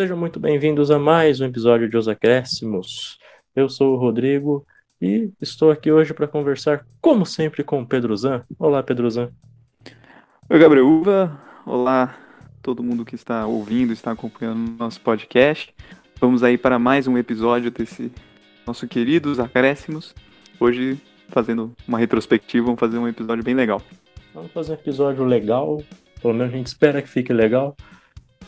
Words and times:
Sejam 0.00 0.16
muito 0.16 0.40
bem-vindos 0.40 0.90
a 0.90 0.98
mais 0.98 1.42
um 1.42 1.44
episódio 1.44 1.86
de 1.86 1.94
Os 1.94 2.08
Acréscimos. 2.08 3.18
Eu 3.54 3.68
sou 3.68 3.92
o 3.92 3.98
Rodrigo 3.98 4.66
e 4.98 5.30
estou 5.42 5.70
aqui 5.70 5.92
hoje 5.92 6.14
para 6.14 6.26
conversar, 6.26 6.86
como 7.02 7.26
sempre, 7.26 7.62
com 7.62 7.82
o 7.82 7.86
Pedro 7.86 8.16
Zan. 8.16 8.42
Olá, 8.58 8.82
Pedro 8.82 9.10
Zan. 9.10 9.30
Oi, 10.48 10.58
Gabriel 10.58 10.88
Uva. 10.88 11.38
Olá, 11.66 12.16
todo 12.62 12.82
mundo 12.82 13.04
que 13.04 13.14
está 13.14 13.46
ouvindo, 13.46 13.92
está 13.92 14.12
acompanhando 14.12 14.74
nosso 14.78 14.98
podcast. 15.02 15.74
Vamos 16.18 16.42
aí 16.42 16.56
para 16.56 16.78
mais 16.78 17.06
um 17.06 17.18
episódio 17.18 17.70
desse 17.70 18.10
nosso 18.66 18.88
querido 18.88 19.30
Os 19.30 19.38
Acréscimos. 19.38 20.14
Hoje, 20.58 20.98
fazendo 21.28 21.76
uma 21.86 21.98
retrospectiva, 21.98 22.64
vamos 22.64 22.80
fazer 22.80 22.96
um 22.96 23.06
episódio 23.06 23.44
bem 23.44 23.54
legal. 23.54 23.82
Vamos 24.32 24.50
fazer 24.52 24.72
um 24.72 24.76
episódio 24.76 25.24
legal, 25.26 25.82
pelo 26.22 26.32
menos 26.32 26.54
a 26.54 26.56
gente 26.56 26.68
espera 26.68 27.02
que 27.02 27.08
fique 27.10 27.34
legal, 27.34 27.76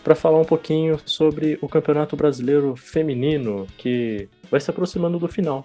para 0.02 0.14
falar 0.14 0.38
um 0.38 0.44
pouquinho 0.44 0.98
sobre 1.04 1.58
o 1.62 1.68
Campeonato 1.68 2.16
Brasileiro 2.16 2.74
Feminino, 2.76 3.66
que 3.78 4.28
vai 4.50 4.60
se 4.60 4.70
aproximando 4.70 5.18
do 5.18 5.28
final. 5.28 5.64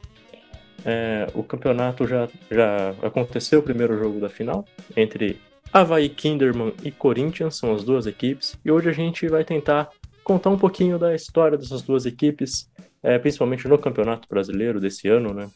É, 0.85 1.27
o 1.33 1.43
campeonato 1.43 2.07
já, 2.07 2.29
já 2.49 2.93
aconteceu 3.01 3.59
o 3.59 3.63
primeiro 3.63 3.97
jogo 3.97 4.19
da 4.19 4.29
final, 4.29 4.63
entre 4.95 5.39
Havaí 5.73 6.07
Kinderman 6.07 6.73
e 6.83 6.91
Corinthians, 6.91 7.55
são 7.55 7.73
as 7.73 7.83
duas 7.83 8.05
equipes, 8.05 8.57
e 8.63 8.71
hoje 8.71 8.89
a 8.89 8.93
gente 8.93 9.27
vai 9.27 9.43
tentar 9.43 9.89
contar 10.23 10.49
um 10.49 10.57
pouquinho 10.57 10.99
da 10.99 11.15
história 11.15 11.57
dessas 11.57 11.81
duas 11.81 12.05
equipes, 12.05 12.69
é, 13.01 13.17
principalmente 13.17 13.67
no 13.67 13.77
Campeonato 13.77 14.27
Brasileiro 14.29 14.79
desse 14.79 15.07
ano, 15.07 15.33
né? 15.33 15.49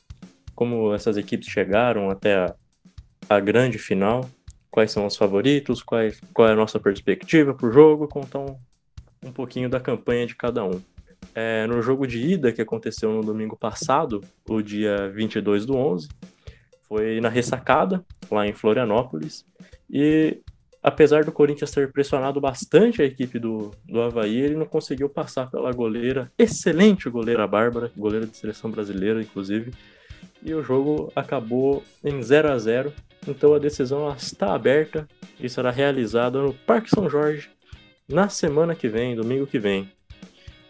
Como 0.56 0.94
essas 0.94 1.18
equipes 1.18 1.48
chegaram 1.48 2.10
até 2.10 2.36
a, 2.36 2.56
a 3.30 3.40
grande 3.40 3.78
final, 3.78 4.30
quais 4.70 4.92
são 4.92 5.06
os 5.06 5.16
favoritos, 5.16 5.84
quais, 5.84 6.20
qual 6.34 6.48
é 6.48 6.54
a 6.54 6.56
nossa 6.56 6.80
perspectiva 6.80 7.54
para 7.54 7.68
o 7.68 7.72
jogo, 7.72 8.08
contar 8.08 8.40
um, 8.40 8.58
um 9.24 9.32
pouquinho 9.32 9.70
da 9.70 9.80
campanha 9.80 10.26
de 10.26 10.36
cada 10.36 10.64
um. 10.64 10.82
É, 11.34 11.66
no 11.68 11.82
jogo 11.82 12.08
de 12.08 12.20
ida 12.20 12.52
que 12.52 12.62
aconteceu 12.62 13.12
no 13.12 13.22
domingo 13.22 13.56
passado, 13.56 14.22
o 14.50 14.62
dia 14.62 15.10
22 15.10 15.66
do 15.66 15.76
11, 15.76 16.10
foi 16.82 17.22
na 17.22 17.30
ressacada, 17.30 18.04
lá 18.30 18.46
em 18.48 18.54
Florianópolis, 18.54 19.46
e 19.90 20.42
apesar 20.84 21.24
do 21.24 21.32
Corinthians 21.32 21.72
ter 21.72 21.92
pressionado 21.92 22.42
bastante 22.42 23.02
a 23.02 23.06
equipe 23.06 23.38
do, 23.38 23.72
do 23.86 24.02
Havaí, 24.02 24.36
ele 24.36 24.56
não 24.56 24.66
conseguiu 24.66 25.08
passar 25.08 25.50
pela 25.50 25.72
goleira, 25.72 26.32
excelente 26.38 27.10
goleira 27.10 27.48
Bárbara, 27.48 27.92
goleira 27.96 28.26
de 28.26 28.36
seleção 28.36 28.72
brasileira, 28.72 29.22
inclusive, 29.22 29.72
e 30.44 30.54
o 30.54 30.64
jogo 30.64 31.12
acabou 31.16 31.84
em 32.04 32.22
0 32.22 32.52
a 32.52 32.58
0 32.58 32.94
então 33.28 33.54
a 33.54 33.60
decisão 33.60 34.12
está 34.16 34.56
aberta 34.56 35.08
e 35.40 35.48
será 35.48 35.70
realizada 35.70 36.42
no 36.42 36.54
Parque 36.54 36.90
São 36.90 37.08
Jorge 37.08 37.50
na 38.12 38.30
semana 38.30 38.76
que 38.76 38.88
vem, 38.88 39.16
domingo 39.16 39.48
que 39.48 39.58
vem. 39.58 39.90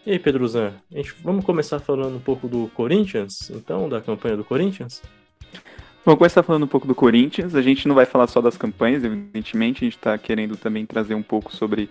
E 0.06 0.12
aí, 0.12 0.18
Pedro 0.18 0.46
Zan, 0.48 0.72
a 0.92 0.96
gente, 0.96 1.14
vamos 1.22 1.44
começar 1.44 1.78
falando 1.78 2.16
um 2.16 2.20
pouco 2.20 2.48
do 2.48 2.68
Corinthians, 2.74 3.50
então, 3.50 3.88
da 3.88 4.00
campanha 4.00 4.36
do 4.36 4.44
Corinthians? 4.44 5.02
Vamos 6.04 6.18
começar 6.18 6.42
falando 6.42 6.64
um 6.64 6.68
pouco 6.68 6.86
do 6.86 6.94
Corinthians. 6.94 7.54
A 7.54 7.62
gente 7.62 7.86
não 7.86 7.94
vai 7.94 8.04
falar 8.04 8.26
só 8.26 8.40
das 8.40 8.56
campanhas, 8.56 9.04
evidentemente, 9.04 9.84
a 9.84 9.86
gente 9.86 9.96
está 9.96 10.18
querendo 10.18 10.56
também 10.56 10.84
trazer 10.84 11.14
um 11.14 11.22
pouco 11.22 11.54
sobre 11.54 11.88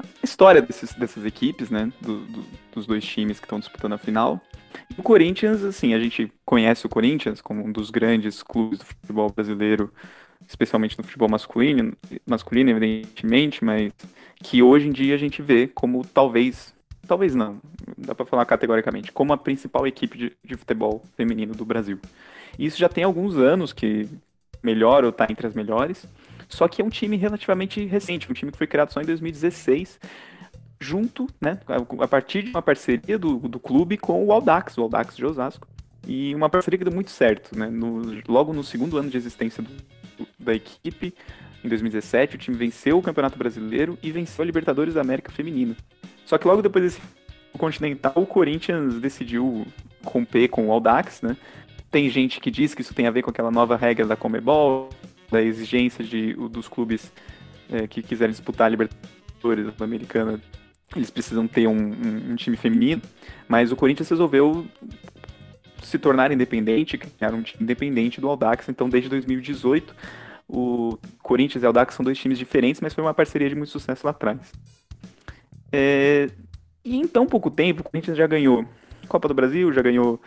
a 0.00 0.24
história 0.24 0.62
desses, 0.62 0.94
dessas 0.94 1.26
equipes, 1.26 1.68
né? 1.68 1.92
Do, 2.00 2.20
do, 2.20 2.44
dos 2.74 2.86
dois 2.86 3.04
times 3.04 3.38
que 3.38 3.44
estão 3.44 3.60
disputando 3.60 3.92
a 3.92 3.98
final. 3.98 4.40
O 4.96 5.02
Corinthians, 5.02 5.62
assim, 5.62 5.92
a 5.92 5.98
gente 5.98 6.32
conhece 6.46 6.86
o 6.86 6.88
Corinthians 6.88 7.42
como 7.42 7.62
um 7.62 7.70
dos 7.70 7.90
grandes 7.90 8.42
clubes 8.42 8.78
do 8.78 8.86
futebol 8.86 9.30
brasileiro, 9.30 9.92
especialmente 10.48 10.96
no 10.98 11.04
futebol 11.04 11.28
masculino, 11.28 11.92
masculino, 12.26 12.70
evidentemente, 12.70 13.64
mas 13.64 13.92
que 14.42 14.62
hoje 14.62 14.88
em 14.88 14.92
dia 14.92 15.14
a 15.14 15.18
gente 15.18 15.40
vê 15.40 15.66
como 15.68 16.04
talvez 16.04 16.74
talvez 17.06 17.34
não, 17.34 17.60
dá 17.98 18.14
para 18.14 18.24
falar 18.24 18.44
categoricamente, 18.44 19.12
como 19.12 19.32
a 19.32 19.36
principal 19.36 19.86
equipe 19.86 20.16
de, 20.16 20.32
de, 20.42 20.56
futebol 20.56 21.02
feminino 21.16 21.52
do 21.52 21.64
Brasil. 21.64 21.98
Isso 22.58 22.78
já 22.78 22.88
tem 22.88 23.04
alguns 23.04 23.36
anos 23.36 23.72
que 23.72 24.08
melhora 24.62 25.06
ou 25.06 25.10
está 25.10 25.26
entre 25.28 25.46
as 25.46 25.54
melhores, 25.54 26.06
só 26.48 26.68
que 26.68 26.80
é 26.80 26.84
um 26.84 26.88
time 26.88 27.16
relativamente 27.16 27.84
recente, 27.84 28.30
um 28.30 28.34
time 28.34 28.52
que 28.52 28.58
foi 28.58 28.66
criado 28.66 28.92
só 28.92 29.00
em 29.00 29.04
2016, 29.04 29.98
junto, 30.78 31.26
né, 31.40 31.60
a 32.00 32.08
partir 32.08 32.42
de 32.42 32.50
uma 32.50 32.62
parceria 32.62 33.18
do, 33.18 33.36
do 33.36 33.58
clube 33.58 33.96
com 33.96 34.24
o 34.24 34.32
Aldax, 34.32 34.78
o 34.78 34.82
Aldax 34.82 35.16
de 35.16 35.24
Osasco. 35.24 35.66
E 36.06 36.34
uma 36.34 36.48
parceria 36.48 36.78
que 36.78 36.84
deu 36.84 36.92
muito 36.92 37.10
certo, 37.10 37.56
né? 37.56 37.68
No, 37.70 38.02
logo 38.26 38.52
no 38.52 38.64
segundo 38.64 38.98
ano 38.98 39.08
de 39.08 39.16
existência 39.16 39.62
do, 39.62 39.70
da 40.38 40.54
equipe, 40.54 41.14
em 41.64 41.68
2017, 41.68 42.36
o 42.36 42.38
time 42.38 42.56
venceu 42.56 42.98
o 42.98 43.02
Campeonato 43.02 43.38
Brasileiro 43.38 43.98
e 44.02 44.10
venceu 44.10 44.42
a 44.42 44.46
Libertadores 44.46 44.94
da 44.94 45.00
América 45.00 45.30
Feminina. 45.30 45.76
Só 46.26 46.38
que 46.38 46.46
logo 46.46 46.62
depois 46.62 46.84
desse 46.84 47.00
Continental, 47.56 48.12
o 48.16 48.26
Corinthians 48.26 48.98
decidiu 48.98 49.66
romper 50.04 50.48
com 50.48 50.68
o 50.68 50.72
Audax, 50.72 51.22
né? 51.22 51.36
Tem 51.90 52.08
gente 52.08 52.40
que 52.40 52.50
diz 52.50 52.74
que 52.74 52.80
isso 52.80 52.94
tem 52.94 53.06
a 53.06 53.10
ver 53.10 53.22
com 53.22 53.30
aquela 53.30 53.50
nova 53.50 53.76
regra 53.76 54.06
da 54.06 54.16
Comebol, 54.16 54.88
da 55.30 55.42
exigência 55.42 56.02
de, 56.02 56.32
dos 56.48 56.66
clubes 56.66 57.12
é, 57.70 57.86
que 57.86 58.02
quiserem 58.02 58.32
disputar 58.32 58.66
a 58.66 58.70
Libertadores 58.70 59.68
Americana, 59.80 60.40
eles 60.94 61.10
precisam 61.10 61.46
ter 61.46 61.66
um, 61.66 61.76
um, 61.76 62.32
um, 62.32 62.36
time 62.36 62.56
feminino, 62.56 63.00
mas 63.48 63.72
o 63.72 63.76
Corinthians 63.76 64.08
resolveu 64.08 64.66
se 65.82 65.98
tornar 65.98 66.32
independente, 66.32 66.98
criar 66.98 67.34
um 67.34 67.42
time 67.42 67.64
independente 67.64 68.20
do 68.20 68.28
Audax, 68.28 68.68
então 68.68 68.88
desde 68.88 69.08
2018 69.10 69.94
o 70.48 70.98
Corinthians 71.22 71.62
e 71.62 71.66
o 71.66 71.68
Audax 71.68 71.94
são 71.94 72.04
dois 72.04 72.18
times 72.18 72.38
diferentes, 72.38 72.80
mas 72.80 72.92
foi 72.92 73.02
uma 73.02 73.14
parceria 73.14 73.48
de 73.48 73.54
muito 73.54 73.70
sucesso 73.70 74.06
lá 74.06 74.10
atrás. 74.10 74.52
É, 75.72 76.28
e 76.84 76.96
em 76.96 77.06
tão 77.06 77.26
pouco 77.26 77.50
tempo, 77.50 77.80
o 77.80 77.84
Corinthians 77.84 78.16
já 78.16 78.26
ganhou 78.26 78.66
Copa 79.08 79.28
do 79.28 79.34
Brasil, 79.34 79.72
já 79.72 79.80
ganhou 79.82 80.20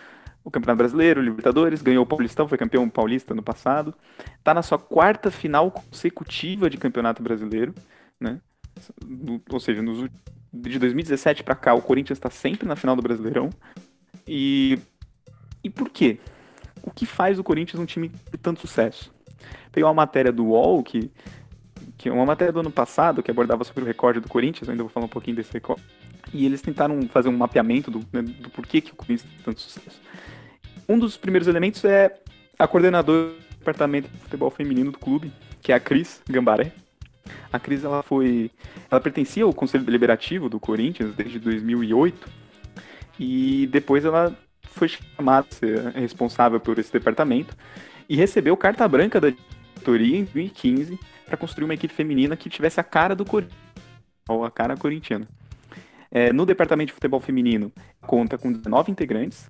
o 0.43 0.51
Campeonato 0.51 0.77
Brasileiro, 0.77 1.19
o 1.19 1.23
Libertadores, 1.23 1.81
ganhou 1.81 2.03
o 2.03 2.07
Paulistão, 2.07 2.47
foi 2.47 2.57
campeão 2.57 2.87
paulista 2.87 3.33
no 3.33 3.41
passado. 3.41 3.93
Está 4.37 4.53
na 4.53 4.61
sua 4.61 4.77
quarta 4.77 5.31
final 5.31 5.71
consecutiva 5.71 6.69
de 6.69 6.77
Campeonato 6.77 7.21
Brasileiro, 7.23 7.73
né? 8.19 8.39
ou 9.49 9.59
seja, 9.59 9.81
nos, 9.81 10.07
de 10.53 10.79
2017 10.79 11.43
para 11.43 11.55
cá, 11.55 11.73
o 11.73 11.81
Corinthians 11.81 12.17
está 12.17 12.29
sempre 12.29 12.67
na 12.67 12.75
final 12.75 12.95
do 12.95 13.01
Brasileirão. 13.01 13.49
E, 14.27 14.79
e 15.65 15.69
por 15.69 15.89
quê? 15.89 16.19
O 16.83 16.91
que 16.91 17.07
faz 17.07 17.39
o 17.39 17.43
Corinthians 17.43 17.81
um 17.81 17.85
time 17.85 18.09
de 18.09 18.37
tanto 18.37 18.61
sucesso? 18.61 19.11
Peguei 19.71 19.83
uma 19.83 19.95
matéria 19.95 20.31
do 20.31 20.45
UOL 20.45 20.83
que 20.83 21.11
que 21.97 22.09
é 22.09 22.11
uma 22.11 22.25
matéria 22.25 22.51
do 22.51 22.59
ano 22.59 22.71
passado 22.71 23.23
que 23.23 23.31
abordava 23.31 23.63
sobre 23.63 23.83
o 23.83 23.87
recorde 23.87 24.19
do 24.19 24.27
Corinthians, 24.27 24.67
eu 24.67 24.71
ainda 24.73 24.83
vou 24.83 24.89
falar 24.89 25.05
um 25.05 25.09
pouquinho 25.09 25.37
desse 25.37 25.53
recorde. 25.53 25.81
E 26.33 26.45
eles 26.45 26.61
tentaram 26.61 27.01
fazer 27.07 27.29
um 27.29 27.37
mapeamento 27.37 27.89
do, 27.89 27.99
né, 28.11 28.21
do 28.21 28.49
porquê 28.49 28.81
que 28.81 28.91
o 28.91 28.95
Corinthians 28.95 29.31
tem 29.31 29.43
tanto 29.43 29.61
sucesso. 29.61 30.01
Um 30.89 30.99
dos 30.99 31.15
primeiros 31.15 31.47
elementos 31.47 31.83
é 31.85 32.13
a 32.59 32.67
coordenadora 32.67 33.29
do 33.29 33.57
departamento 33.57 34.09
de 34.09 34.17
futebol 34.17 34.49
feminino 34.49 34.91
do 34.91 34.99
clube, 34.99 35.31
que 35.61 35.71
é 35.71 35.75
a 35.75 35.79
Cris 35.79 36.21
Gambaré. 36.29 36.73
A 37.51 37.59
Cris 37.59 37.83
ela 37.83 38.03
foi, 38.03 38.51
ela 38.91 38.99
pertencia 38.99 39.45
ao 39.45 39.53
conselho 39.53 39.85
deliberativo 39.85 40.49
do 40.49 40.59
Corinthians 40.59 41.15
desde 41.15 41.39
2008 41.39 42.29
e 43.19 43.67
depois 43.67 44.03
ela 44.03 44.35
foi 44.75 44.87
chamada 44.87 45.47
a 45.49 45.55
ser 45.55 45.79
responsável 45.93 46.59
por 46.59 46.77
esse 46.77 46.91
departamento 46.91 47.55
e 48.07 48.15
recebeu 48.15 48.55
carta 48.55 48.87
branca 48.87 49.19
da 49.19 49.29
diretoria 49.29 50.17
em 50.17 50.23
2015 50.23 50.99
para 51.25 51.37
construir 51.37 51.65
uma 51.65 51.73
equipe 51.73 51.93
feminina 51.93 52.37
que 52.37 52.49
tivesse 52.49 52.79
a 52.79 52.83
cara 52.83 53.15
do 53.15 53.25
Corinthians, 53.25 53.59
ou 54.29 54.43
a 54.43 54.51
cara 54.51 54.75
corintiana. 54.75 55.27
É, 56.11 56.31
no 56.31 56.45
departamento 56.45 56.87
de 56.87 56.93
futebol 56.93 57.19
feminino, 57.19 57.71
conta 58.01 58.37
com 58.37 58.51
19 58.51 58.91
integrantes, 58.91 59.49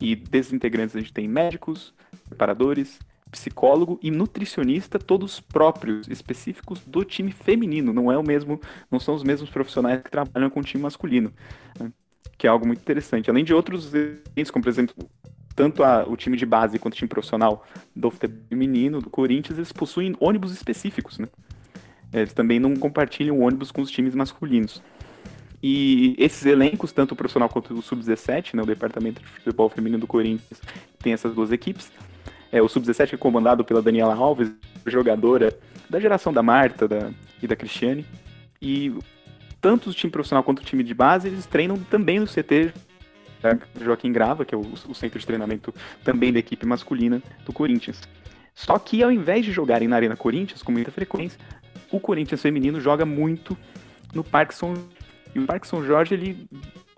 e 0.00 0.14
desses 0.14 0.52
integrantes 0.52 0.94
a 0.94 1.00
gente 1.00 1.12
tem 1.12 1.26
médicos, 1.26 1.94
preparadores, 2.28 2.98
psicólogo 3.30 3.98
e 4.02 4.10
nutricionista, 4.10 4.98
todos 4.98 5.40
próprios, 5.40 6.06
específicos 6.08 6.80
do 6.86 7.04
time 7.04 7.32
feminino. 7.32 7.92
Não 7.92 8.12
é 8.12 8.16
o 8.16 8.22
mesmo, 8.22 8.60
não 8.90 9.00
são 9.00 9.14
os 9.14 9.24
mesmos 9.24 9.50
profissionais 9.50 10.02
que 10.02 10.10
trabalham 10.10 10.50
com 10.50 10.60
o 10.60 10.62
time 10.62 10.82
masculino, 10.82 11.32
né? 11.78 11.90
Que 12.36 12.46
é 12.46 12.50
algo 12.50 12.66
muito 12.66 12.80
interessante. 12.80 13.30
Além 13.30 13.44
de 13.44 13.54
outros 13.54 13.92
como 14.52 14.62
por 14.62 14.68
exemplo, 14.68 14.94
tanto 15.54 15.82
a, 15.82 16.04
o 16.08 16.16
time 16.16 16.36
de 16.36 16.44
base 16.44 16.78
quanto 16.78 16.94
o 16.94 16.96
time 16.96 17.08
profissional 17.08 17.64
do 17.94 18.10
futebol 18.10 18.40
feminino, 18.48 19.00
do 19.00 19.10
Corinthians, 19.10 19.58
eles 19.58 19.72
possuem 19.72 20.14
ônibus 20.18 20.52
específicos, 20.52 21.18
né? 21.18 21.28
Eles 22.12 22.32
também 22.32 22.60
não 22.60 22.76
compartilham 22.76 23.40
ônibus 23.40 23.72
com 23.72 23.82
os 23.82 23.90
times 23.90 24.14
masculinos. 24.14 24.82
E 25.62 26.14
esses 26.18 26.44
elencos, 26.44 26.92
tanto 26.92 27.12
o 27.12 27.16
profissional 27.16 27.48
quanto 27.48 27.72
o 27.74 27.82
sub-17, 27.82 28.54
né, 28.54 28.62
o 28.62 28.66
departamento 28.66 29.22
de 29.22 29.26
futebol 29.26 29.68
feminino 29.68 29.98
do 29.98 30.06
Corinthians, 30.06 30.60
tem 30.98 31.12
essas 31.12 31.34
duas 31.34 31.50
equipes. 31.50 31.90
É, 32.52 32.60
o 32.60 32.68
sub-17 32.68 33.14
é 33.14 33.16
comandado 33.16 33.64
pela 33.64 33.80
Daniela 33.80 34.14
Alves, 34.14 34.52
jogadora 34.86 35.58
da 35.88 35.98
geração 35.98 36.32
da 36.32 36.42
Marta 36.42 36.86
da, 36.86 37.10
e 37.42 37.46
da 37.46 37.56
Cristiane. 37.56 38.04
E 38.60 38.92
tanto 39.64 39.88
o 39.88 39.94
time 39.94 40.10
profissional 40.10 40.44
quanto 40.44 40.58
o 40.58 40.62
time 40.62 40.84
de 40.84 40.92
base, 40.92 41.26
eles 41.26 41.46
treinam 41.46 41.78
também 41.78 42.20
no 42.20 42.26
CT 42.26 42.70
Joaquim 43.80 44.12
Grava, 44.12 44.44
que 44.44 44.54
é 44.54 44.58
o, 44.58 44.60
o, 44.60 44.94
centro 44.94 45.18
de 45.18 45.24
treinamento 45.24 45.74
também 46.04 46.30
da 46.30 46.38
equipe 46.38 46.66
masculina 46.66 47.22
do 47.46 47.52
Corinthians. 47.52 48.02
Só 48.54 48.78
que 48.78 49.02
ao 49.02 49.10
invés 49.10 49.42
de 49.42 49.52
jogarem 49.52 49.88
na 49.88 49.96
Arena 49.96 50.16
Corinthians 50.16 50.62
com 50.62 50.70
muita 50.70 50.90
frequência, 50.90 51.40
o 51.90 51.98
Corinthians 51.98 52.42
feminino 52.42 52.78
joga 52.78 53.06
muito 53.06 53.56
no 54.12 54.22
Parque 54.22 54.54
São 54.54 54.74
E 55.34 55.38
o 55.38 55.46
Parque 55.46 55.66
São 55.66 55.82
Jorge, 55.82 56.12
ele, 56.12 56.46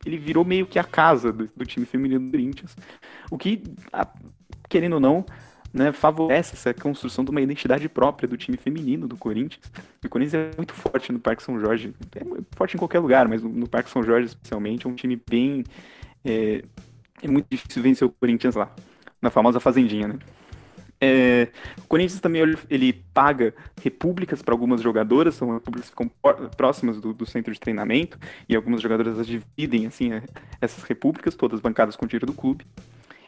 ele 0.04 0.18
virou 0.18 0.44
meio 0.44 0.66
que 0.66 0.80
a 0.80 0.84
casa 0.84 1.32
do, 1.32 1.48
do 1.56 1.64
time 1.64 1.86
feminino 1.86 2.18
do 2.24 2.32
Corinthians. 2.32 2.76
O 3.30 3.38
que, 3.38 3.62
querendo 4.68 4.94
ou 4.94 5.00
não, 5.00 5.24
né, 5.72 5.92
favorece 5.92 6.54
essa 6.54 6.72
construção 6.72 7.24
de 7.24 7.30
uma 7.30 7.40
identidade 7.40 7.88
própria 7.88 8.28
do 8.28 8.36
time 8.36 8.56
feminino 8.56 9.06
do 9.06 9.16
Corinthians. 9.16 9.70
O 10.04 10.08
Corinthians 10.08 10.34
é 10.34 10.56
muito 10.56 10.72
forte 10.72 11.12
no 11.12 11.18
Parque 11.18 11.42
São 11.42 11.58
Jorge. 11.60 11.94
É 12.14 12.20
forte 12.52 12.74
em 12.74 12.78
qualquer 12.78 13.00
lugar, 13.00 13.28
mas 13.28 13.42
no 13.42 13.68
Parque 13.68 13.90
São 13.90 14.02
Jorge, 14.02 14.26
especialmente, 14.26 14.86
é 14.86 14.90
um 14.90 14.94
time 14.94 15.20
bem. 15.28 15.64
É, 16.24 16.62
é 17.22 17.28
muito 17.28 17.46
difícil 17.50 17.82
vencer 17.82 18.06
o 18.06 18.10
Corinthians 18.10 18.54
lá. 18.54 18.74
Na 19.20 19.30
famosa 19.30 19.60
Fazendinha, 19.60 20.08
né? 20.08 20.18
É, 20.98 21.48
o 21.78 21.86
Corinthians 21.86 22.20
também 22.20 22.42
ele 22.70 22.92
paga 23.12 23.54
repúblicas 23.82 24.40
para 24.40 24.54
algumas 24.54 24.80
jogadoras, 24.80 25.34
são 25.34 25.52
repúblicas 25.52 25.90
que 25.90 25.96
ficam 25.96 26.10
próximas 26.56 27.00
do, 27.00 27.12
do, 27.12 27.26
centro 27.26 27.52
de 27.52 27.60
treinamento, 27.60 28.18
e 28.48 28.56
algumas 28.56 28.80
jogadoras 28.80 29.18
as 29.18 29.26
dividem 29.26 29.86
assim, 29.86 30.12
é, 30.12 30.22
essas 30.60 30.84
repúblicas, 30.84 31.34
todas 31.34 31.60
bancadas 31.60 31.96
com 31.96 32.06
dinheiro 32.06 32.26
do 32.26 32.32
clube. 32.32 32.66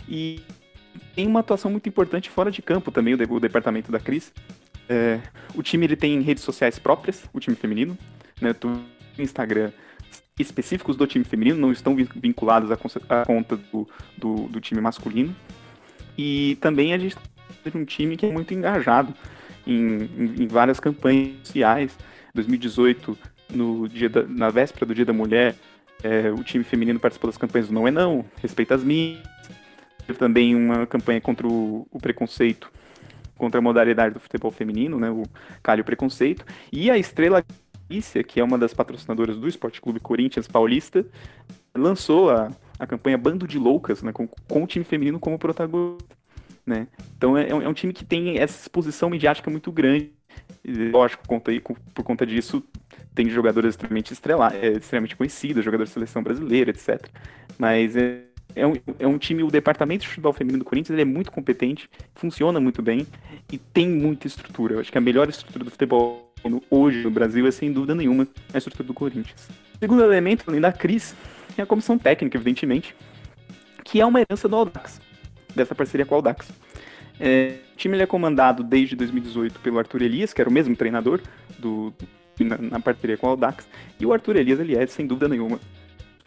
E 0.08 0.40
tem 1.14 1.26
uma 1.26 1.40
atuação 1.40 1.70
muito 1.70 1.88
importante 1.88 2.30
fora 2.30 2.50
de 2.50 2.62
campo 2.62 2.90
também, 2.90 3.14
o, 3.14 3.32
o 3.32 3.40
departamento 3.40 3.90
da 3.90 4.00
Cris. 4.00 4.32
É, 4.88 5.20
o 5.54 5.62
time 5.62 5.84
ele 5.84 5.96
tem 5.96 6.20
redes 6.20 6.42
sociais 6.42 6.78
próprias, 6.78 7.24
o 7.32 7.40
time 7.40 7.56
feminino, 7.56 7.96
né, 8.40 8.54
Instagram 9.18 9.70
específicos 10.38 10.96
do 10.96 11.06
time 11.06 11.24
feminino, 11.24 11.58
não 11.58 11.72
estão 11.72 11.96
vinculados 12.14 12.70
à, 12.70 13.24
conta 13.24 13.56
do, 13.56 13.88
do, 14.16 14.34
do 14.48 14.60
time 14.60 14.80
masculino. 14.80 15.34
E 16.16 16.56
também 16.60 16.92
a 16.92 16.98
gente 16.98 17.16
um 17.74 17.84
time 17.84 18.16
que 18.16 18.24
é 18.24 18.32
muito 18.32 18.54
engajado 18.54 19.12
em, 19.66 20.08
em, 20.16 20.42
em 20.42 20.46
várias 20.46 20.80
campanhas 20.80 21.32
sociais. 21.42 21.96
2018, 22.34 23.18
no 23.50 23.88
dia 23.88 24.08
da, 24.08 24.22
na 24.22 24.48
véspera 24.48 24.86
do 24.86 24.94
Dia 24.94 25.04
da 25.04 25.12
Mulher, 25.12 25.56
é, 26.02 26.30
o 26.30 26.42
time 26.44 26.64
feminino 26.64 27.00
participou 27.00 27.28
das 27.28 27.36
campanhas 27.36 27.68
do 27.68 27.74
Não 27.74 27.86
é 27.86 27.90
Não, 27.90 28.24
Respeita 28.40 28.74
as 28.74 28.84
Minhas. 28.84 29.20
Teve 30.08 30.18
também 30.18 30.56
uma 30.56 30.86
campanha 30.86 31.20
contra 31.20 31.46
o, 31.46 31.86
o 31.90 32.00
preconceito, 32.00 32.72
contra 33.36 33.58
a 33.58 33.62
modalidade 33.62 34.14
do 34.14 34.18
futebol 34.18 34.50
feminino, 34.50 34.98
né, 34.98 35.10
o 35.10 35.22
Calho 35.62 35.84
Preconceito. 35.84 36.46
E 36.72 36.90
a 36.90 36.96
Estrela 36.96 37.44
Galícia, 37.86 38.24
que 38.24 38.40
é 38.40 38.44
uma 38.44 38.56
das 38.56 38.72
patrocinadoras 38.72 39.36
do 39.36 39.46
Esporte 39.46 39.82
Clube 39.82 40.00
Corinthians 40.00 40.48
Paulista, 40.48 41.04
lançou 41.76 42.30
a, 42.30 42.50
a 42.78 42.86
campanha 42.86 43.18
Bando 43.18 43.46
de 43.46 43.58
Loucas, 43.58 44.02
né, 44.02 44.10
com, 44.10 44.26
com 44.26 44.64
o 44.64 44.66
time 44.66 44.82
feminino 44.82 45.20
como 45.20 45.38
protagonista. 45.38 46.16
Né? 46.64 46.86
Então 47.18 47.36
é, 47.36 47.50
é, 47.50 47.68
um 47.68 47.74
time 47.74 47.92
que 47.92 48.04
tem 48.04 48.38
essa 48.38 48.62
exposição 48.62 49.10
midiática 49.10 49.50
muito 49.50 49.70
grande. 49.70 50.10
Lógico, 50.90 51.28
conta 51.28 51.50
aí, 51.50 51.60
por 51.60 52.02
conta 52.02 52.24
disso, 52.24 52.64
tem 53.14 53.28
jogadores 53.28 53.74
extremamente 53.74 54.14
estrelados, 54.14 54.56
é, 54.58 54.68
extremamente 54.72 55.16
conhecidos, 55.16 55.62
jogadores 55.62 55.90
de 55.90 55.94
seleção 55.94 56.22
brasileira, 56.22 56.70
etc. 56.70 57.10
Mas 57.58 57.94
é, 57.94 58.27
é, 58.54 58.66
um, 58.66 58.74
é 58.98 59.06
um 59.06 59.18
time, 59.18 59.42
o 59.42 59.50
departamento 59.50 60.02
de 60.02 60.08
futebol 60.08 60.32
feminino 60.32 60.58
do 60.60 60.64
Corinthians 60.64 60.94
ele 60.94 61.02
é 61.02 61.04
muito 61.04 61.30
competente, 61.30 61.88
funciona 62.14 62.58
muito 62.58 62.82
bem 62.82 63.06
e 63.52 63.58
tem 63.58 63.88
muita 63.88 64.26
estrutura. 64.26 64.74
Eu 64.74 64.80
acho 64.80 64.90
que 64.90 64.98
a 64.98 65.00
melhor 65.00 65.28
estrutura 65.28 65.64
do 65.64 65.70
futebol 65.70 66.32
hoje 66.70 67.02
no 67.02 67.10
Brasil 67.10 67.46
é, 67.46 67.50
sem 67.50 67.72
dúvida 67.72 67.94
nenhuma, 67.94 68.26
a 68.52 68.58
estrutura 68.58 68.86
do 68.86 68.94
Corinthians. 68.94 69.48
O 69.74 69.78
segundo 69.78 70.02
elemento, 70.02 70.44
além 70.46 70.60
da 70.60 70.72
Cris, 70.72 71.14
é 71.56 71.62
a 71.62 71.66
comissão 71.66 71.98
técnica, 71.98 72.36
evidentemente, 72.36 72.94
que 73.84 74.00
é 74.00 74.06
uma 74.06 74.20
herança 74.20 74.48
do 74.48 74.56
Audax 74.56 75.00
dessa 75.54 75.74
parceria 75.74 76.06
com 76.06 76.14
o 76.14 76.16
Audax. 76.16 76.50
É, 77.20 77.56
o 77.74 77.76
time 77.76 77.98
é 77.98 78.06
comandado 78.06 78.62
desde 78.62 78.94
2018 78.94 79.60
pelo 79.60 79.78
Arthur 79.78 80.02
Elias, 80.02 80.32
que 80.32 80.40
era 80.40 80.48
o 80.48 80.52
mesmo 80.52 80.76
treinador 80.76 81.20
do, 81.58 81.92
na, 82.38 82.56
na 82.58 82.80
parceria 82.80 83.16
com 83.16 83.26
o 83.26 83.30
Audax, 83.30 83.68
e 83.98 84.06
o 84.06 84.12
Arthur 84.12 84.36
Elias 84.36 84.60
ele 84.60 84.76
é, 84.76 84.86
sem 84.86 85.06
dúvida 85.06 85.28
nenhuma, 85.28 85.56
um 85.56 85.77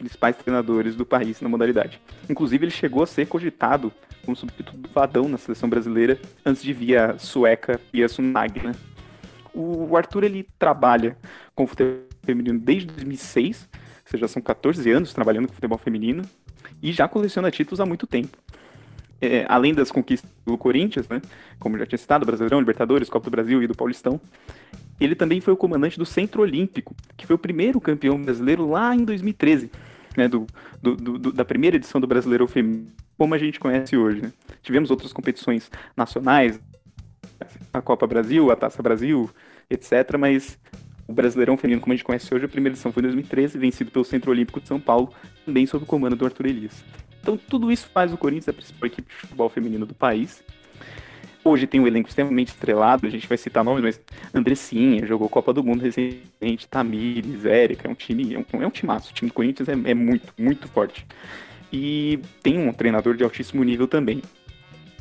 principais 0.02 0.36
treinadores 0.36 0.96
do 0.96 1.06
país 1.06 1.40
na 1.40 1.48
modalidade. 1.48 2.00
Inclusive, 2.28 2.64
ele 2.64 2.72
chegou 2.72 3.02
a 3.02 3.06
ser 3.06 3.26
cogitado 3.26 3.92
como 4.24 4.36
substituto 4.36 4.76
do 4.76 4.88
Vadão 4.88 5.28
na 5.28 5.38
seleção 5.38 5.68
brasileira, 5.68 6.20
antes 6.44 6.62
de 6.62 6.72
vir 6.72 6.96
a 6.96 7.18
sueca 7.18 7.80
Pia 7.90 8.08
Sundhage, 8.08 8.60
né? 8.62 8.72
O 9.54 9.96
Arthur 9.96 10.24
ele 10.24 10.46
trabalha 10.58 11.16
com 11.54 11.66
futebol 11.66 12.02
feminino 12.24 12.58
desde 12.58 12.86
2006, 12.86 13.68
ou 13.72 14.10
seja, 14.10 14.28
são 14.28 14.42
14 14.42 14.90
anos 14.90 15.12
trabalhando 15.12 15.48
com 15.48 15.54
futebol 15.54 15.78
feminino, 15.78 16.22
e 16.82 16.92
já 16.92 17.06
coleciona 17.06 17.50
títulos 17.50 17.80
há 17.80 17.86
muito 17.86 18.06
tempo 18.06 18.36
é, 19.22 19.46
além 19.48 19.72
das 19.72 19.92
conquistas 19.92 20.28
do 20.44 20.58
Corinthians, 20.58 21.08
né, 21.08 21.22
como 21.60 21.78
já 21.78 21.86
tinha 21.86 21.96
citado, 21.98 22.26
Brasileirão, 22.26 22.58
Libertadores, 22.58 23.08
Copa 23.08 23.26
do 23.26 23.30
Brasil 23.30 23.62
e 23.62 23.68
do 23.68 23.74
Paulistão, 23.74 24.20
ele 25.00 25.14
também 25.14 25.40
foi 25.40 25.54
o 25.54 25.56
comandante 25.56 25.96
do 25.96 26.04
Centro 26.04 26.42
Olímpico, 26.42 26.94
que 27.16 27.24
foi 27.24 27.36
o 27.36 27.38
primeiro 27.38 27.80
campeão 27.80 28.20
brasileiro 28.20 28.68
lá 28.68 28.94
em 28.94 29.04
2013, 29.04 29.70
né, 30.16 30.28
do, 30.28 30.46
do, 30.80 30.96
do, 30.96 31.32
da 31.32 31.44
primeira 31.44 31.76
edição 31.76 32.00
do 32.00 32.06
Brasileiro 32.06 32.46
Feminino, 32.46 32.88
como 33.16 33.34
a 33.34 33.38
gente 33.38 33.58
conhece 33.58 33.96
hoje. 33.96 34.22
Né. 34.22 34.32
Tivemos 34.62 34.90
outras 34.90 35.12
competições 35.12 35.70
nacionais, 35.96 36.60
a 37.72 37.80
Copa 37.80 38.06
Brasil, 38.06 38.50
a 38.50 38.56
Taça 38.56 38.82
Brasil, 38.82 39.28
etc., 39.68 40.16
mas 40.18 40.58
o 41.06 41.12
Brasileirão 41.12 41.56
Feminino, 41.56 41.80
como 41.80 41.92
a 41.92 41.96
gente 41.96 42.04
conhece 42.04 42.32
hoje, 42.34 42.44
a 42.44 42.48
primeira 42.48 42.74
edição 42.74 42.92
foi 42.92 43.00
em 43.02 43.04
2013, 43.04 43.58
vencido 43.58 43.90
pelo 43.90 44.04
Centro 44.04 44.30
Olímpico 44.30 44.60
de 44.60 44.68
São 44.68 44.80
Paulo, 44.80 45.12
também 45.44 45.66
sob 45.66 45.84
o 45.84 45.86
comando 45.86 46.16
do 46.16 46.24
Arthur 46.24 46.46
Elias. 46.46 46.84
Então 47.20 47.36
tudo 47.36 47.70
isso 47.70 47.88
faz 47.92 48.12
o 48.12 48.16
Corinthians 48.16 48.48
a 48.48 48.52
principal 48.52 48.86
equipe 48.86 49.08
de 49.08 49.14
futebol 49.14 49.48
feminino 49.48 49.86
do 49.86 49.94
país. 49.94 50.42
Hoje 51.44 51.66
tem 51.66 51.80
um 51.80 51.86
elenco 51.88 52.08
extremamente 52.08 52.48
estrelado, 52.48 53.04
a 53.04 53.10
gente 53.10 53.26
vai 53.26 53.36
citar 53.36 53.64
nomes, 53.64 53.82
mas 53.82 54.00
Andressinha 54.32 55.04
jogou 55.04 55.28
Copa 55.28 55.52
do 55.52 55.64
Mundo 55.64 55.82
recentemente, 55.82 56.68
Tamires, 56.68 57.44
Érica, 57.44 57.88
é 57.88 57.90
um 57.90 57.94
time, 57.94 58.34
é 58.34 58.38
um, 58.38 58.62
é 58.62 58.66
um 58.66 58.70
timaço. 58.70 59.10
O 59.10 59.14
time 59.14 59.28
do 59.28 59.34
Corinthians 59.34 59.68
é, 59.68 59.72
é 59.72 59.94
muito, 59.94 60.32
muito 60.38 60.68
forte. 60.68 61.04
E 61.72 62.20
tem 62.42 62.58
um 62.58 62.72
treinador 62.72 63.16
de 63.16 63.24
altíssimo 63.24 63.64
nível 63.64 63.88
também. 63.88 64.22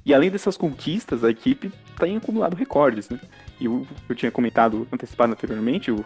E 0.03 0.15
além 0.15 0.31
dessas 0.31 0.57
conquistas, 0.57 1.23
a 1.23 1.29
equipe 1.29 1.71
tem 1.99 2.17
acumulado 2.17 2.55
recordes, 2.55 3.07
né? 3.07 3.19
E 3.59 3.65
eu, 3.65 3.85
eu 4.09 4.15
tinha 4.15 4.31
comentado 4.31 4.87
antecipado 4.91 5.31
anteriormente, 5.33 5.91
o, 5.91 6.03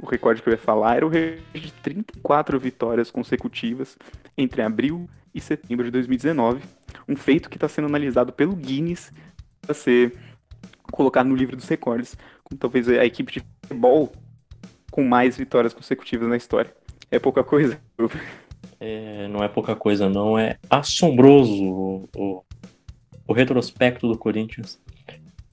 o 0.00 0.06
recorde 0.06 0.40
que 0.42 0.48
eu 0.48 0.52
ia 0.52 0.58
falar 0.58 0.96
era 0.96 1.06
o 1.06 1.08
recorde 1.08 1.42
de 1.54 1.72
34 1.72 2.56
vitórias 2.60 3.10
consecutivas 3.10 3.98
entre 4.38 4.62
abril 4.62 5.10
e 5.34 5.40
setembro 5.40 5.84
de 5.84 5.90
2019. 5.90 6.62
Um 7.08 7.16
feito 7.16 7.50
que 7.50 7.56
está 7.56 7.66
sendo 7.66 7.86
analisado 7.86 8.32
pelo 8.32 8.54
Guinness 8.54 9.10
para 9.62 9.74
ser 9.74 10.12
colocado 10.90 11.28
no 11.28 11.36
livro 11.36 11.56
dos 11.56 11.68
recordes, 11.68 12.16
como 12.44 12.58
talvez 12.58 12.88
a 12.88 13.04
equipe 13.04 13.32
de 13.32 13.42
futebol 13.62 14.12
com 14.90 15.02
mais 15.02 15.36
vitórias 15.36 15.72
consecutivas 15.72 16.28
na 16.28 16.36
história. 16.36 16.74
É 17.10 17.18
pouca 17.18 17.42
coisa. 17.42 17.80
É, 18.78 19.28
não 19.28 19.42
é 19.42 19.48
pouca 19.48 19.76
coisa, 19.76 20.08
não. 20.10 20.38
É 20.38 20.58
assombroso 20.68 21.62
o, 21.62 22.08
o, 22.16 22.44
o 23.28 23.32
retrospecto 23.32 24.08
do 24.08 24.18
Corinthians. 24.18 24.78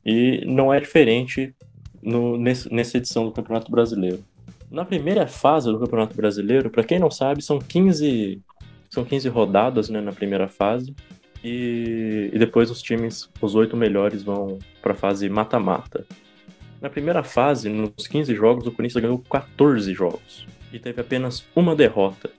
E 0.04 0.44
não 0.46 0.74
é 0.74 0.80
diferente 0.80 1.54
no, 2.02 2.38
nesse, 2.38 2.74
nessa 2.74 2.98
edição 2.98 3.26
do 3.26 3.32
Campeonato 3.32 3.72
Brasileiro. 3.72 4.24
Na 4.72 4.84
primeira 4.84 5.28
fase 5.28 5.72
do 5.72 5.80
Campeonato 5.80 6.16
Brasileiro, 6.16 6.70
para 6.70 6.84
quem 6.84 7.00
não 7.00 7.12
sabe, 7.12 7.42
são 7.42 7.60
15 7.60 8.42
são 8.90 9.06
15 9.06 9.30
rodadas 9.30 9.88
né, 9.88 10.02
na 10.02 10.12
primeira 10.12 10.48
fase. 10.48 10.96
E, 11.44 12.30
e 12.34 12.40
depois 12.40 12.70
os 12.70 12.82
times, 12.82 13.30
os 13.42 13.56
oito 13.56 13.78
melhores, 13.78 14.24
vão 14.24 14.60
para 14.82 14.94
a 14.94 14.96
fase 14.96 15.30
mata-mata. 15.30 16.06
Na 16.82 16.90
primeira 16.90 17.24
fase, 17.24 17.70
nos 17.70 18.08
15 18.08 18.34
jogos, 18.36 18.66
o 18.66 18.72
Corinthians 18.72 19.02
ganhou 19.02 19.20
14 19.20 19.94
jogos 19.94 20.46
e 20.72 20.80
teve 20.80 21.02
apenas 21.02 21.46
uma 21.56 21.76
derrota. 21.76 22.30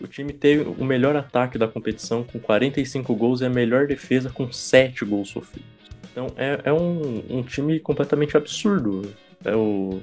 O 0.00 0.06
time 0.06 0.32
teve 0.32 0.64
o 0.64 0.84
melhor 0.84 1.14
ataque 1.16 1.56
da 1.56 1.68
competição 1.68 2.24
com 2.24 2.38
45 2.38 3.14
gols 3.14 3.40
e 3.40 3.44
a 3.44 3.50
melhor 3.50 3.86
defesa 3.86 4.30
com 4.30 4.50
7 4.50 5.04
gols 5.04 5.28
sofridos. 5.28 5.70
Então 6.10 6.26
é, 6.36 6.60
é 6.64 6.72
um, 6.72 7.22
um, 7.30 7.42
time 7.42 7.78
completamente 7.80 8.36
absurdo. 8.36 9.12
É 9.44 9.54
o, 9.54 10.00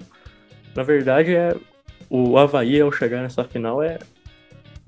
na 0.76 0.84
verdade, 0.84 1.36
é 1.36 1.56
o 2.10 2.38
Havaí 2.38 2.80
ao 2.80 2.92
chegar 2.92 3.22
nessa 3.22 3.44
final 3.44 3.84
é, 3.84 4.00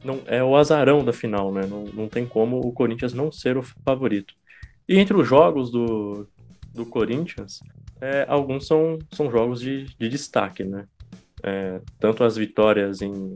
não, 0.04 0.22
é 0.26 0.44
o 0.44 0.56
azarão 0.56 1.04
da 1.04 1.14
final, 1.14 1.52
né? 1.52 1.62
Não, 1.68 1.86
não 1.86 2.08
tem 2.08 2.26
como 2.26 2.60
o 2.60 2.72
Corinthians 2.72 3.14
não 3.14 3.32
ser 3.32 3.58
o 3.58 3.64
favorito. 3.86 4.34
E 4.88 4.98
entre 4.98 5.16
os 5.16 5.28
jogos 5.28 5.72
do, 5.72 6.28
do 6.74 6.86
Corinthians, 6.86 7.60
é, 8.00 8.26
alguns 8.28 8.68
são, 8.68 8.98
são 9.12 9.30
jogos 9.30 9.62
de, 9.62 9.86
de 9.98 10.10
destaque, 10.10 10.64
né? 10.64 10.88
É, 11.44 11.82
tanto 12.00 12.24
as 12.24 12.36
vitórias 12.36 13.02
em, 13.02 13.36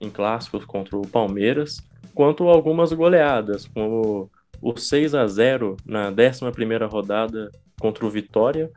em 0.00 0.10
clássicos 0.10 0.64
contra 0.64 0.96
o 0.96 1.06
Palmeiras, 1.06 1.78
quanto 2.14 2.48
algumas 2.48 2.92
goleadas, 2.92 3.66
como 3.66 4.30
o 4.60 4.76
6 4.76 5.14
a 5.14 5.26
0 5.26 5.76
na 5.84 6.08
11 6.08 6.86
rodada 6.90 7.50
contra 7.80 8.06
o 8.06 8.10
Vitória, 8.10 8.70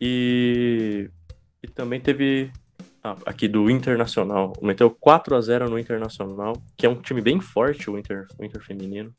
e, 0.00 1.08
e 1.62 1.68
também 1.68 2.00
teve 2.00 2.50
aqui 3.02 3.48
do 3.48 3.70
Internacional. 3.70 4.52
Meteu 4.62 4.90
4 4.90 5.36
a 5.36 5.40
0 5.40 5.70
no 5.70 5.78
Internacional, 5.78 6.54
que 6.76 6.86
é 6.86 6.88
um 6.88 7.00
time 7.00 7.20
bem 7.20 7.40
forte, 7.40 7.90
o 7.90 7.98
Inter, 7.98 8.26
o 8.38 8.44
Inter 8.44 8.62
feminino. 8.62 9.12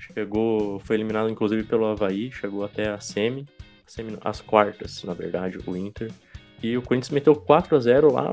Chegou, 0.00 0.78
foi 0.80 0.96
eliminado 0.96 1.28
inclusive 1.28 1.64
pelo 1.64 1.86
Havaí, 1.86 2.30
chegou 2.30 2.64
até 2.64 2.88
a 2.88 3.00
semi, 3.00 3.46
semi 3.86 4.16
as 4.22 4.40
quartas, 4.40 5.02
na 5.04 5.14
verdade, 5.14 5.58
o 5.66 5.76
Inter. 5.76 6.10
E 6.62 6.76
o 6.76 6.82
Corinthians 6.82 7.10
meteu 7.10 7.34
4 7.34 7.76
a 7.76 7.80
0 7.80 8.12
lá 8.12 8.32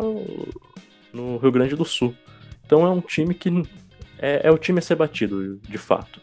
no 1.14 1.38
Rio 1.38 1.52
Grande 1.52 1.76
do 1.76 1.86
Sul. 1.86 2.16
Então 2.66 2.86
é 2.86 2.90
um 2.90 3.02
time 3.02 3.34
que 3.34 3.50
é, 4.18 4.48
é 4.48 4.52
o 4.52 4.58
time 4.58 4.80
a 4.80 4.82
ser 4.82 4.96
batido, 4.96 5.58
de 5.58 5.78
fato. 5.78 6.22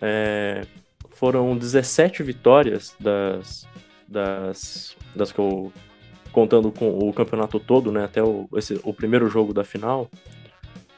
É, 0.00 0.66
foram 1.10 1.56
17 1.56 2.22
vitórias 2.22 2.94
das, 3.00 3.66
das, 4.06 4.96
das 5.14 5.32
que 5.32 5.38
eu 5.38 5.72
contando 6.34 6.72
com 6.72 6.98
o 6.98 7.12
campeonato 7.12 7.60
todo, 7.60 7.92
né, 7.92 8.04
até 8.04 8.22
o, 8.22 8.48
esse, 8.56 8.78
o 8.82 8.92
primeiro 8.92 9.28
jogo 9.28 9.54
da 9.54 9.62
final, 9.62 10.10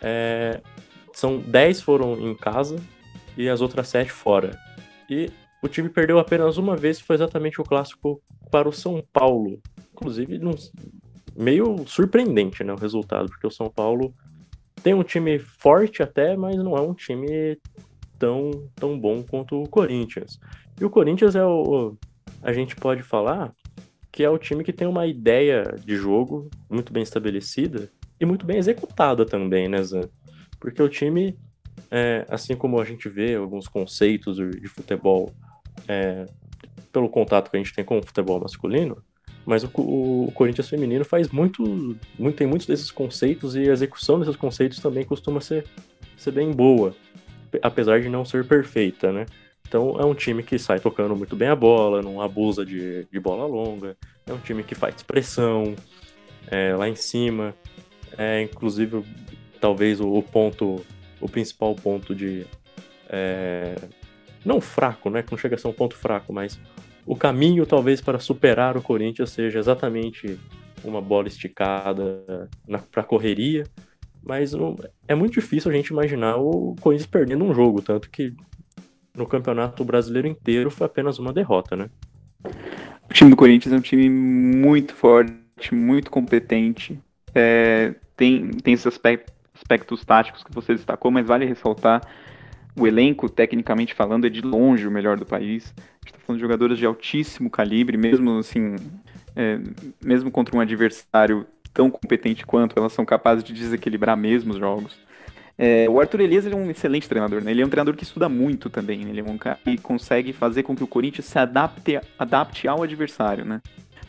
é, 0.00 0.62
são 1.12 1.38
10 1.38 1.82
foram 1.82 2.18
em 2.18 2.34
casa 2.34 2.76
e 3.36 3.48
as 3.48 3.60
outras 3.60 3.86
7 3.88 4.10
fora. 4.10 4.58
E 5.08 5.30
o 5.62 5.68
time 5.68 5.90
perdeu 5.90 6.18
apenas 6.18 6.56
uma 6.56 6.74
vez, 6.74 6.98
foi 6.98 7.14
exatamente 7.16 7.60
o 7.60 7.64
clássico 7.64 8.20
para 8.50 8.66
o 8.66 8.72
São 8.72 9.04
Paulo. 9.12 9.60
Inclusive, 9.92 10.38
num, 10.38 10.54
meio 11.36 11.86
surpreendente 11.86 12.64
né, 12.64 12.72
o 12.72 12.78
resultado, 12.78 13.28
porque 13.28 13.46
o 13.46 13.50
São 13.50 13.70
Paulo 13.70 14.14
tem 14.82 14.94
um 14.94 15.02
time 15.02 15.38
forte 15.38 16.02
até, 16.02 16.34
mas 16.34 16.56
não 16.56 16.76
é 16.76 16.80
um 16.80 16.94
time 16.94 17.58
tão, 18.18 18.70
tão 18.74 18.98
bom 18.98 19.22
quanto 19.22 19.60
o 19.60 19.68
Corinthians. 19.68 20.38
E 20.80 20.84
o 20.84 20.90
Corinthians 20.90 21.36
é 21.36 21.44
o. 21.44 21.94
A 22.42 22.52
gente 22.52 22.74
pode 22.76 23.02
falar 23.02 23.52
que 24.16 24.24
é 24.24 24.30
o 24.30 24.38
time 24.38 24.64
que 24.64 24.72
tem 24.72 24.88
uma 24.88 25.06
ideia 25.06 25.62
de 25.84 25.94
jogo 25.94 26.48
muito 26.70 26.90
bem 26.90 27.02
estabelecida 27.02 27.90
e 28.18 28.24
muito 28.24 28.46
bem 28.46 28.56
executada 28.56 29.26
também, 29.26 29.68
né, 29.68 29.82
Zan? 29.82 30.08
Porque 30.58 30.82
o 30.82 30.88
time, 30.88 31.38
é, 31.90 32.24
assim 32.30 32.56
como 32.56 32.80
a 32.80 32.84
gente 32.86 33.10
vê 33.10 33.34
alguns 33.34 33.68
conceitos 33.68 34.38
de 34.38 34.68
futebol 34.68 35.34
é, 35.86 36.24
pelo 36.90 37.10
contato 37.10 37.50
que 37.50 37.58
a 37.58 37.60
gente 37.60 37.74
tem 37.74 37.84
com 37.84 37.98
o 37.98 38.02
futebol 38.02 38.40
masculino, 38.40 39.04
mas 39.44 39.62
o, 39.64 39.70
o, 39.76 40.32
Corinthians 40.34 40.70
feminino 40.70 41.04
faz 41.04 41.28
muito, 41.28 41.62
muito, 42.18 42.36
tem 42.36 42.46
muitos 42.46 42.66
desses 42.66 42.90
conceitos 42.90 43.54
e 43.54 43.68
a 43.68 43.72
execução 43.74 44.18
desses 44.18 44.34
conceitos 44.34 44.78
também 44.78 45.04
costuma 45.04 45.42
ser, 45.42 45.66
ser 46.16 46.30
bem 46.30 46.52
boa, 46.52 46.96
apesar 47.60 48.00
de 48.00 48.08
não 48.08 48.24
ser 48.24 48.48
perfeita, 48.48 49.12
né? 49.12 49.26
Então 49.66 49.98
é 49.98 50.04
um 50.04 50.14
time 50.14 50.42
que 50.42 50.58
sai 50.58 50.78
tocando 50.78 51.16
muito 51.16 51.34
bem 51.34 51.48
a 51.48 51.56
bola, 51.56 52.02
não 52.02 52.20
abusa 52.20 52.64
de, 52.64 53.04
de 53.10 53.20
bola 53.20 53.46
longa. 53.46 53.96
É 54.26 54.32
um 54.32 54.38
time 54.38 54.62
que 54.62 54.74
faz 54.74 55.02
pressão 55.02 55.74
é, 56.48 56.74
lá 56.74 56.88
em 56.88 56.94
cima. 56.94 57.54
É, 58.16 58.42
inclusive, 58.42 59.04
talvez 59.60 60.00
o, 60.00 60.22
ponto, 60.22 60.84
o 61.20 61.28
principal 61.28 61.74
ponto 61.74 62.14
de. 62.14 62.46
É, 63.08 63.74
não 64.44 64.60
fraco, 64.60 65.10
né? 65.10 65.22
Que 65.22 65.32
não 65.32 65.38
chega 65.38 65.56
a 65.56 65.58
ser 65.58 65.68
um 65.68 65.72
ponto 65.72 65.96
fraco, 65.96 66.32
mas 66.32 66.58
o 67.04 67.16
caminho 67.16 67.66
talvez 67.66 68.00
para 68.00 68.18
superar 68.18 68.76
o 68.76 68.82
Corinthians 68.82 69.30
seja 69.30 69.58
exatamente 69.58 70.38
uma 70.84 71.00
bola 71.00 71.26
esticada 71.26 72.48
para 72.90 73.02
correria. 73.02 73.64
Mas 74.22 74.52
não, 74.52 74.76
é 75.06 75.14
muito 75.14 75.34
difícil 75.34 75.70
a 75.70 75.74
gente 75.74 75.88
imaginar 75.88 76.36
o 76.36 76.74
Corinthians 76.80 77.08
perdendo 77.08 77.44
um 77.44 77.54
jogo, 77.54 77.80
tanto 77.80 78.10
que 78.10 78.34
no 79.16 79.26
Campeonato 79.26 79.84
Brasileiro 79.84 80.28
inteiro 80.28 80.70
foi 80.70 80.86
apenas 80.86 81.18
uma 81.18 81.32
derrota, 81.32 81.74
né? 81.74 81.88
O 83.08 83.14
time 83.14 83.30
do 83.30 83.36
Corinthians 83.36 83.72
é 83.72 83.76
um 83.76 83.80
time 83.80 84.08
muito 84.10 84.94
forte, 84.94 85.74
muito 85.74 86.10
competente. 86.10 87.00
É, 87.34 87.94
tem, 88.16 88.50
tem 88.50 88.74
esses 88.74 88.86
aspectos, 88.86 89.34
aspectos 89.54 90.04
táticos 90.04 90.42
que 90.44 90.52
você 90.52 90.74
destacou, 90.74 91.10
mas 91.10 91.26
vale 91.26 91.44
ressaltar 91.44 92.02
o 92.78 92.86
elenco, 92.86 93.28
tecnicamente 93.28 93.94
falando, 93.94 94.26
é 94.26 94.30
de 94.30 94.42
longe 94.42 94.86
o 94.86 94.90
melhor 94.90 95.16
do 95.16 95.24
país. 95.24 95.72
A 95.76 95.80
gente 95.80 96.14
está 96.14 96.18
falando 96.18 96.38
de 96.38 96.42
jogadores 96.42 96.78
de 96.78 96.84
altíssimo 96.84 97.48
calibre, 97.48 97.96
mesmo 97.96 98.38
assim, 98.38 98.76
é, 99.34 99.58
mesmo 100.04 100.30
contra 100.30 100.54
um 100.54 100.60
adversário 100.60 101.46
tão 101.72 101.90
competente 101.90 102.44
quanto, 102.44 102.78
elas 102.78 102.92
são 102.92 103.04
capazes 103.04 103.42
de 103.42 103.52
desequilibrar 103.52 104.16
mesmo 104.16 104.52
os 104.52 104.58
jogos. 104.58 104.98
É, 105.58 105.88
o 105.88 105.98
Arthur 105.98 106.20
Elias 106.20 106.46
é 106.46 106.54
um 106.54 106.70
excelente 106.70 107.08
treinador, 107.08 107.42
né? 107.42 107.50
Ele 107.50 107.62
é 107.62 107.66
um 107.66 107.68
treinador 107.68 107.96
que 107.96 108.04
estuda 108.04 108.28
muito 108.28 108.68
também. 108.68 109.04
Né? 109.04 109.10
Ele 109.10 109.20
é 109.20 109.24
um 109.24 109.38
cara 109.38 109.58
que 109.64 109.78
consegue 109.78 110.32
fazer 110.32 110.62
com 110.62 110.76
que 110.76 110.84
o 110.84 110.86
Corinthians 110.86 111.26
se 111.26 111.38
adapte, 111.38 111.98
adapte 112.18 112.68
ao 112.68 112.82
adversário, 112.82 113.44
né? 113.44 113.62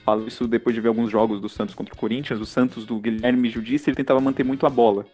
Falo 0.03 0.27
isso 0.27 0.47
depois 0.47 0.73
de 0.73 0.81
ver 0.81 0.89
alguns 0.89 1.11
jogos 1.11 1.39
do 1.39 1.49
Santos 1.49 1.75
contra 1.75 1.93
o 1.93 1.97
Corinthians. 1.97 2.39
O 2.39 2.45
Santos 2.45 2.85
do 2.85 2.97
Guilherme 2.97 3.49
Judice, 3.49 3.89
ele 3.89 3.95
tentava 3.95 4.19
manter 4.19 4.43
muito 4.43 4.65
a 4.65 4.69
bola. 4.69 5.05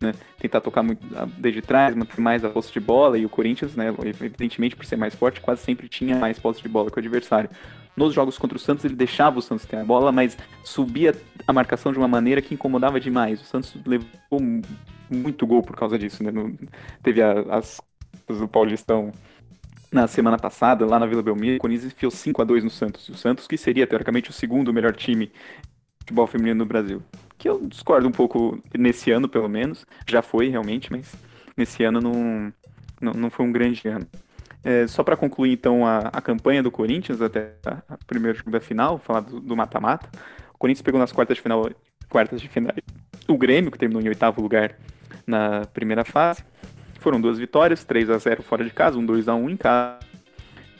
Né? 0.00 0.12
Tentar 0.38 0.60
tocar 0.60 0.82
muito 0.82 1.00
desde 1.38 1.62
trás, 1.62 1.94
manter 1.94 2.20
mais 2.20 2.44
a 2.44 2.50
posse 2.50 2.72
de 2.72 2.80
bola. 2.80 3.16
E 3.16 3.24
o 3.24 3.28
Corinthians, 3.28 3.74
né, 3.76 3.94
evidentemente, 4.04 4.76
por 4.76 4.84
ser 4.84 4.96
mais 4.96 5.14
forte, 5.14 5.40
quase 5.40 5.62
sempre 5.62 5.88
tinha 5.88 6.18
mais 6.18 6.38
posse 6.38 6.60
de 6.60 6.68
bola 6.68 6.90
que 6.90 6.96
o 6.96 7.00
adversário. 7.00 7.48
Nos 7.96 8.12
jogos 8.12 8.36
contra 8.36 8.56
o 8.56 8.60
Santos, 8.60 8.84
ele 8.84 8.96
deixava 8.96 9.38
o 9.38 9.42
Santos 9.42 9.64
ter 9.64 9.76
a 9.76 9.84
bola, 9.84 10.10
mas 10.10 10.36
subia 10.64 11.14
a 11.46 11.52
marcação 11.52 11.92
de 11.92 11.98
uma 11.98 12.08
maneira 12.08 12.42
que 12.42 12.52
incomodava 12.52 12.98
demais. 12.98 13.40
O 13.40 13.44
Santos 13.44 13.74
levou 13.86 14.40
muito 15.12 15.46
gol 15.46 15.62
por 15.62 15.76
causa 15.76 15.98
disso, 15.98 16.22
né? 16.22 16.30
No, 16.30 16.56
teve 17.02 17.22
a, 17.22 17.32
as 17.50 17.80
do 18.28 18.48
Paulistão 18.48 19.12
na 19.90 20.06
semana 20.06 20.38
passada, 20.38 20.86
lá 20.86 20.98
na 20.98 21.06
Vila 21.06 21.22
Belmiro, 21.22 21.56
o 21.56 21.60
Corinthians 21.60 21.92
enfiou 21.92 22.10
5 22.10 22.40
a 22.40 22.44
2 22.44 22.64
no 22.64 22.70
Santos. 22.70 23.08
O 23.10 23.14
Santos, 23.14 23.46
que 23.46 23.58
seria, 23.58 23.86
teoricamente, 23.86 24.30
o 24.30 24.32
segundo 24.32 24.72
melhor 24.72 24.94
time 24.96 25.26
de 25.26 25.32
futebol 26.00 26.26
feminino 26.26 26.58
no 26.58 26.66
Brasil. 26.66 27.02
Que 27.36 27.48
eu 27.48 27.60
discordo 27.66 28.08
um 28.08 28.12
pouco 28.12 28.58
nesse 28.76 29.10
ano, 29.10 29.28
pelo 29.28 29.48
menos. 29.48 29.84
Já 30.08 30.22
foi, 30.22 30.48
realmente, 30.48 30.90
mas 30.90 31.14
nesse 31.56 31.84
ano 31.84 32.00
não, 32.00 32.52
não, 33.00 33.12
não 33.12 33.30
foi 33.30 33.44
um 33.44 33.52
grande 33.52 33.86
ano. 33.86 34.06
É, 34.64 34.86
só 34.86 35.02
para 35.04 35.16
concluir, 35.16 35.52
então, 35.52 35.84
a, 35.86 35.98
a 35.98 36.22
campanha 36.22 36.62
do 36.62 36.70
Corinthians 36.70 37.20
até 37.20 37.52
a, 37.66 37.82
a 37.94 37.98
primeiro 38.06 38.38
jogo 38.38 38.50
da 38.50 38.60
final, 38.60 38.98
falar 38.98 39.20
do 39.20 39.54
mata-mata. 39.54 40.08
O 40.54 40.58
Corinthians 40.58 40.82
pegou 40.82 41.00
nas 41.00 41.12
quartas 41.12 41.36
de 41.36 41.42
final, 41.42 41.68
quartas 42.08 42.40
de 42.40 42.48
final 42.48 42.72
o 43.28 43.36
Grêmio, 43.36 43.70
que 43.70 43.78
terminou 43.78 44.02
em 44.02 44.08
oitavo 44.08 44.40
lugar 44.40 44.76
na 45.26 45.64
primeira 45.66 46.04
fase. 46.04 46.44
Foram 47.00 47.20
duas 47.20 47.38
vitórias, 47.38 47.84
3 47.84 48.10
a 48.10 48.18
0 48.18 48.42
fora 48.42 48.64
de 48.64 48.70
casa, 48.70 48.98
um 48.98 49.04
2 49.04 49.28
a 49.28 49.34
1 49.34 49.50
em 49.50 49.56
casa. 49.56 49.98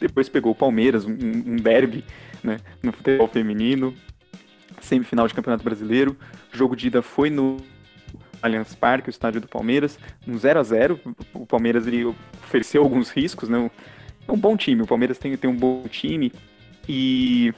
Depois 0.00 0.28
pegou 0.28 0.52
o 0.52 0.54
Palmeiras, 0.54 1.04
um, 1.04 1.12
um 1.12 1.56
derby 1.56 2.04
né, 2.42 2.58
no 2.82 2.92
futebol 2.92 3.28
feminino. 3.28 3.94
Semifinal 4.80 5.26
de 5.28 5.34
Campeonato 5.34 5.64
Brasileiro. 5.64 6.16
O 6.52 6.56
jogo 6.56 6.76
de 6.76 6.88
ida 6.88 7.02
foi 7.02 7.30
no 7.30 7.56
Allianz 8.42 8.74
Parque, 8.74 9.08
o 9.08 9.10
estádio 9.10 9.40
do 9.40 9.48
Palmeiras, 9.48 9.98
um 10.26 10.36
0 10.36 10.58
a 10.58 10.62
0 10.62 11.00
O 11.32 11.46
Palmeiras 11.46 11.86
ele 11.86 12.04
ofereceu 12.04 12.82
alguns 12.82 13.10
riscos, 13.10 13.48
né? 13.48 13.70
É 14.26 14.32
um 14.32 14.38
bom 14.38 14.56
time, 14.56 14.82
o 14.82 14.86
Palmeiras 14.86 15.18
tem, 15.18 15.36
tem 15.36 15.48
um 15.48 15.56
bom 15.56 15.84
time 15.88 16.32
e 16.88 17.52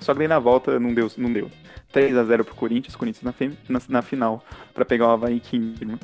só 0.00 0.12
que 0.12 0.18
daí 0.18 0.28
na 0.28 0.38
volta 0.38 0.78
não 0.78 0.92
deu, 0.94 1.10
não 1.16 1.32
deu. 1.32 1.50
3 1.92 2.16
a 2.16 2.24
0 2.24 2.44
pro 2.44 2.54
Corinthians, 2.54 2.96
Corinthians 2.96 3.24
na, 3.24 3.34
na, 3.68 3.80
na 3.88 4.02
final, 4.02 4.44
para 4.72 4.84
pegar 4.84 5.08
o 5.08 5.10
Havaí 5.10 5.40
Kinderman. 5.40 5.98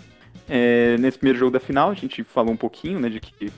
É, 0.49 0.97
nesse 0.99 1.19
primeiro 1.19 1.39
jogo 1.39 1.53
da 1.53 1.61
final, 1.61 1.91
a 1.91 1.95
gente 1.95 2.23
falou 2.23 2.53
um 2.53 2.57
pouquinho, 2.57 3.01
né, 3.01 3.09
de 3.09 3.21
que 3.21 3.53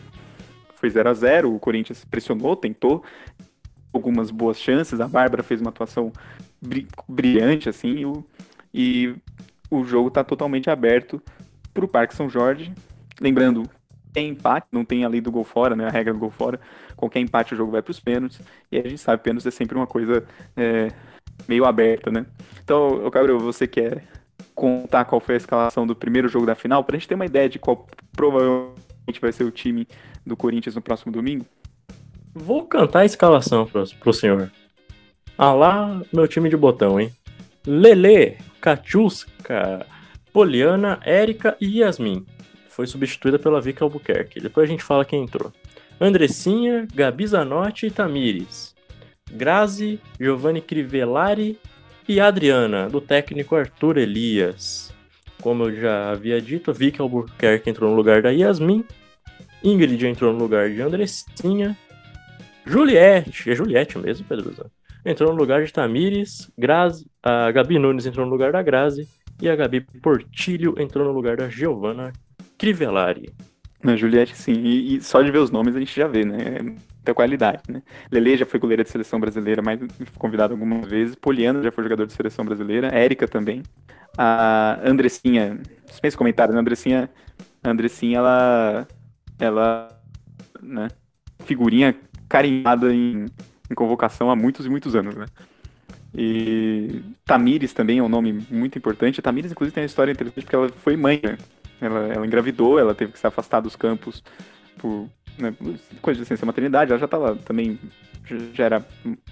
foi 0.74 0.88
0 0.90 1.10
a 1.10 1.14
0 1.14 1.54
o 1.54 1.58
Corinthians 1.58 2.04
pressionou, 2.04 2.56
tentou 2.56 3.02
algumas 3.92 4.30
boas 4.30 4.58
chances, 4.58 5.00
a 5.00 5.08
Bárbara 5.08 5.42
fez 5.42 5.60
uma 5.60 5.70
atuação 5.70 6.12
brilhante, 7.08 7.68
assim, 7.68 7.98
e 7.98 8.06
o, 8.06 8.24
e 8.72 9.14
o 9.70 9.84
jogo 9.84 10.10
tá 10.10 10.22
totalmente 10.22 10.70
aberto 10.70 11.22
pro 11.74 11.88
Parque 11.88 12.14
São 12.14 12.28
Jorge. 12.28 12.72
Lembrando, 13.20 13.68
tem 14.12 14.30
empate, 14.30 14.66
não 14.72 14.84
tem 14.84 15.04
a 15.04 15.08
lei 15.08 15.20
do 15.20 15.30
gol 15.30 15.44
fora, 15.44 15.74
né, 15.74 15.86
a 15.86 15.90
regra 15.90 16.12
do 16.12 16.18
gol 16.18 16.30
fora, 16.30 16.60
qualquer 16.96 17.20
empate 17.20 17.54
o 17.54 17.56
jogo 17.56 17.72
vai 17.72 17.82
pros 17.82 18.00
pênaltis, 18.00 18.40
e 18.70 18.78
a 18.78 18.82
gente 18.82 18.98
sabe, 18.98 19.22
pênaltis 19.22 19.46
é 19.46 19.50
sempre 19.50 19.76
uma 19.76 19.86
coisa 19.86 20.24
é, 20.56 20.88
meio 21.46 21.64
aberta, 21.64 22.10
né? 22.10 22.26
Então, 22.62 23.08
Gabriel, 23.10 23.38
você 23.38 23.66
quer 23.66 24.04
contar 24.54 25.04
qual 25.04 25.20
foi 25.20 25.34
a 25.34 25.38
escalação 25.38 25.86
do 25.86 25.94
primeiro 25.94 26.28
jogo 26.28 26.44
da 26.44 26.54
final, 26.54 26.82
pra 26.82 26.96
gente 26.96 27.06
ter 27.06 27.14
uma 27.14 27.26
ideia 27.26 27.48
de 27.48 27.58
qual 27.58 27.86
provavelmente 28.12 29.20
vai 29.20 29.32
ser 29.32 29.44
o 29.44 29.50
time 29.50 29.86
do 30.26 30.36
Corinthians 30.36 30.74
no 30.74 30.82
próximo 30.82 31.12
domingo? 31.12 31.46
Vou 32.34 32.64
cantar 32.66 33.00
a 33.00 33.04
escalação 33.04 33.66
pro, 33.66 33.84
pro 34.00 34.12
senhor. 34.12 34.50
Ah 35.36 35.52
lá, 35.52 36.02
meu 36.12 36.26
time 36.26 36.48
de 36.48 36.56
botão, 36.56 37.00
hein? 37.00 37.12
Lele, 37.66 38.36
Katiuska, 38.60 39.86
Poliana, 40.32 40.98
Érica 41.04 41.56
e 41.60 41.80
Yasmin. 41.80 42.26
Foi 42.68 42.86
substituída 42.86 43.38
pela 43.38 43.60
Vika 43.60 43.84
Albuquerque. 43.84 44.40
Depois 44.40 44.68
a 44.68 44.70
gente 44.70 44.82
fala 44.82 45.04
quem 45.04 45.22
entrou. 45.22 45.52
Andressinha, 46.00 46.86
Gabi 46.94 47.26
Zanotti 47.26 47.86
e 47.86 47.90
Tamires. 47.90 48.74
Grazi, 49.32 50.00
Giovanni 50.20 50.60
Crivellari 50.60 51.58
e 52.08 52.20
Adriana, 52.20 52.88
do 52.88 53.00
técnico 53.00 53.54
Arthur 53.54 53.98
Elias. 53.98 54.92
Como 55.40 55.64
eu 55.64 55.76
já 55.80 56.10
havia 56.10 56.40
dito, 56.40 56.72
Vicky 56.72 57.00
Albuquerque 57.00 57.70
entrou 57.70 57.90
no 57.90 57.96
lugar 57.96 58.22
da 58.22 58.30
Yasmin, 58.30 58.84
Ingrid 59.62 60.06
entrou 60.06 60.32
no 60.32 60.38
lugar 60.38 60.70
de 60.70 60.80
Andressinha, 60.80 61.76
Juliette, 62.64 63.50
é 63.50 63.54
Juliette 63.54 63.98
mesmo, 63.98 64.26
Pedro? 64.28 64.70
Entrou 65.04 65.32
no 65.32 65.38
lugar 65.38 65.64
de 65.64 65.72
Tamires, 65.72 66.50
Grazi, 66.56 67.06
a 67.22 67.50
Gabi 67.50 67.78
Nunes 67.78 68.04
entrou 68.04 68.26
no 68.26 68.32
lugar 68.32 68.52
da 68.52 68.62
Grazi 68.62 69.08
e 69.40 69.48
a 69.48 69.56
Gabi 69.56 69.80
Portilho 70.02 70.74
entrou 70.78 71.06
no 71.06 71.12
lugar 71.12 71.36
da 71.36 71.48
Giovanna 71.48 72.12
Crivellari. 72.58 73.32
Na 73.82 73.96
Juliette, 73.96 74.36
sim, 74.36 74.52
e, 74.52 74.96
e, 74.96 75.00
só 75.00 75.22
de 75.22 75.30
ver 75.30 75.38
os 75.38 75.50
nomes 75.50 75.76
a 75.76 75.78
gente 75.78 75.94
já 75.94 76.06
vê, 76.06 76.24
né? 76.24 76.58
Muita 77.08 77.14
qualidade, 77.14 77.62
né? 77.68 77.82
Lele 78.10 78.36
já 78.36 78.46
foi 78.46 78.60
goleira 78.60 78.84
de 78.84 78.90
seleção 78.90 79.18
brasileira, 79.18 79.62
mas 79.62 79.80
convidado 80.18 80.52
algumas 80.54 80.88
vezes. 80.88 81.14
Poliana 81.14 81.62
já 81.62 81.70
foi 81.70 81.84
jogador 81.84 82.06
de 82.06 82.12
seleção 82.12 82.44
brasileira. 82.44 82.88
Érica 82.88 83.26
também. 83.26 83.62
A 84.16 84.78
Andressinha, 84.84 85.58
dispensa 85.86 86.16
comentário, 86.16 86.54
né? 86.54 86.60
Andressinha, 86.60 87.10
Andressinha, 87.64 88.18
ela, 88.18 88.88
ela, 89.38 90.00
né? 90.62 90.88
Figurinha 91.40 91.94
carinhada 92.28 92.92
em, 92.92 93.26
em 93.70 93.74
convocação 93.74 94.30
há 94.30 94.36
muitos 94.36 94.66
e 94.66 94.68
muitos 94.68 94.94
anos, 94.94 95.14
né? 95.14 95.26
E 96.14 97.02
Tamires 97.24 97.72
também 97.72 97.98
é 97.98 98.02
um 98.02 98.08
nome 98.08 98.44
muito 98.50 98.76
importante. 98.76 99.20
A 99.20 99.22
Tamires, 99.22 99.52
inclusive, 99.52 99.74
tem 99.74 99.82
uma 99.82 99.86
história 99.86 100.12
interessante 100.12 100.44
porque 100.44 100.56
ela 100.56 100.68
foi 100.68 100.96
mãe, 100.96 101.20
né? 101.22 101.38
Ela, 101.80 102.08
ela 102.08 102.26
engravidou, 102.26 102.78
ela 102.78 102.94
teve 102.94 103.12
que 103.12 103.18
se 103.18 103.26
afastar 103.26 103.60
dos 103.60 103.76
campos 103.76 104.22
por 104.78 105.08
né, 105.38 105.54
coisa 106.02 106.16
de 106.18 106.22
licença 106.22 106.46
maternidade. 106.46 106.90
Ela 106.90 106.98
já 106.98 107.04
estava 107.04 107.36
também, 107.36 107.78
já 108.52 108.64
era 108.64 108.86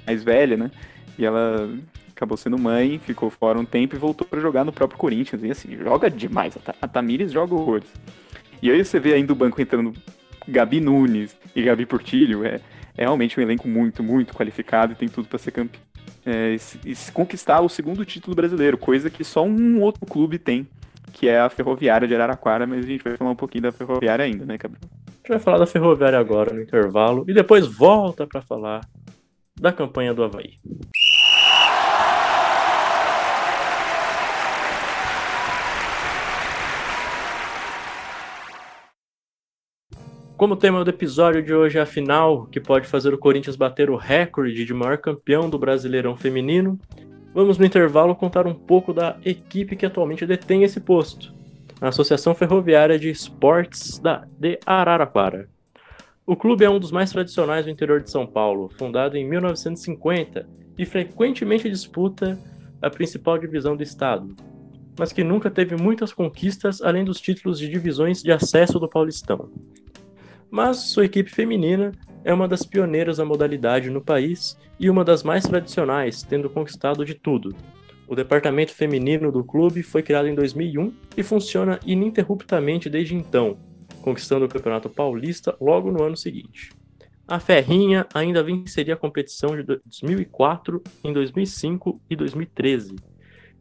mais 0.07 0.23
velha, 0.23 0.57
né? 0.57 0.71
E 1.19 1.25
ela 1.25 1.69
acabou 2.15 2.37
sendo 2.37 2.59
mãe, 2.59 2.99
ficou 2.99 3.29
fora 3.29 3.59
um 3.59 3.65
tempo 3.65 3.95
e 3.95 3.99
voltou 3.99 4.27
para 4.27 4.41
jogar 4.41 4.65
no 4.65 4.73
próprio 4.73 4.99
Corinthians. 4.99 5.43
E 5.43 5.51
assim, 5.51 5.77
joga 5.77 6.11
demais. 6.11 6.57
A 6.81 6.89
Tamires 6.89 7.33
joga 7.33 7.55
horrores. 7.55 7.89
E 8.63 8.71
aí 8.71 8.83
você 8.83 8.99
vê 8.99 9.13
ainda 9.13 9.33
o 9.33 9.37
banco 9.37 9.61
entrando 9.61 9.93
Gabi 10.49 10.81
Nunes 10.81 11.37
e 11.55 11.63
Gabi 11.63 11.85
Portilho. 11.85 12.45
É, 12.45 12.61
é 12.97 13.03
realmente 13.03 13.39
um 13.39 13.43
elenco 13.43 13.69
muito, 13.69 14.03
muito 14.03 14.35
qualificado 14.35 14.93
e 14.93 14.97
tem 14.97 15.09
tudo 15.09 15.29
para 15.29 15.39
ser 15.39 15.51
campeão. 15.51 15.83
É, 16.25 16.57
e, 16.85 16.91
e 16.91 17.13
conquistar 17.13 17.61
o 17.61 17.69
segundo 17.69 18.05
título 18.05 18.35
brasileiro, 18.35 18.77
coisa 18.77 19.09
que 19.09 19.23
só 19.23 19.45
um 19.45 19.81
outro 19.81 20.05
clube 20.05 20.39
tem, 20.39 20.67
que 21.13 21.29
é 21.29 21.41
a 21.41 21.49
Ferroviária 21.49 22.07
de 22.07 22.15
Araraquara, 22.15 22.67
mas 22.67 22.85
a 22.85 22.89
gente 22.89 23.03
vai 23.03 23.17
falar 23.17 23.31
um 23.31 23.37
pouquinho 23.37 23.63
da 23.63 23.73
Ferroviária 23.73 24.25
ainda, 24.25 24.45
né, 24.45 24.57
Gabriel? 24.57 24.91
A 25.07 25.11
gente 25.11 25.29
vai 25.29 25.39
falar 25.39 25.59
da 25.59 25.67
Ferroviária 25.67 26.19
agora, 26.19 26.55
no 26.55 26.63
intervalo, 26.63 27.25
e 27.29 27.35
depois 27.35 27.67
volta 27.67 28.27
para 28.27 28.41
falar 28.43 28.81
da 29.59 29.73
campanha 29.73 30.13
do 30.13 30.23
Havaí. 30.23 30.59
Como 40.37 40.55
tema 40.55 40.85
do 40.85 40.91
episódio 40.91 41.43
de 41.43 41.55
hoje 41.55 41.79
é 41.79 41.81
a 41.81 41.87
final, 41.87 42.45
que 42.47 42.61
pode 42.61 42.87
fazer 42.87 43.15
o 43.15 43.19
Corinthians 43.19 43.57
bater 43.57 43.89
o 43.89 43.97
recorde 43.97 44.67
de 44.67 44.75
maior 44.75 44.99
campeão 44.99 45.49
do 45.49 45.59
Brasileirão 45.59 46.15
Feminino, 46.15 46.79
vamos 47.37 47.59
no 47.59 47.67
intervalo 47.67 48.17
contar 48.17 48.47
um 48.47 48.55
pouco 48.55 48.95
da 48.95 49.19
equipe 49.23 49.77
que 49.77 49.85
atualmente 49.85 50.25
detém 50.25 50.63
esse 50.63 50.81
posto, 50.81 51.35
a 51.79 51.89
Associação 51.89 52.35
Ferroviária 52.35 52.99
de 52.99 53.11
Esportes 53.11 53.99
da, 53.99 54.27
de 54.41 54.59
Araraquara. 54.65 55.47
O 56.27 56.35
clube 56.35 56.65
é 56.65 56.71
um 56.71 56.81
dos 56.81 56.91
mais 56.91 57.13
tradicionais 57.13 57.67
do 57.67 57.71
interior 57.71 58.01
de 58.01 58.11
São 58.11 58.27
Paulo, 58.27 58.71
fundado 58.79 59.19
em 59.19 59.29
1950 59.29 60.49
e 60.79 60.87
frequentemente 60.87 61.69
disputa 61.69 62.39
a 62.81 62.89
principal 62.89 63.37
divisão 63.37 63.77
do 63.77 63.83
estado, 63.83 64.35
mas 64.99 65.13
que 65.13 65.23
nunca 65.23 65.51
teve 65.51 65.77
muitas 65.77 66.15
conquistas 66.15 66.81
além 66.81 67.05
dos 67.05 67.21
títulos 67.21 67.59
de 67.59 67.69
divisões 67.69 68.23
de 68.23 68.33
acesso 68.33 68.81
do 68.81 68.89
Paulistão 68.89 69.51
mas 70.51 70.79
sua 70.91 71.05
equipe 71.05 71.31
feminina 71.31 71.93
é 72.27 72.35
uma 72.35 72.49
das 72.49 72.67
pioneiras 72.67 73.19
da 73.19 73.25
modalidade 73.25 73.89
no 73.89 74.01
país 74.01 74.59
e 74.81 74.91
uma 74.91 75.05
das 75.05 75.23
mais 75.23 75.45
tradicionais, 75.45 76.25
tendo 76.25 76.51
conquistado 76.51 77.05
de 77.05 77.15
tudo. 77.15 77.55
O 78.09 78.17
departamento 78.17 78.75
feminino 78.75 79.31
do 79.31 79.45
clube 79.45 79.81
foi 79.85 80.03
criado 80.03 80.27
em 80.27 80.35
2001 80.35 80.93
e 81.17 81.23
funciona 81.23 81.79
ininterruptamente 81.87 82.91
desde 82.91 83.15
então, 83.15 83.57
conquistando 84.03 84.45
o 84.45 84.49
Campeonato 84.49 84.91
Paulista 84.91 85.57
logo 85.61 85.93
no 85.93 86.03
ano 86.03 86.17
seguinte. 86.17 86.73
A 87.29 87.39
Ferrinha 87.39 88.05
ainda 88.13 88.43
venceria 88.43 88.95
a 88.95 88.99
competição 88.99 89.57
de 89.57 89.63
2004, 89.63 90.83
em 91.05 91.13
2005 91.13 92.01
e 92.11 92.17
2013, 92.17 92.97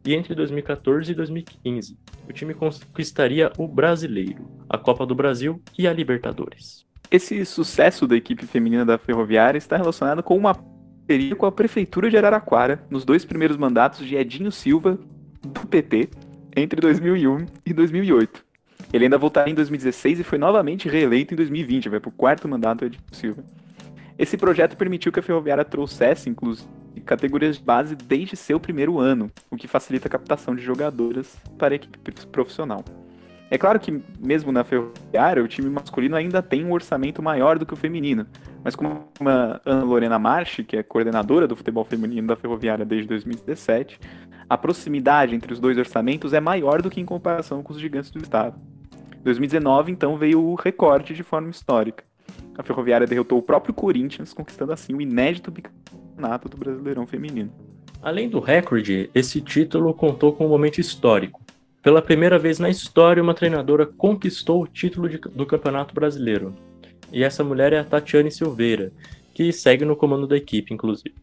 e 0.04 0.12
entre 0.12 0.34
2014 0.34 1.12
e 1.12 1.14
2015, 1.14 1.96
o 2.28 2.32
time 2.32 2.52
conquistaria 2.52 3.52
o 3.58 3.68
Brasileiro, 3.68 4.44
a 4.68 4.76
Copa 4.76 5.06
do 5.06 5.14
Brasil 5.14 5.62
e 5.78 5.86
a 5.86 5.92
Libertadores. 5.92 6.85
Esse 7.10 7.44
sucesso 7.44 8.06
da 8.06 8.16
equipe 8.16 8.46
feminina 8.46 8.84
da 8.84 8.98
Ferroviária 8.98 9.58
está 9.58 9.76
relacionado 9.76 10.22
com 10.22 10.36
uma 10.36 10.54
parceria 10.54 11.36
com 11.36 11.46
a 11.46 11.52
Prefeitura 11.52 12.10
de 12.10 12.16
Araraquara 12.16 12.84
nos 12.90 13.04
dois 13.04 13.24
primeiros 13.24 13.56
mandatos 13.56 14.04
de 14.04 14.16
Edinho 14.16 14.50
Silva, 14.50 14.98
do 15.40 15.66
PT, 15.66 16.08
entre 16.56 16.80
2001 16.80 17.46
e 17.64 17.72
2008. 17.72 18.44
Ele 18.92 19.04
ainda 19.04 19.18
voltaria 19.18 19.52
em 19.52 19.54
2016 19.54 20.20
e 20.20 20.24
foi 20.24 20.38
novamente 20.38 20.88
reeleito 20.88 21.32
em 21.32 21.36
2020, 21.36 21.88
vai 21.88 22.00
para 22.00 22.08
o 22.08 22.12
quarto 22.12 22.48
mandato 22.48 22.80
de 22.80 22.86
Edinho 22.86 23.02
Silva. 23.12 23.44
Esse 24.18 24.36
projeto 24.36 24.76
permitiu 24.76 25.12
que 25.12 25.20
a 25.20 25.22
Ferroviária 25.22 25.64
trouxesse, 25.64 26.28
inclusive, 26.28 26.68
categorias 27.04 27.56
de 27.56 27.62
base 27.62 27.94
desde 27.94 28.34
seu 28.34 28.58
primeiro 28.58 28.98
ano, 28.98 29.30
o 29.50 29.56
que 29.56 29.68
facilita 29.68 30.08
a 30.08 30.10
captação 30.10 30.56
de 30.56 30.62
jogadoras 30.62 31.36
para 31.56 31.74
a 31.74 31.76
equipe 31.76 31.98
profissional. 32.26 32.84
É 33.48 33.56
claro 33.56 33.78
que, 33.78 34.02
mesmo 34.18 34.50
na 34.50 34.64
Ferroviária, 34.64 35.42
o 35.42 35.46
time 35.46 35.70
masculino 35.70 36.16
ainda 36.16 36.42
tem 36.42 36.64
um 36.64 36.72
orçamento 36.72 37.22
maior 37.22 37.58
do 37.58 37.64
que 37.64 37.74
o 37.74 37.76
feminino, 37.76 38.26
mas 38.64 38.74
como 38.74 39.08
a 39.20 39.60
Ana 39.64 39.84
Lorena 39.84 40.18
Marchi, 40.18 40.64
que 40.64 40.76
é 40.76 40.82
coordenadora 40.82 41.46
do 41.46 41.54
futebol 41.54 41.84
feminino 41.84 42.26
da 42.26 42.34
Ferroviária 42.34 42.84
desde 42.84 43.06
2017, 43.06 44.00
a 44.48 44.58
proximidade 44.58 45.34
entre 45.34 45.52
os 45.52 45.60
dois 45.60 45.78
orçamentos 45.78 46.32
é 46.32 46.40
maior 46.40 46.82
do 46.82 46.90
que 46.90 47.00
em 47.00 47.04
comparação 47.04 47.62
com 47.62 47.72
os 47.72 47.78
gigantes 47.78 48.10
do 48.10 48.18
estado. 48.18 48.58
2019, 49.22 49.92
então, 49.92 50.16
veio 50.16 50.40
o 50.40 50.54
recorde 50.54 51.14
de 51.14 51.22
forma 51.22 51.50
histórica. 51.50 52.04
A 52.58 52.62
Ferroviária 52.62 53.06
derrotou 53.06 53.38
o 53.38 53.42
próprio 53.42 53.74
Corinthians, 53.74 54.32
conquistando 54.32 54.72
assim 54.72 54.94
o 54.94 55.00
inédito 55.00 55.52
campeonato 55.52 56.48
do 56.48 56.56
Brasileirão 56.56 57.06
Feminino. 57.06 57.52
Além 58.02 58.28
do 58.28 58.40
recorde, 58.40 59.10
esse 59.14 59.40
título 59.40 59.92
contou 59.94 60.32
com 60.32 60.46
um 60.46 60.48
momento 60.48 60.80
histórico. 60.80 61.45
Pela 61.86 62.02
primeira 62.02 62.36
vez 62.36 62.58
na 62.58 62.68
história, 62.68 63.22
uma 63.22 63.32
treinadora 63.32 63.86
conquistou 63.86 64.60
o 64.60 64.66
título 64.66 65.08
de, 65.08 65.18
do 65.18 65.46
Campeonato 65.46 65.94
Brasileiro. 65.94 66.52
E 67.12 67.22
essa 67.22 67.44
mulher 67.44 67.72
é 67.72 67.78
a 67.78 67.84
Tatiane 67.84 68.28
Silveira, 68.28 68.90
que 69.32 69.52
segue 69.52 69.84
no 69.84 69.94
comando 69.94 70.26
da 70.26 70.36
equipe, 70.36 70.74
inclusive. 70.74 71.14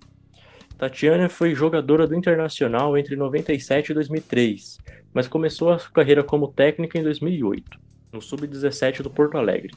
Tatiane 0.77 1.27
foi 1.27 1.53
jogadora 1.53 2.07
do 2.07 2.15
Internacional 2.15 2.97
entre 2.97 3.17
97 3.17 3.89
e 3.89 3.93
2003, 3.93 4.77
mas 5.13 5.27
começou 5.27 5.69
a 5.69 5.77
sua 5.77 5.91
carreira 5.91 6.23
como 6.23 6.47
técnica 6.47 6.97
em 6.97 7.03
2008, 7.03 7.77
no 8.13 8.21
Sub-17 8.21 9.01
do 9.01 9.09
Porto 9.09 9.37
Alegre. 9.37 9.73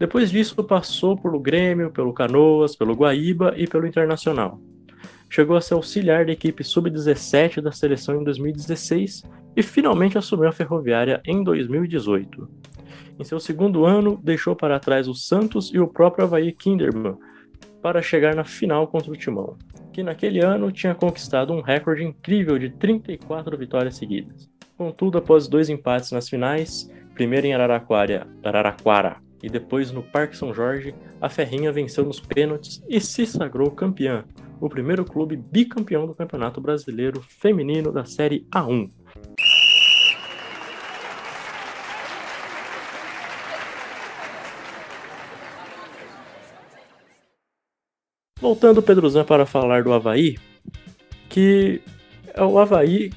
Depois 0.00 0.32
disso, 0.32 0.64
passou 0.64 1.16
pelo 1.16 1.38
Grêmio, 1.38 1.92
pelo 1.92 2.12
Canoas, 2.12 2.74
pelo 2.74 2.94
Guaíba 2.96 3.54
e 3.56 3.68
pelo 3.68 3.86
Internacional. 3.86 4.60
Chegou 5.30 5.56
a 5.56 5.60
ser 5.60 5.74
auxiliar 5.74 6.26
da 6.26 6.32
equipe 6.32 6.64
sub-17 6.64 7.60
da 7.60 7.70
seleção 7.70 8.20
em 8.20 8.24
2016 8.24 9.22
e 9.56 9.62
finalmente 9.62 10.18
assumiu 10.18 10.48
a 10.48 10.52
Ferroviária 10.52 11.20
em 11.24 11.42
2018. 11.42 12.48
Em 13.18 13.24
seu 13.24 13.38
segundo 13.38 13.84
ano, 13.84 14.20
deixou 14.22 14.56
para 14.56 14.80
trás 14.80 15.06
o 15.06 15.14
Santos 15.14 15.72
e 15.72 15.78
o 15.78 15.86
próprio 15.86 16.24
Havaí 16.24 16.52
Kinderman 16.52 17.16
para 17.80 18.02
chegar 18.02 18.34
na 18.34 18.44
final 18.44 18.88
contra 18.88 19.12
o 19.12 19.16
Timão, 19.16 19.56
que 19.92 20.02
naquele 20.02 20.40
ano 20.40 20.72
tinha 20.72 20.94
conquistado 20.94 21.52
um 21.52 21.60
recorde 21.60 22.02
incrível 22.02 22.58
de 22.58 22.70
34 22.70 23.56
vitórias 23.56 23.96
seguidas. 23.96 24.50
Contudo, 24.76 25.18
após 25.18 25.46
dois 25.46 25.68
empates 25.68 26.10
nas 26.10 26.28
finais, 26.28 26.90
primeiro 27.14 27.46
em 27.46 27.54
Araraquara, 27.54 28.26
Araraquara 28.42 29.18
e 29.42 29.48
depois 29.48 29.92
no 29.92 30.02
Parque 30.02 30.36
São 30.36 30.54
Jorge, 30.54 30.94
a 31.20 31.28
Ferrinha 31.28 31.70
venceu 31.70 32.04
nos 32.04 32.18
pênaltis 32.18 32.82
e 32.88 32.98
se 33.00 33.26
sagrou 33.26 33.70
campeã, 33.70 34.24
o 34.58 34.68
primeiro 34.68 35.04
clube 35.04 35.36
bicampeão 35.36 36.06
do 36.06 36.14
Campeonato 36.14 36.60
Brasileiro 36.60 37.20
Feminino 37.20 37.92
da 37.92 38.06
Série 38.06 38.46
A1. 38.50 38.90
Voltando, 48.44 48.82
Pedrozan, 48.82 49.24
para 49.24 49.46
falar 49.46 49.84
do 49.84 49.90
Havaí, 49.90 50.36
que 51.30 51.80
é 52.34 52.44
o 52.44 52.58
Havaí 52.58 53.10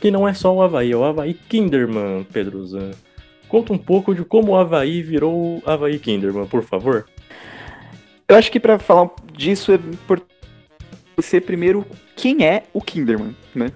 que 0.00 0.10
não 0.10 0.26
é 0.26 0.34
só 0.34 0.52
o 0.52 0.60
Havaí, 0.60 0.90
é 0.90 0.96
o 0.96 1.04
Havaí 1.04 1.34
Kinderman, 1.34 2.26
Pedrozan. 2.32 2.90
Conta 3.46 3.72
um 3.72 3.78
pouco 3.78 4.12
de 4.12 4.24
como 4.24 4.50
o 4.50 4.56
Havaí 4.56 5.02
virou 5.02 5.32
o 5.32 5.62
Havaí 5.64 6.00
Kinderman, 6.00 6.48
por 6.48 6.64
favor. 6.64 7.06
Eu 8.26 8.34
acho 8.34 8.50
que 8.50 8.58
para 8.58 8.76
falar 8.80 9.10
disso 9.32 9.70
é 9.70 9.76
importante 9.76 10.34
ser 11.20 11.42
primeiro 11.42 11.86
quem 12.16 12.44
é 12.44 12.64
o 12.72 12.80
Kinderman, 12.80 13.36
né? 13.54 13.70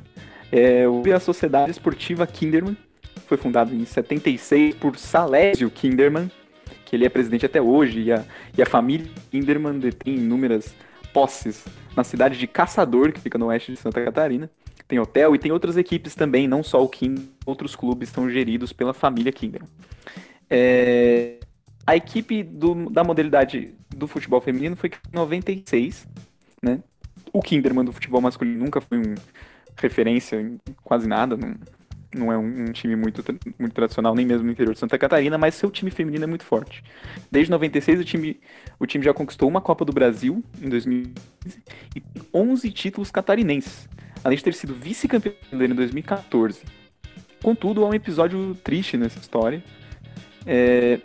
É, 0.50 0.86
a 1.14 1.20
Sociedade 1.20 1.70
Esportiva 1.70 2.26
Kinderman 2.26 2.76
foi 3.28 3.36
fundada 3.36 3.72
em 3.72 3.84
76 3.84 4.74
por 4.74 4.98
Salésio 4.98 5.70
Kinderman, 5.70 6.28
que 6.84 6.94
ele 6.94 7.04
é 7.04 7.08
presidente 7.08 7.46
até 7.46 7.60
hoje, 7.60 8.02
e 8.02 8.12
a, 8.12 8.24
e 8.56 8.62
a 8.62 8.66
família 8.66 9.10
Kinderman 9.30 9.78
detém 9.78 10.14
inúmeras 10.16 10.74
posses 11.12 11.64
na 11.96 12.04
cidade 12.04 12.38
de 12.38 12.46
Caçador, 12.46 13.12
que 13.12 13.20
fica 13.20 13.38
no 13.38 13.46
oeste 13.46 13.72
de 13.72 13.78
Santa 13.78 14.04
Catarina 14.04 14.50
tem 14.86 14.98
hotel 14.98 15.34
e 15.34 15.38
tem 15.38 15.50
outras 15.50 15.76
equipes 15.76 16.14
também, 16.14 16.46
não 16.46 16.62
só 16.62 16.82
o 16.82 16.88
King, 16.88 17.30
outros 17.46 17.74
clubes 17.74 18.08
estão 18.08 18.28
geridos 18.28 18.72
pela 18.72 18.92
família 18.92 19.32
Kinder. 19.32 19.62
É... 20.48 21.38
A 21.86 21.96
equipe 21.96 22.42
do, 22.42 22.88
da 22.90 23.04
modalidade 23.04 23.74
do 23.94 24.06
futebol 24.06 24.40
feminino 24.40 24.74
foi 24.74 24.90
em 24.90 25.16
96, 25.16 26.08
né? 26.62 26.82
O 27.32 27.42
Kinderman 27.42 27.84
do 27.84 27.92
futebol 27.92 28.20
masculino 28.20 28.64
nunca 28.64 28.80
foi 28.80 28.98
um 28.98 29.14
referência 29.76 30.40
em 30.40 30.58
quase 30.82 31.06
nada, 31.06 31.36
não, 31.36 31.54
não 32.14 32.32
é 32.32 32.38
um, 32.38 32.72
time 32.72 32.96
muito, 32.96 33.22
muito 33.58 33.72
tradicional, 33.72 34.14
nem 34.14 34.24
mesmo 34.24 34.44
no 34.44 34.52
interior 34.52 34.72
de 34.72 34.78
Santa 34.78 34.98
Catarina, 34.98 35.36
mas 35.36 35.54
seu 35.54 35.70
time 35.70 35.90
feminino 35.90 36.24
é 36.24 36.26
muito 36.26 36.44
forte. 36.44 36.82
Desde 37.30 37.50
96, 37.50 38.00
o 38.00 38.04
time, 38.04 38.40
o 38.78 38.86
time 38.86 39.04
já 39.04 39.12
conquistou 39.12 39.48
uma 39.48 39.60
Copa 39.60 39.84
do 39.84 39.92
Brasil 39.92 40.42
em 40.62 40.68
2015 40.68 41.62
e 41.96 42.02
11 42.32 42.70
títulos 42.70 43.10
catarinenses, 43.10 43.88
além 44.22 44.38
de 44.38 44.44
ter 44.44 44.54
sido 44.54 44.74
vice-campeão 44.74 45.34
em 45.52 45.68
2014. 45.68 46.62
Contudo, 47.42 47.84
há 47.84 47.88
um 47.88 47.94
episódio 47.94 48.54
triste 48.62 48.96
nessa 48.96 49.18
história. 49.18 49.62
É, 50.46 51.00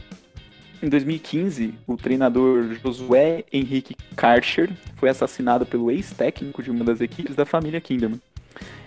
em 0.81 0.87
2015, 0.87 1.73
o 1.85 1.97
treinador 1.97 2.73
Josué 2.81 3.43
Henrique 3.51 3.95
Karcher 4.15 4.69
foi 4.95 5.09
assassinado 5.09 5.65
pelo 5.65 5.91
ex-técnico 5.91 6.63
de 6.63 6.71
uma 6.71 6.85
das 6.85 7.01
equipes 7.01 7.35
da 7.35 7.45
família 7.45 7.81
Kinderman. 7.81 8.21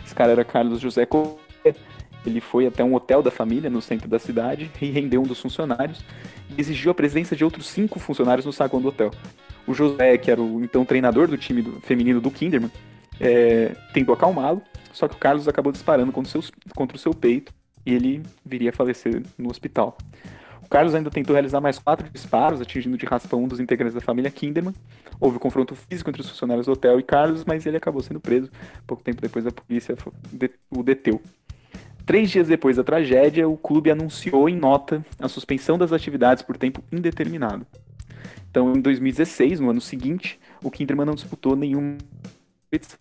Esse 0.05 0.15
cara 0.15 0.33
era 0.33 0.45
Carlos 0.45 0.81
José 0.81 1.05
Corrêa, 1.05 1.77
ele 2.25 2.41
foi 2.41 2.67
até 2.67 2.83
um 2.83 2.95
hotel 2.95 3.23
da 3.23 3.31
família 3.31 3.69
no 3.69 3.83
centro 3.83 4.09
da 4.09 4.19
cidade 4.19 4.71
e 4.81 4.91
rendeu 4.91 5.21
um 5.23 5.27
dos 5.27 5.41
funcionários 5.41 6.05
e 6.57 6.61
exigiu 6.61 6.91
a 6.91 6.95
presença 6.95 7.35
de 7.35 7.45
outros 7.45 7.67
cinco 7.67 7.99
funcionários 7.99 8.47
no 8.47 8.53
saguão 8.53 8.81
do 8.81 8.89
hotel. 8.89 9.11
O 9.67 9.75
José, 9.75 10.19
que 10.19 10.31
era 10.31 10.41
o 10.41 10.63
então 10.63 10.85
treinador 10.85 11.29
do 11.29 11.37
time 11.37 11.63
do, 11.63 11.81
feminino 11.81 12.21
do 12.21 12.31
Kinderman, 12.31 12.71
é, 13.21 13.75
tentou 13.93 14.15
acalmá-lo, 14.15 14.63
só 14.93 15.07
que 15.07 15.15
o 15.15 15.19
Carlos 15.19 15.47
acabou 15.49 15.73
disparando 15.73 16.13
contra, 16.13 16.31
seus, 16.31 16.51
contra 16.75 16.97
o 16.97 17.01
seu 17.01 17.15
peito 17.15 17.53
e 17.85 17.95
ele 17.95 18.23
viria 18.45 18.71
a 18.71 18.73
falecer 18.73 19.23
no 19.39 19.51
hospital. 19.51 19.97
O 20.63 20.69
Carlos 20.69 20.95
ainda 20.95 21.11
tentou 21.11 21.35
realizar 21.35 21.61
mais 21.61 21.79
quatro 21.79 22.09
disparos, 22.11 22.61
atingindo 22.61 22.97
de 22.97 23.05
raspão 23.05 23.45
um 23.45 23.49
dos 23.49 23.61
integrantes 23.61 23.95
da 23.95 24.01
família 24.01 24.31
Kinderman. 24.31 24.75
Houve 25.21 25.37
um 25.37 25.41
confronto 25.41 25.75
físico 25.75 26.09
entre 26.09 26.23
os 26.23 26.31
funcionários 26.31 26.67
do 26.67 26.73
hotel 26.73 26.99
e 26.99 27.03
Carlos, 27.03 27.45
mas 27.45 27.67
ele 27.67 27.77
acabou 27.77 28.03
sendo 28.03 28.21
preso. 28.21 28.51
Pouco 28.87 29.03
tempo 29.03 29.21
depois, 29.21 29.47
a 29.47 29.51
polícia 29.51 29.95
o 30.71 30.83
deteu. 30.83 31.21
Três 32.05 32.31
dias 32.31 32.49
depois 32.49 32.77
da 32.77 32.85
tragédia, 32.85 33.49
o 33.49 33.57
clube 33.57 33.91
anunciou 33.91 34.49
em 34.49 34.57
nota 34.57 35.05
a 35.19 35.29
suspensão 35.29 35.79
das 35.79 35.93
atividades 35.93 36.43
por 36.43 36.57
tempo 36.57 36.83
indeterminado. 36.91 37.67
Então, 38.51 38.75
em 38.75 38.81
2016, 38.81 39.61
no 39.61 39.71
ano 39.71 39.81
seguinte, 39.81 40.39
o 40.63 40.71
Kinderman 40.71 41.07
não 41.07 41.15
disputou 41.15 41.57
nenhuma 41.57 41.97
competição, 42.65 42.99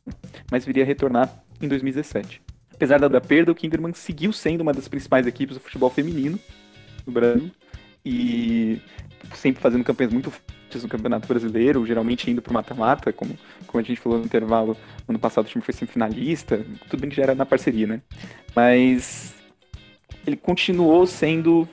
mas 0.51 0.65
viria 0.65 0.83
a 0.83 0.85
retornar 0.85 1.43
em 1.61 1.67
2017. 1.67 2.41
Apesar 2.73 2.99
da 2.99 3.21
perda, 3.21 3.51
o 3.51 3.55
Kinderman 3.55 3.93
seguiu 3.93 4.31
sendo 4.31 4.61
uma 4.61 4.73
das 4.73 4.87
principais 4.87 5.27
equipes 5.27 5.55
do 5.57 5.59
futebol 5.59 5.89
feminino 5.89 6.39
no 7.05 7.11
Brasil 7.11 7.51
e 8.05 8.79
sempre 9.33 9.61
fazendo 9.61 9.83
campanhas 9.83 10.13
muito 10.13 10.31
no 10.79 10.89
Campeonato 10.89 11.27
Brasileiro, 11.27 11.85
geralmente 11.85 12.29
indo 12.29 12.41
para 12.41 12.51
o 12.51 12.53
mata-mata, 12.53 13.11
como, 13.11 13.37
como 13.67 13.81
a 13.81 13.83
gente 13.83 13.99
falou 13.99 14.19
no 14.19 14.25
intervalo, 14.25 14.77
ano 15.07 15.19
passado 15.19 15.45
o 15.45 15.49
time 15.49 15.63
foi 15.63 15.73
semifinalista, 15.73 16.65
tudo 16.89 17.01
bem 17.01 17.09
que 17.09 17.15
já 17.15 17.23
era 17.23 17.35
na 17.35 17.45
parceria, 17.45 17.87
né? 17.87 18.01
Mas 18.55 19.33
ele 20.25 20.37
continuou 20.37 21.05
sendo 21.05 21.67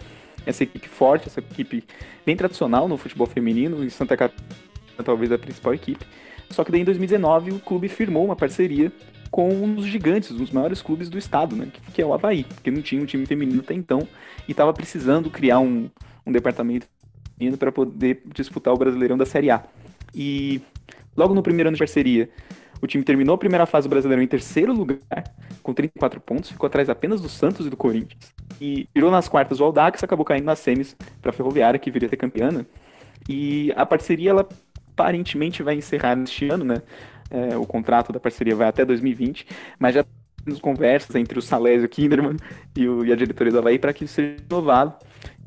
essa 0.46 0.62
equipe 0.62 0.88
forte, 0.88 1.28
essa 1.28 1.40
equipe 1.40 1.84
bem 2.24 2.36
tradicional 2.36 2.88
no 2.88 2.96
futebol 2.96 3.26
feminino, 3.26 3.84
em 3.84 3.90
Santa 3.90 4.16
Catarina 4.16 4.48
talvez 5.04 5.30
a 5.30 5.38
principal 5.38 5.74
equipe. 5.74 6.04
Só 6.50 6.64
que 6.64 6.72
daí 6.72 6.80
em 6.80 6.84
2019 6.84 7.52
o 7.52 7.60
clube 7.60 7.88
firmou 7.88 8.24
uma 8.24 8.36
parceria 8.36 8.90
com 9.30 9.50
um 9.50 9.74
dos 9.74 9.86
gigantes, 9.86 10.30
um 10.30 10.36
dos 10.38 10.50
maiores 10.50 10.80
clubes 10.80 11.10
do 11.10 11.18
estado, 11.18 11.54
né? 11.54 11.68
Que 11.92 12.00
é 12.00 12.06
o 12.06 12.14
Havaí, 12.14 12.44
porque 12.44 12.70
não 12.70 12.80
tinha 12.80 13.02
um 13.02 13.04
time 13.04 13.26
feminino 13.26 13.60
até 13.60 13.74
então 13.74 14.08
e 14.46 14.52
estava 14.52 14.72
precisando 14.72 15.30
criar 15.30 15.60
um, 15.60 15.90
um 16.26 16.32
departamento 16.32 16.86
feminino 17.38 17.56
para 17.56 17.70
poder 17.70 18.22
disputar 18.34 18.74
o 18.74 18.76
Brasileirão 18.76 19.16
da 19.16 19.24
Série 19.24 19.50
A. 19.50 19.62
E 20.14 20.60
logo 21.16 21.34
no 21.34 21.42
primeiro 21.42 21.68
ano 21.68 21.76
de 21.76 21.78
parceria, 21.78 22.28
o 22.82 22.86
time 22.86 23.04
terminou 23.04 23.34
a 23.34 23.38
primeira 23.38 23.66
fase 23.66 23.88
do 23.88 23.90
Brasileirão 23.90 24.22
em 24.22 24.26
terceiro 24.26 24.72
lugar, 24.72 25.00
com 25.62 25.72
34 25.72 26.20
pontos, 26.20 26.50
ficou 26.50 26.66
atrás 26.66 26.88
apenas 26.88 27.20
do 27.20 27.28
Santos 27.28 27.66
e 27.66 27.70
do 27.70 27.76
Corinthians. 27.76 28.32
E 28.60 28.88
virou 28.94 29.10
nas 29.10 29.28
quartas 29.28 29.60
o 29.60 29.64
Aldax, 29.64 30.02
acabou 30.02 30.24
caindo 30.24 30.44
nas 30.44 30.58
semis 30.58 30.96
para 31.22 31.30
a 31.30 31.32
Ferroviária, 31.32 31.78
que 31.78 31.90
viria 31.90 32.06
a 32.06 32.10
ter 32.10 32.16
campeã. 32.16 32.64
E 33.28 33.72
a 33.76 33.86
parceria, 33.86 34.30
ela 34.30 34.48
aparentemente 34.92 35.62
vai 35.62 35.74
encerrar 35.74 36.16
neste 36.16 36.48
ano, 36.48 36.64
né? 36.64 36.82
É, 37.30 37.56
o 37.56 37.66
contrato 37.66 38.12
da 38.12 38.18
parceria 38.18 38.56
vai 38.56 38.66
até 38.66 38.84
2020, 38.84 39.46
mas 39.78 39.94
já 39.94 40.04
temos 40.44 40.60
conversas 40.60 41.14
entre 41.14 41.38
o 41.38 41.42
Salésio 41.42 41.88
Kinderman 41.88 42.36
e, 42.74 42.88
o, 42.88 43.04
e 43.04 43.12
a 43.12 43.16
diretoria 43.16 43.52
do 43.52 43.58
Havaí 43.58 43.78
para 43.78 43.92
que 43.92 44.04
isso 44.04 44.14
seja 44.14 44.36
renovado. 44.48 44.94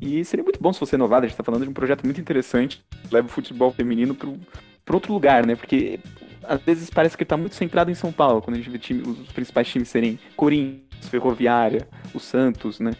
E 0.04 0.24
seria 0.24 0.42
muito 0.42 0.60
bom 0.60 0.72
se 0.72 0.80
fosse 0.80 0.90
renovado, 0.90 1.24
a 1.24 1.28
gente 1.28 1.34
está 1.34 1.44
falando 1.44 1.62
de 1.62 1.70
um 1.70 1.72
projeto 1.72 2.02
muito 2.04 2.20
interessante, 2.20 2.84
leva 3.08 3.28
o 3.28 3.30
futebol 3.30 3.70
feminino 3.70 4.16
para 4.16 4.96
outro 4.96 5.12
lugar, 5.12 5.46
né? 5.46 5.54
Porque 5.54 6.00
às 6.42 6.60
vezes 6.60 6.90
parece 6.90 7.16
que 7.16 7.22
ele 7.22 7.26
está 7.26 7.36
muito 7.36 7.54
centrado 7.54 7.88
em 7.88 7.94
São 7.94 8.10
Paulo, 8.10 8.42
quando 8.42 8.56
a 8.56 8.58
gente 8.58 8.68
vê 8.68 8.78
time, 8.80 9.00
os 9.02 9.30
principais 9.30 9.68
times 9.68 9.88
serem 9.88 10.18
Corinthians, 10.34 11.08
Ferroviária, 11.08 11.86
o 12.12 12.18
Santos, 12.18 12.80
né? 12.80 12.90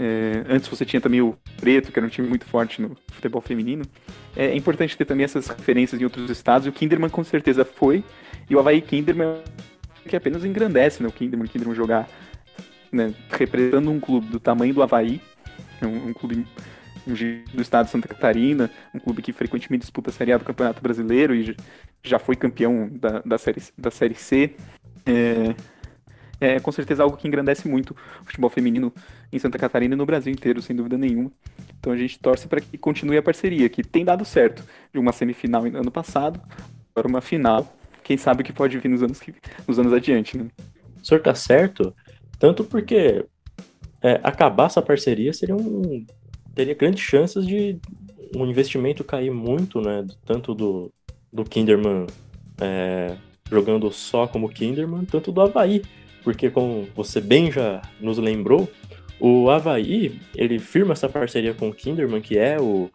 É, 0.00 0.44
antes 0.48 0.66
você 0.66 0.86
tinha 0.86 0.98
também 0.98 1.20
o 1.20 1.36
Preto, 1.60 1.92
que 1.92 1.98
era 1.98 2.06
um 2.06 2.10
time 2.10 2.26
muito 2.26 2.46
forte 2.46 2.80
no 2.80 2.96
futebol 3.12 3.42
feminino. 3.42 3.84
É, 4.34 4.46
é 4.46 4.56
importante 4.56 4.96
ter 4.96 5.04
também 5.04 5.24
essas 5.24 5.48
referências 5.48 6.00
em 6.00 6.04
outros 6.04 6.30
estados, 6.30 6.66
e 6.66 6.70
o 6.70 6.72
Kinderman 6.72 7.10
com 7.10 7.22
certeza 7.22 7.66
foi, 7.66 8.02
e 8.48 8.56
o 8.56 8.58
Havaí 8.58 8.80
Kinderman 8.80 9.42
que 10.08 10.16
apenas 10.16 10.42
engrandece 10.42 11.02
né, 11.02 11.08
o 11.08 11.12
Kinderman, 11.12 11.46
o 11.46 11.50
Kinderman 11.50 11.74
jogar 11.74 12.08
né, 12.90 13.12
representando 13.28 13.90
um 13.90 14.00
clube 14.00 14.28
do 14.28 14.40
tamanho 14.40 14.72
do 14.72 14.82
Havaí, 14.82 15.20
um, 15.84 16.08
um 16.08 16.12
clube 16.12 16.46
do 17.52 17.62
estado 17.62 17.86
de 17.86 17.92
Santa 17.92 18.08
Catarina, 18.08 18.70
um 18.92 18.98
clube 18.98 19.22
que 19.22 19.32
frequentemente 19.32 19.82
disputa 19.82 20.10
a 20.10 20.12
Série 20.12 20.32
A 20.32 20.38
do 20.38 20.44
Campeonato 20.44 20.82
Brasileiro 20.82 21.34
e 21.34 21.56
já 22.02 22.18
foi 22.18 22.34
campeão 22.34 22.88
da, 22.92 23.20
da, 23.20 23.38
série, 23.38 23.62
da 23.78 23.90
série 23.90 24.14
C. 24.14 24.54
É, 25.04 25.54
é 26.40 26.60
com 26.60 26.72
certeza 26.72 27.02
algo 27.02 27.16
que 27.16 27.28
engrandece 27.28 27.68
muito 27.68 27.92
o 28.20 28.24
futebol 28.24 28.50
feminino 28.50 28.92
em 29.32 29.38
Santa 29.38 29.58
Catarina 29.58 29.94
e 29.94 29.98
no 29.98 30.04
Brasil 30.04 30.32
inteiro, 30.32 30.60
sem 30.60 30.74
dúvida 30.74 30.98
nenhuma. 30.98 31.30
Então 31.78 31.92
a 31.92 31.96
gente 31.96 32.18
torce 32.18 32.48
para 32.48 32.60
que 32.60 32.76
continue 32.76 33.16
a 33.16 33.22
parceria, 33.22 33.68
que 33.68 33.82
tem 33.82 34.04
dado 34.04 34.24
certo. 34.24 34.64
De 34.92 34.98
uma 34.98 35.12
semifinal 35.12 35.62
no 35.64 35.78
ano 35.78 35.90
passado, 35.90 36.40
para 36.92 37.06
uma 37.06 37.20
final. 37.20 37.72
Quem 38.02 38.16
sabe 38.16 38.42
o 38.42 38.44
que 38.44 38.52
pode 38.52 38.78
vir 38.78 38.88
nos 38.88 39.02
anos, 39.02 39.20
que, 39.20 39.34
nos 39.66 39.78
anos 39.78 39.92
adiante, 39.92 40.36
né? 40.36 40.48
O 41.00 41.04
senhor 41.04 41.20
tá 41.20 41.34
certo, 41.34 41.94
tanto 42.38 42.64
porque 42.64 43.24
é, 44.02 44.20
acabar 44.22 44.66
essa 44.66 44.82
parceria 44.82 45.32
seria 45.32 45.56
um. 45.56 46.04
teria 46.54 46.74
grandes 46.74 47.00
chances 47.00 47.46
de 47.46 47.78
um 48.34 48.46
investimento 48.46 49.04
cair 49.04 49.30
muito, 49.30 49.80
né? 49.80 50.06
Tanto 50.24 50.54
do, 50.54 50.92
do 51.32 51.44
Kinderman 51.44 52.06
é, 52.60 53.16
jogando 53.50 53.90
só 53.92 54.26
como 54.26 54.48
Kinderman, 54.48 55.04
tanto 55.04 55.32
do 55.32 55.40
Havaí. 55.40 55.82
Porque, 56.22 56.50
como 56.50 56.88
você 56.94 57.20
bem 57.20 57.52
já 57.52 57.80
nos 58.00 58.18
lembrou, 58.18 58.68
o 59.20 59.48
Havaí, 59.48 60.20
ele 60.34 60.58
firma 60.58 60.92
essa 60.92 61.08
parceria 61.08 61.54
com 61.54 61.68
o 61.68 61.74
Kinderman, 61.74 62.20
que 62.20 62.36
é 62.36 62.60
o, 62.60 62.90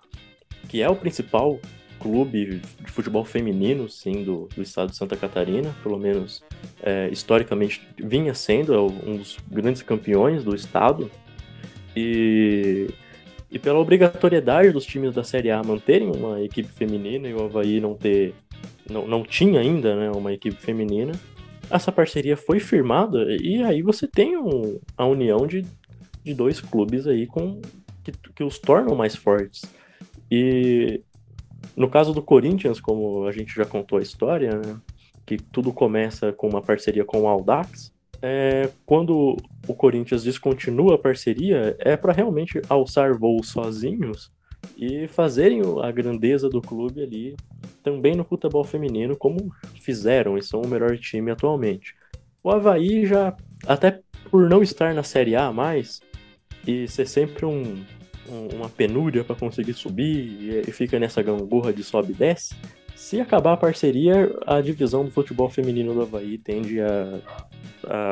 que 0.67 0.81
é 0.81 0.89
o 0.89 0.95
principal 0.95 1.59
clube 2.01 2.61
de 2.83 2.91
futebol 2.91 3.23
feminino, 3.23 3.87
sim, 3.89 4.23
do, 4.23 4.47
do 4.55 4.61
estado 4.61 4.89
de 4.89 4.97
Santa 4.97 5.15
Catarina, 5.15 5.73
pelo 5.83 5.97
menos 5.97 6.43
é, 6.81 7.09
historicamente 7.09 7.87
vinha 7.97 8.33
sendo 8.33 8.73
é 8.73 8.79
um 8.79 9.17
dos 9.17 9.37
grandes 9.49 9.81
campeões 9.81 10.43
do 10.43 10.55
estado. 10.55 11.09
E, 11.95 12.87
e 13.51 13.59
pela 13.59 13.79
obrigatoriedade 13.79 14.71
dos 14.71 14.85
times 14.85 15.13
da 15.13 15.23
Série 15.23 15.51
A 15.51 15.61
manterem 15.61 16.09
uma 16.09 16.41
equipe 16.41 16.71
feminina 16.71 17.27
e 17.27 17.33
o 17.33 17.43
Havaí 17.43 17.79
não 17.79 17.95
ter. 17.95 18.33
Não, 18.89 19.07
não 19.07 19.23
tinha 19.23 19.59
ainda 19.59 19.95
né, 19.95 20.11
uma 20.11 20.33
equipe 20.33 20.59
feminina, 20.59 21.13
essa 21.69 21.91
parceria 21.91 22.35
foi 22.35 22.59
firmada 22.59 23.25
e 23.39 23.63
aí 23.63 23.81
você 23.81 24.05
tem 24.05 24.35
um, 24.35 24.79
a 24.97 25.05
união 25.05 25.47
de 25.47 25.65
de 26.23 26.33
dois 26.33 26.61
clubes 26.61 27.07
aí 27.07 27.25
com 27.25 27.61
que, 28.03 28.11
que 28.11 28.43
os 28.43 28.59
tornam 28.59 28.95
mais 28.95 29.15
fortes. 29.15 29.63
E 30.29 31.01
no 31.75 31.89
caso 31.89 32.13
do 32.13 32.21
Corinthians, 32.21 32.79
como 32.79 33.25
a 33.27 33.31
gente 33.31 33.55
já 33.55 33.65
contou 33.65 33.99
a 33.99 34.01
história, 34.01 34.57
né, 34.57 34.79
que 35.25 35.37
tudo 35.37 35.71
começa 35.71 36.31
com 36.33 36.47
uma 36.47 36.61
parceria 36.61 37.05
com 37.05 37.21
o 37.21 37.27
Aldax, 37.27 37.93
é, 38.21 38.69
quando 38.85 39.35
o 39.67 39.73
Corinthians 39.73 40.23
descontinua 40.23 40.95
a 40.95 40.97
parceria, 40.97 41.75
é 41.79 41.97
para 41.97 42.13
realmente 42.13 42.61
alçar 42.69 43.17
voos 43.17 43.49
sozinhos 43.49 44.31
e 44.77 45.07
fazerem 45.07 45.61
a 45.81 45.91
grandeza 45.91 46.47
do 46.47 46.61
clube 46.61 47.01
ali 47.01 47.35
também 47.81 48.15
no 48.15 48.23
futebol 48.23 48.63
feminino, 48.63 49.15
como 49.15 49.51
fizeram 49.79 50.37
e 50.37 50.43
são 50.43 50.61
o 50.61 50.67
melhor 50.67 50.97
time 50.97 51.31
atualmente. 51.31 51.95
O 52.43 52.51
Havaí 52.51 53.05
já, 53.05 53.35
até 53.65 54.01
por 54.29 54.47
não 54.47 54.61
estar 54.61 54.93
na 54.93 55.03
Série 55.03 55.35
A 55.35 55.51
mais, 55.51 55.99
e 56.65 56.87
ser 56.87 57.07
sempre 57.07 57.45
um, 57.45 57.61
um, 57.63 57.83
uma 58.27 58.69
penúria 58.69 59.23
para 59.23 59.35
conseguir 59.35 59.73
subir 59.73 60.63
e, 60.67 60.71
fica 60.71 60.99
nessa 60.99 61.21
gangorra 61.21 61.73
de 61.73 61.83
sobe 61.83 62.11
e 62.11 62.15
desce. 62.15 62.55
Se 62.95 63.19
acabar 63.19 63.53
a 63.53 63.57
parceria, 63.57 64.31
a 64.45 64.61
divisão 64.61 65.03
do 65.03 65.11
futebol 65.11 65.49
feminino 65.49 65.93
do 65.93 66.01
Havaí 66.01 66.37
tende 66.37 66.79
a, 66.79 67.19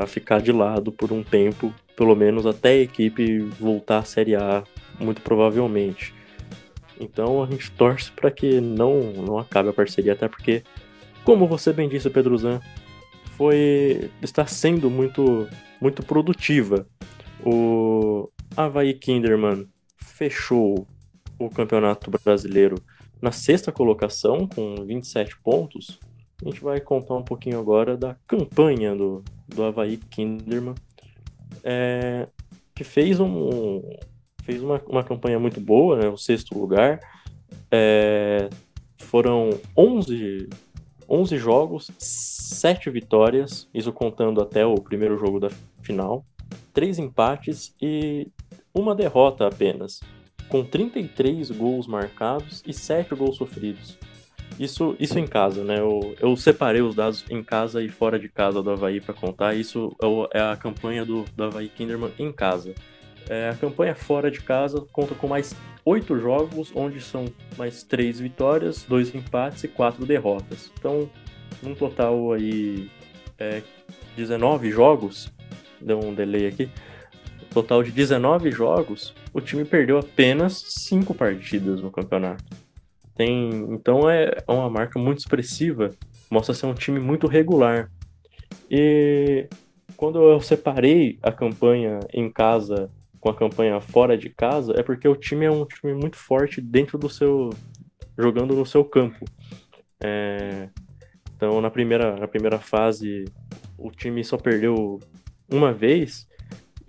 a 0.02 0.08
ficar 0.08 0.42
de 0.42 0.52
lado 0.52 0.92
por 0.92 1.12
um 1.12 1.24
tempo, 1.24 1.74
pelo 1.96 2.16
menos 2.16 2.46
até 2.46 2.70
a 2.70 2.82
equipe 2.82 3.40
voltar 3.60 4.00
à 4.00 4.04
Série 4.04 4.36
A, 4.36 4.64
muito 5.00 5.22
provavelmente. 5.22 6.14
Então 7.00 7.44
a 7.44 7.48
gente 7.48 7.72
torce 7.72 8.12
para 8.12 8.32
que 8.32 8.60
não, 8.60 9.00
não 9.14 9.38
acabe 9.38 9.70
a 9.70 9.74
parceria, 9.74 10.14
até 10.14 10.28
porque, 10.28 10.64
como 11.24 11.48
você 11.48 11.72
bem 11.72 11.88
disse, 11.88 12.10
Pedro 12.10 12.38
Zan, 12.38 12.60
foi 13.38 14.10
está 14.22 14.46
sendo 14.46 14.90
muito 14.90 15.48
muito 15.80 16.04
produtiva. 16.04 16.86
O 17.46 18.30
Havaí 18.58 18.94
Kinderman 18.94 19.66
fechou 20.20 20.86
o 21.40 21.50
Campeonato 21.50 22.12
Brasileiro 22.12 22.76
na 23.22 23.32
sexta 23.32 23.72
colocação 23.72 24.46
com 24.46 24.76
27 24.86 25.40
pontos. 25.40 25.98
A 26.44 26.50
gente 26.50 26.62
vai 26.62 26.82
contar 26.82 27.16
um 27.16 27.24
pouquinho 27.24 27.58
agora 27.58 27.96
da 27.96 28.18
campanha 28.28 28.94
do, 28.94 29.24
do 29.48 29.64
Havaí 29.64 29.96
Kinderman, 29.96 30.76
é, 31.64 32.28
que 32.76 32.84
fez, 32.84 33.18
um, 33.22 33.82
fez 34.44 34.62
uma, 34.62 34.82
uma 34.88 35.04
campanha 35.06 35.40
muito 35.40 35.62
boa, 35.62 35.98
né, 35.98 36.10
o 36.10 36.18
sexto 36.18 36.58
lugar. 36.58 37.00
É, 37.72 38.50
foram 38.98 39.52
11 39.78 40.50
11 41.12 41.38
jogos, 41.38 41.90
7 41.98 42.90
vitórias, 42.92 43.68
isso 43.74 43.92
contando 43.92 44.42
até 44.42 44.64
o 44.64 44.76
primeiro 44.76 45.18
jogo 45.18 45.40
da 45.40 45.50
final, 45.82 46.24
3 46.72 47.00
empates 47.00 47.74
e 47.82 48.28
uma 48.80 48.96
derrota 48.96 49.48
apenas, 49.48 50.02
com 50.48 50.64
33 50.64 51.52
gols 51.52 51.88
marcados 51.88 52.64
e 52.66 52.74
7 52.74 53.14
gols 53.16 53.38
sofridos. 53.38 53.98
Isso, 54.60 54.96
isso 55.00 55.18
em 55.18 55.28
casa, 55.28 55.64
né? 55.64 55.80
Eu, 55.80 56.16
eu 56.20 56.36
separei 56.36 56.82
os 56.82 56.96
dados 56.96 57.24
em 57.30 57.44
casa 57.44 57.82
e 57.82 57.88
fora 57.88 58.20
de 58.20 58.28
casa 58.28 58.62
do 58.62 58.72
Havaí 58.72 59.00
para 59.00 59.14
contar. 59.14 59.54
Isso 59.54 59.96
é, 60.34 60.40
é 60.40 60.42
a 60.42 60.58
campanha 60.58 61.06
do, 61.06 61.24
do 61.36 61.44
Havaí 61.44 61.70
Kinderman 61.70 62.12
em 62.20 62.32
casa. 62.32 62.74
É, 63.30 63.50
a 63.50 63.56
campanha 63.56 63.96
fora 63.96 64.32
de 64.32 64.42
casa 64.42 64.84
conta 64.92 65.14
com 65.16 65.28
mais 65.28 65.56
oito 65.86 66.20
jogos, 66.20 66.72
onde 66.76 67.00
são 67.00 67.26
mais 67.58 67.84
três 67.84 68.20
vitórias, 68.20 68.84
dois 68.84 69.14
empates 69.14 69.64
e 69.64 69.68
quatro 69.68 70.06
derrotas. 70.06 70.72
Então, 70.78 71.10
num 71.62 71.76
total 71.76 72.34
aí 72.34 72.90
é, 73.38 73.62
19 74.18 74.72
jogos, 74.72 75.32
deu 75.80 76.00
um 76.00 76.14
delay 76.14 76.48
aqui, 76.48 76.70
total 77.54 77.84
de 77.84 77.92
19 77.92 78.52
jogos, 78.52 79.14
o 79.34 79.42
time 79.42 79.66
perdeu 79.66 79.98
apenas 79.98 80.64
cinco 80.68 81.14
partidas 81.14 81.82
no 81.82 81.92
campeonato. 81.92 82.44
Tem, 83.16 83.50
então 83.72 84.10
é 84.10 84.38
uma 84.48 84.70
marca 84.70 84.98
muito 84.98 85.20
expressiva, 85.20 85.92
mostra 86.30 86.54
ser 86.54 86.66
um 86.66 86.74
time 86.74 87.00
muito 87.00 87.28
regular. 87.28 87.92
E 88.70 89.48
quando 89.98 90.22
eu 90.22 90.40
separei 90.40 91.20
a 91.22 91.32
campanha 91.32 92.00
em 92.14 92.32
casa 92.32 92.90
com 93.20 93.30
a 93.30 93.36
campanha 93.36 93.82
fora 93.82 94.18
de 94.18 94.30
casa 94.30 94.74
é 94.78 94.82
porque 94.82 95.08
o 95.08 95.16
time 95.16 95.46
é 95.46 95.52
um 95.52 95.66
time 95.66 95.94
muito 95.94 96.16
forte 96.16 96.62
dentro 96.62 96.98
do 96.98 97.10
seu. 97.10 97.50
jogando 98.18 98.56
no 98.56 98.66
seu 98.66 98.84
campo. 98.86 99.26
É, 100.02 100.70
então, 101.36 101.60
na 101.60 101.70
primeira, 101.70 102.16
na 102.16 102.28
primeira 102.28 102.60
fase, 102.60 103.26
o 103.78 103.92
time 103.92 104.24
só 104.24 104.38
perdeu 104.38 105.00
uma 105.52 105.74
vez. 105.74 106.28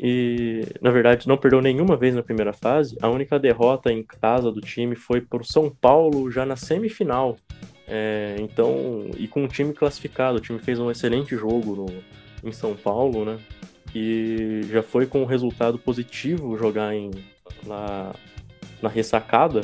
E, 0.02 0.64
na 0.80 0.90
verdade, 0.90 1.28
não 1.28 1.36
perdeu 1.36 1.60
nenhuma 1.60 1.94
vez 1.94 2.14
na 2.14 2.22
primeira 2.22 2.54
fase. 2.54 2.96
A 3.02 3.08
única 3.08 3.38
derrota 3.38 3.92
em 3.92 4.02
casa 4.02 4.50
do 4.50 4.60
time 4.60 4.96
foi 4.96 5.20
para 5.20 5.42
o 5.42 5.44
São 5.44 5.68
Paulo 5.70 6.30
já 6.30 6.46
na 6.46 6.56
semifinal. 6.56 7.36
É, 7.86 8.36
então, 8.38 9.10
e 9.18 9.28
com 9.28 9.44
o 9.44 9.48
time 9.48 9.74
classificado, 9.74 10.38
o 10.38 10.40
time 10.40 10.58
fez 10.58 10.78
um 10.78 10.90
excelente 10.90 11.36
jogo 11.36 11.76
no, 11.76 12.48
em 12.48 12.52
São 12.52 12.74
Paulo, 12.74 13.24
né? 13.24 13.38
e 13.94 14.62
já 14.70 14.82
foi 14.82 15.06
com 15.06 15.22
um 15.22 15.26
resultado 15.26 15.78
positivo 15.78 16.56
jogar 16.56 16.94
em, 16.94 17.10
na, 17.66 18.14
na 18.80 18.88
ressacada. 18.88 19.62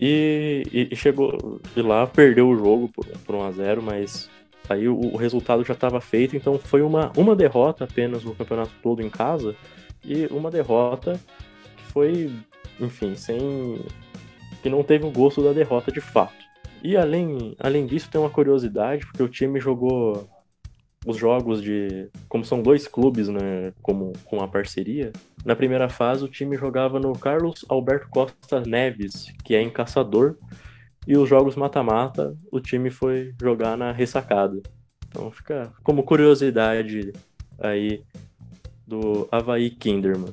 E, 0.00 0.88
e, 0.90 0.96
chegou 0.96 1.60
e 1.76 1.80
lá, 1.80 2.06
perdeu 2.06 2.48
o 2.48 2.56
jogo 2.56 2.88
por, 2.88 3.06
por 3.06 3.34
1 3.36 3.42
a 3.42 3.52
0 3.52 3.82
mas 3.82 4.28
aí 4.72 4.88
o, 4.88 4.98
o 4.98 5.16
resultado 5.16 5.64
já 5.64 5.74
estava 5.74 6.00
feito, 6.00 6.36
então 6.36 6.58
foi 6.58 6.82
uma, 6.82 7.12
uma 7.16 7.36
derrota 7.36 7.84
apenas 7.84 8.24
no 8.24 8.34
campeonato 8.34 8.72
todo 8.82 9.02
em 9.02 9.10
casa, 9.10 9.54
e 10.04 10.26
uma 10.26 10.50
derrota 10.50 11.20
que 11.76 11.84
foi, 11.92 12.32
enfim, 12.80 13.14
sem. 13.14 13.80
que 14.62 14.68
não 14.68 14.82
teve 14.82 15.04
o 15.04 15.10
gosto 15.10 15.42
da 15.42 15.52
derrota 15.52 15.92
de 15.92 16.00
fato. 16.00 16.42
E 16.82 16.96
além, 16.96 17.54
além 17.60 17.86
disso, 17.86 18.10
tem 18.10 18.20
uma 18.20 18.30
curiosidade, 18.30 19.06
porque 19.06 19.22
o 19.22 19.28
time 19.28 19.60
jogou 19.60 20.28
os 21.06 21.16
jogos 21.16 21.62
de. 21.62 22.08
Como 22.28 22.44
são 22.44 22.60
dois 22.60 22.88
clubes, 22.88 23.28
né? 23.28 23.72
Como, 23.80 24.12
com 24.24 24.42
a 24.42 24.48
parceria. 24.48 25.12
Na 25.44 25.54
primeira 25.54 25.88
fase, 25.88 26.24
o 26.24 26.28
time 26.28 26.56
jogava 26.56 26.98
no 26.98 27.12
Carlos 27.12 27.64
Alberto 27.68 28.08
Costa 28.08 28.60
Neves, 28.60 29.32
que 29.44 29.54
é 29.54 29.62
em 29.62 29.70
Caçador. 29.70 30.36
E 31.06 31.16
os 31.16 31.28
jogos 31.28 31.56
mata-mata, 31.56 32.36
o 32.50 32.60
time 32.60 32.90
foi 32.90 33.34
jogar 33.40 33.76
na 33.76 33.90
ressacada. 33.92 34.62
Então 35.08 35.30
fica 35.30 35.72
como 35.82 36.02
curiosidade 36.02 37.12
aí 37.58 38.02
do 38.86 39.28
Havaí 39.30 39.70
Kinderman. 39.70 40.32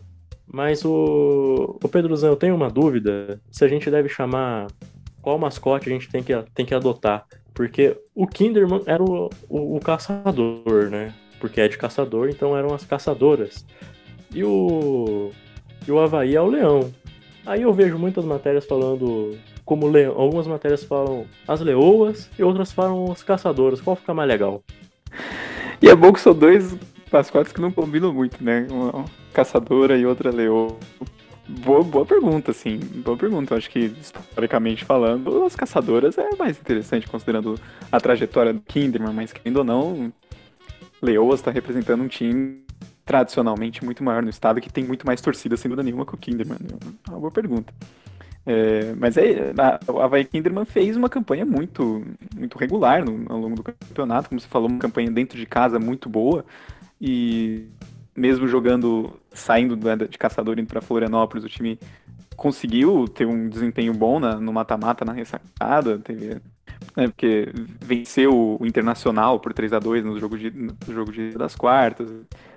Mas 0.51 0.83
o, 0.83 1.77
o 1.83 1.87
Pedrozão, 1.87 2.29
eu 2.29 2.35
tenho 2.35 2.55
uma 2.55 2.69
dúvida 2.69 3.39
se 3.51 3.63
a 3.63 3.67
gente 3.67 3.89
deve 3.89 4.09
chamar 4.09 4.67
qual 5.21 5.37
mascote 5.37 5.89
a 5.89 5.91
gente 5.91 6.09
tem 6.09 6.23
que, 6.23 6.33
tem 6.53 6.65
que 6.65 6.73
adotar. 6.73 7.25
Porque 7.53 7.97
o 8.15 8.25
Kinderman 8.25 8.81
era 8.85 9.03
o, 9.03 9.29
o, 9.49 9.75
o, 9.75 9.79
caçador, 9.79 10.89
né? 10.89 11.13
Porque 11.39 11.61
é 11.61 11.67
de 11.67 11.77
caçador, 11.77 12.29
então 12.29 12.57
eram 12.57 12.73
as 12.73 12.85
caçadoras. 12.85 13.65
E 14.33 14.43
o, 14.43 15.31
e 15.87 15.91
o 15.91 15.99
Havaí 15.99 16.35
é 16.35 16.41
o 16.41 16.47
leão. 16.47 16.91
Aí 17.45 17.63
eu 17.63 17.73
vejo 17.73 17.97
muitas 17.97 18.23
matérias 18.25 18.65
falando 18.65 19.37
como. 19.69 19.85
Algumas 20.15 20.47
matérias 20.47 20.83
falam 20.83 21.27
as 21.47 21.61
leoas 21.61 22.27
e 22.37 22.43
outras 22.43 22.71
falam 22.71 23.11
as 23.11 23.21
caçadoras. 23.21 23.79
Qual 23.79 23.95
fica 23.95 24.15
mais 24.15 24.27
legal? 24.27 24.63
E 25.79 25.87
é 25.87 25.95
bom 25.95 26.11
que 26.11 26.19
são 26.19 26.33
dois 26.33 26.75
mascotes 27.11 27.53
que 27.53 27.61
não 27.61 27.71
combinam 27.71 28.11
muito, 28.11 28.43
né? 28.43 28.67
Uma 28.71 29.05
caçadora 29.31 29.95
e 29.95 30.05
outra 30.05 30.31
leoa. 30.31 30.75
Boa, 31.47 31.83
boa 31.83 32.05
pergunta, 32.05 32.49
assim. 32.51 32.77
Boa 32.77 33.15
pergunta. 33.15 33.55
Acho 33.55 33.69
que, 33.69 33.79
historicamente 33.79 34.83
falando, 34.83 35.43
as 35.43 35.55
caçadoras 35.55 36.17
é 36.17 36.29
mais 36.37 36.59
interessante, 36.59 37.07
considerando 37.07 37.55
a 37.91 37.99
trajetória 37.99 38.53
do 38.53 38.61
Kinderman, 38.61 39.13
mas 39.13 39.31
querendo 39.31 39.57
ou 39.57 39.63
não, 39.63 40.11
Leoas 41.01 41.39
está 41.39 41.51
representando 41.51 42.01
um 42.01 42.07
time 42.07 42.63
tradicionalmente 43.05 43.83
muito 43.83 44.03
maior 44.03 44.21
no 44.21 44.29
estado 44.29 44.61
que 44.61 44.71
tem 44.71 44.83
muito 44.83 45.05
mais 45.05 45.21
torcida, 45.21 45.57
sem 45.57 45.69
dúvida 45.69 45.83
nenhuma, 45.83 46.05
que 46.05 46.13
o 46.13 46.17
Kinderman. 46.17 46.59
É 47.07 47.11
uma 47.11 47.19
boa 47.19 47.31
pergunta. 47.31 47.73
É, 48.45 48.93
mas 48.97 49.17
é, 49.17 49.53
a, 49.57 50.03
Havaí 50.03 50.25
Kinderman 50.25 50.65
fez 50.65 50.97
uma 50.97 51.09
campanha 51.09 51.45
muito, 51.45 52.03
muito 52.35 52.57
regular 52.57 53.03
no, 53.03 53.25
ao 53.31 53.39
longo 53.39 53.55
do 53.55 53.63
campeonato, 53.63 54.29
como 54.29 54.39
você 54.39 54.47
falou, 54.47 54.69
uma 54.69 54.79
campanha 54.79 55.11
dentro 55.11 55.37
de 55.37 55.45
casa 55.45 55.79
muito 55.79 56.09
boa. 56.09 56.45
E 56.99 57.67
mesmo 58.15 58.47
jogando, 58.47 59.19
saindo 59.31 59.77
de 60.07 60.17
caçador 60.17 60.59
indo 60.59 60.67
para 60.67 60.81
Florianópolis, 60.81 61.45
o 61.45 61.49
time 61.49 61.79
conseguiu 62.35 63.07
ter 63.07 63.25
um 63.25 63.49
desempenho 63.49 63.93
bom 63.93 64.19
na, 64.19 64.35
no 64.35 64.53
mata-mata, 64.53 65.03
na 65.03 65.11
ressacada, 65.11 65.99
teve, 65.99 66.41
né, 66.95 67.07
porque 67.07 67.51
venceu 67.81 68.57
o 68.59 68.65
Internacional 68.65 69.39
por 69.39 69.53
3 69.53 69.73
a 69.73 69.79
2 69.79 70.05
no 70.05 70.19
jogo, 70.19 70.37
de, 70.37 70.49
no 70.49 70.75
jogo 70.87 71.11
de 71.11 71.31
das 71.31 71.55
quartas, 71.55 72.09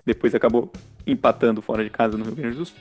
depois 0.06 0.34
acabou 0.34 0.72
empatando 1.04 1.60
fora 1.60 1.82
de 1.82 1.90
casa 1.90 2.16
no 2.16 2.24
Rio 2.24 2.36
Grande 2.36 2.56
do 2.56 2.64
Sul, 2.64 2.76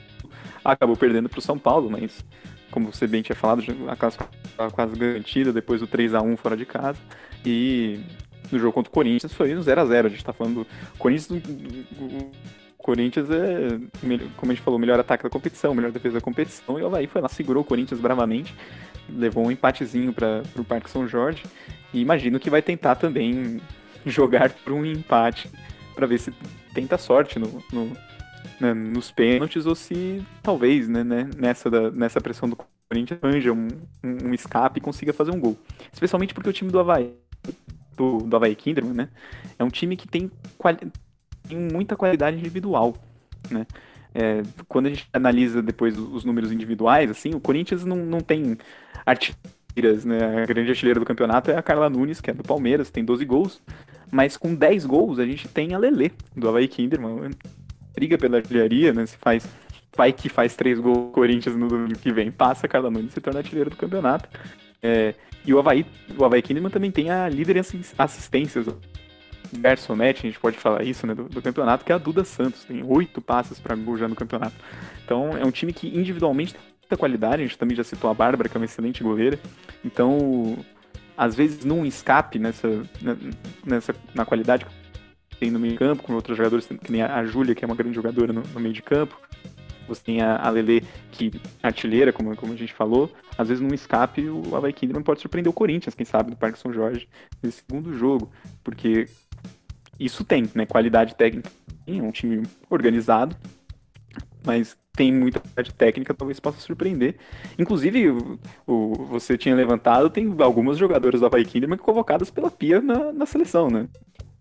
acabou 0.64 0.96
perdendo 0.96 1.28
para 1.28 1.40
o 1.40 1.42
São 1.42 1.58
Paulo, 1.58 1.90
mas 1.90 2.24
como 2.72 2.92
você 2.92 3.06
bem 3.06 3.22
tinha 3.22 3.36
falado, 3.36 3.62
a 3.88 3.94
classificação 3.94 4.70
quase 4.72 4.96
garantida 4.96 5.52
depois 5.52 5.80
do 5.80 5.86
3 5.86 6.14
a 6.14 6.20
1 6.20 6.36
fora 6.36 6.56
de 6.56 6.66
casa, 6.66 6.98
e 7.46 8.00
no 8.50 8.58
jogo 8.58 8.72
contra 8.72 8.90
o 8.90 8.92
Corinthians 8.92 9.32
foi 9.32 9.54
no 9.54 9.62
0 9.62 9.80
a 9.80 9.84
0 9.84 10.06
a 10.06 10.10
gente 10.10 10.18
está 10.18 10.32
falando 10.32 10.64
do 10.64 10.66
Corinthians 10.98 11.42
Corinthians 12.78 13.28
é, 13.30 13.78
como 14.36 14.50
a 14.50 14.54
gente 14.54 14.64
falou, 14.64 14.78
melhor 14.78 14.98
ataque 14.98 15.22
da 15.22 15.30
competição, 15.30 15.72
melhor 15.72 15.92
defesa 15.92 16.16
da 16.16 16.20
competição, 16.20 16.78
e 16.78 16.82
o 16.82 16.86
Havaí 16.86 17.06
foi 17.06 17.22
lá, 17.22 17.28
segurou 17.28 17.62
o 17.62 17.66
Corinthians 17.66 18.00
bravamente, 18.00 18.54
levou 19.08 19.46
um 19.46 19.50
empatezinho 19.50 20.12
para 20.12 20.42
o 20.56 20.64
Parque 20.64 20.90
São 20.90 21.06
Jorge, 21.06 21.44
e 21.94 22.00
imagino 22.00 22.40
que 22.40 22.50
vai 22.50 22.60
tentar 22.60 22.96
também 22.96 23.60
jogar 24.04 24.50
por 24.50 24.72
um 24.72 24.84
empate 24.84 25.48
para 25.94 26.06
ver 26.06 26.18
se 26.18 26.32
tenta 26.74 26.98
sorte 26.98 27.38
no, 27.38 27.62
no 27.72 27.92
né, 28.60 28.72
nos 28.74 29.10
pênaltis 29.10 29.66
ou 29.66 29.74
se 29.74 30.24
talvez 30.42 30.88
né, 30.88 31.02
né, 31.02 31.28
nessa, 31.36 31.70
da, 31.70 31.90
nessa 31.90 32.20
pressão 32.20 32.48
do 32.48 32.56
Corinthians 32.88 33.20
anja 33.22 33.52
um, 33.52 33.68
um, 34.02 34.28
um, 34.28 34.34
escape 34.34 34.78
e 34.78 34.82
consiga 34.82 35.12
fazer 35.12 35.30
um 35.30 35.40
gol. 35.40 35.58
Especialmente 35.92 36.34
porque 36.34 36.50
o 36.50 36.52
time 36.52 36.70
do 36.70 36.78
Havaí, 36.78 37.12
do, 37.96 38.18
do 38.18 38.36
Havaí 38.36 38.54
Kinderman, 38.54 38.94
né, 38.94 39.08
é 39.58 39.64
um 39.64 39.70
time 39.70 39.96
que 39.96 40.06
tem 40.06 40.30
quali 40.58 40.78
tem 41.48 41.58
muita 41.58 41.96
qualidade 41.96 42.38
individual, 42.38 42.96
né? 43.50 43.66
É, 44.14 44.42
quando 44.68 44.86
a 44.86 44.88
gente 44.90 45.08
analisa 45.12 45.62
depois 45.62 45.98
os 45.98 46.24
números 46.24 46.52
individuais, 46.52 47.10
assim, 47.10 47.34
o 47.34 47.40
Corinthians 47.40 47.84
não, 47.84 47.96
não 47.96 48.20
tem 48.20 48.58
artilheiras, 49.06 50.04
né? 50.04 50.42
A 50.42 50.46
grande 50.46 50.70
artilheira 50.70 51.00
do 51.00 51.06
campeonato 51.06 51.50
é 51.50 51.56
a 51.56 51.62
Carla 51.62 51.88
Nunes, 51.88 52.20
que 52.20 52.30
é 52.30 52.34
do 52.34 52.42
Palmeiras, 52.42 52.90
tem 52.90 53.04
12 53.04 53.24
gols. 53.24 53.62
Mas 54.10 54.36
com 54.36 54.54
10 54.54 54.84
gols 54.84 55.18
a 55.18 55.24
gente 55.24 55.48
tem 55.48 55.74
a 55.74 55.78
Lelê, 55.78 56.10
do 56.36 56.48
Havaí 56.48 56.68
Kinderman. 56.68 57.30
Briga 57.94 58.16
pela 58.16 58.38
artilharia, 58.38 58.92
né? 58.92 59.06
Se 59.06 59.16
faz 59.16 59.48
vai 59.96 60.12
que 60.12 60.28
faz 60.28 60.56
três 60.56 60.80
gols 60.80 61.12
Corinthians 61.12 61.56
no 61.56 61.68
domingo 61.68 61.98
que 61.98 62.12
vem, 62.12 62.30
passa 62.30 62.66
Carla 62.66 62.90
Nunes 62.90 63.10
e 63.10 63.14
se 63.14 63.20
torna 63.20 63.40
artilheiro 63.40 63.70
do 63.70 63.76
campeonato. 63.76 64.28
É, 64.82 65.14
e 65.44 65.52
o 65.52 65.58
Havaí, 65.58 65.86
o 66.16 66.24
Havaí 66.24 66.42
Kinderman 66.42 66.70
também 66.70 66.90
tem 66.90 67.10
a 67.10 67.28
líder 67.28 67.56
em 67.56 67.60
assistências. 67.98 68.66
Garçonete, 69.54 70.20
a 70.26 70.30
gente 70.30 70.40
pode 70.40 70.56
falar 70.56 70.82
isso, 70.82 71.06
né, 71.06 71.14
do, 71.14 71.24
do, 71.24 71.42
campeonato, 71.42 71.84
que 71.84 71.92
é 71.92 71.94
a 71.94 71.98
Duda 71.98 72.24
Santos. 72.24 72.64
Tem 72.64 72.82
oito 72.82 73.20
passes 73.20 73.60
para 73.60 73.76
gol 73.76 73.98
já 73.98 74.08
no 74.08 74.14
campeonato. 74.14 74.54
Então 75.04 75.36
é 75.36 75.44
um 75.44 75.50
time 75.50 75.72
que 75.74 75.88
individualmente 75.88 76.54
tem 76.54 76.62
muita 76.80 76.96
qualidade. 76.96 77.42
A 77.42 77.46
gente 77.46 77.58
também 77.58 77.76
já 77.76 77.84
citou 77.84 78.10
a 78.10 78.14
Bárbara, 78.14 78.48
que 78.48 78.56
é 78.56 78.58
uma 78.58 78.64
excelente 78.64 79.02
goleira. 79.02 79.38
Então, 79.84 80.56
às 81.16 81.34
vezes, 81.34 81.66
num 81.66 81.84
escape 81.84 82.38
nessa, 82.38 82.82
nessa 83.64 83.94
na 84.14 84.24
qualidade 84.24 84.64
tem 85.42 85.50
no 85.50 85.58
meio 85.58 85.74
campo, 85.74 86.04
com 86.04 86.14
outros 86.14 86.36
jogadores, 86.36 86.66
que 86.66 86.92
nem 86.92 87.02
a 87.02 87.24
Júlia, 87.24 87.52
que 87.52 87.64
é 87.64 87.66
uma 87.66 87.74
grande 87.74 87.96
jogadora 87.96 88.32
no, 88.32 88.42
no 88.42 88.60
meio 88.60 88.72
de 88.72 88.80
campo, 88.80 89.20
você 89.88 90.00
tem 90.00 90.20
a, 90.20 90.36
a 90.36 90.48
Lele, 90.48 90.84
que 91.10 91.32
é 91.60 91.66
artilheira, 91.66 92.12
como, 92.12 92.36
como 92.36 92.52
a 92.52 92.56
gente 92.56 92.72
falou. 92.72 93.12
Às 93.36 93.48
vezes, 93.48 93.60
num 93.60 93.74
escape, 93.74 94.28
o 94.28 94.54
Havaí 94.54 94.72
Kinderman 94.72 95.02
pode 95.02 95.20
surpreender 95.20 95.50
o 95.50 95.52
Corinthians, 95.52 95.96
quem 95.96 96.06
sabe, 96.06 96.30
do 96.30 96.36
Parque 96.36 96.60
São 96.60 96.72
Jorge, 96.72 97.08
nesse 97.42 97.64
segundo 97.68 97.92
jogo. 97.92 98.30
Porque 98.62 99.08
isso 99.98 100.22
tem, 100.22 100.48
né? 100.54 100.64
Qualidade 100.64 101.16
técnica. 101.16 101.50
É 101.88 102.00
um 102.00 102.12
time 102.12 102.46
organizado, 102.70 103.34
mas 104.46 104.78
tem 104.94 105.12
muita 105.12 105.40
qualidade 105.40 105.74
técnica, 105.74 106.14
talvez 106.14 106.38
possa 106.38 106.60
surpreender. 106.60 107.16
Inclusive, 107.58 108.10
o, 108.10 108.38
o, 108.64 108.94
você 109.06 109.36
tinha 109.36 109.56
levantado, 109.56 110.08
tem 110.08 110.32
algumas 110.38 110.78
jogadoras 110.78 111.18
do 111.18 111.26
Havaí 111.26 111.44
Kinderman 111.44 111.78
convocadas 111.78 112.30
pela 112.30 112.48
Pia 112.48 112.80
na, 112.80 113.12
na 113.12 113.26
seleção, 113.26 113.68
né? 113.68 113.88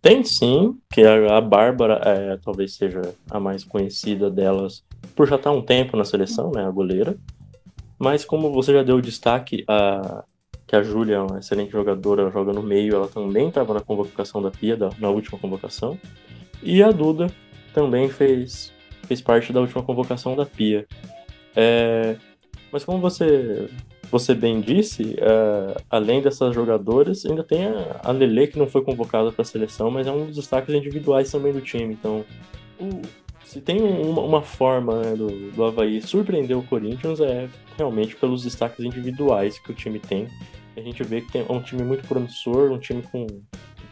Tem 0.01 0.23
sim, 0.23 0.79
que 0.91 1.01
a, 1.03 1.37
a 1.37 1.41
Bárbara 1.41 2.01
é, 2.03 2.37
talvez 2.37 2.73
seja 2.73 3.01
a 3.29 3.39
mais 3.39 3.63
conhecida 3.63 4.31
delas 4.31 4.83
por 5.15 5.27
já 5.27 5.35
estar 5.35 5.51
um 5.51 5.61
tempo 5.61 5.95
na 5.95 6.03
seleção, 6.03 6.51
né, 6.51 6.65
a 6.65 6.71
goleira. 6.71 7.15
Mas 7.99 8.25
como 8.25 8.51
você 8.51 8.73
já 8.73 8.81
deu 8.81 8.99
destaque, 8.99 9.63
a, 9.67 10.23
que 10.65 10.75
a 10.75 10.81
Júlia 10.81 11.17
é 11.17 11.19
uma 11.19 11.37
excelente 11.37 11.71
jogadora, 11.71 12.31
joga 12.31 12.51
no 12.51 12.63
meio, 12.63 12.95
ela 12.95 13.07
também 13.07 13.49
estava 13.49 13.75
na 13.75 13.81
convocação 13.81 14.41
da 14.41 14.49
Pia, 14.49 14.75
da, 14.75 14.89
na 14.97 15.09
última 15.09 15.37
convocação. 15.37 15.99
E 16.63 16.81
a 16.81 16.91
Duda 16.91 17.27
também 17.71 18.09
fez, 18.09 18.73
fez 19.05 19.21
parte 19.21 19.53
da 19.53 19.61
última 19.61 19.83
convocação 19.83 20.35
da 20.35 20.47
Pia. 20.47 20.87
É, 21.55 22.15
mas 22.71 22.83
como 22.83 22.97
você 22.99 23.69
você 24.11 24.35
bem 24.35 24.59
disse, 24.59 25.03
uh, 25.03 25.81
além 25.89 26.21
dessas 26.21 26.53
jogadoras, 26.53 27.25
ainda 27.25 27.43
tem 27.43 27.65
a, 27.65 28.01
a 28.03 28.11
Lele, 28.11 28.47
que 28.47 28.59
não 28.59 28.67
foi 28.67 28.83
convocada 28.83 29.31
para 29.31 29.41
a 29.41 29.45
seleção, 29.45 29.89
mas 29.89 30.05
é 30.05 30.11
um 30.11 30.25
dos 30.25 30.35
destaques 30.35 30.75
individuais 30.75 31.31
também 31.31 31.53
do 31.53 31.61
time. 31.61 31.93
Então, 31.93 32.25
o, 32.77 33.01
se 33.45 33.61
tem 33.61 33.81
uma, 33.81 34.21
uma 34.21 34.41
forma 34.41 35.01
né, 35.01 35.15
do, 35.15 35.51
do 35.51 35.63
Havaí 35.63 36.01
surpreender 36.01 36.57
o 36.57 36.63
Corinthians, 36.63 37.21
é 37.21 37.47
realmente 37.77 38.15
pelos 38.15 38.43
destaques 38.43 38.83
individuais 38.83 39.57
que 39.57 39.71
o 39.71 39.73
time 39.73 39.97
tem. 39.97 40.27
A 40.75 40.81
gente 40.81 41.03
vê 41.03 41.21
que 41.21 41.31
tem, 41.31 41.45
é 41.47 41.51
um 41.51 41.61
time 41.61 41.83
muito 41.83 42.07
promissor, 42.07 42.71
um 42.71 42.79
time 42.79 43.01
com 43.03 43.25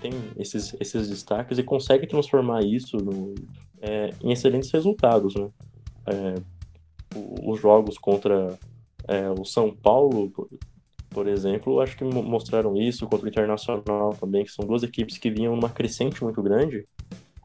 tem 0.01 0.11
esses, 0.37 0.73
esses 0.79 1.09
destaques 1.09 1.57
e 1.57 1.63
consegue 1.63 2.07
transformar 2.07 2.63
isso 2.63 2.97
no, 2.97 3.35
é, 3.81 4.11
em 4.21 4.31
excelentes 4.31 4.71
resultados. 4.71 5.35
Né? 5.35 5.49
É, 6.07 6.35
os 7.43 7.59
jogos 7.59 7.97
contra 7.97 8.57
é, 9.09 9.27
o 9.27 9.43
São 9.43 9.75
Paulo, 9.75 10.31
por, 11.09 11.27
exemplo, 11.27 11.81
acho 11.81 11.97
que 11.97 12.03
mostraram 12.03 12.77
isso 12.77 13.07
contra 13.07 13.25
o 13.25 13.29
Internacional 13.29 14.15
também, 14.19 14.45
que 14.45 14.51
são 14.51 14.65
duas 14.65 14.83
equipes 14.83 15.17
que 15.17 15.31
vinham 15.31 15.55
numa 15.55 15.69
crescente 15.69 16.23
muito 16.23 16.43
grande 16.43 16.87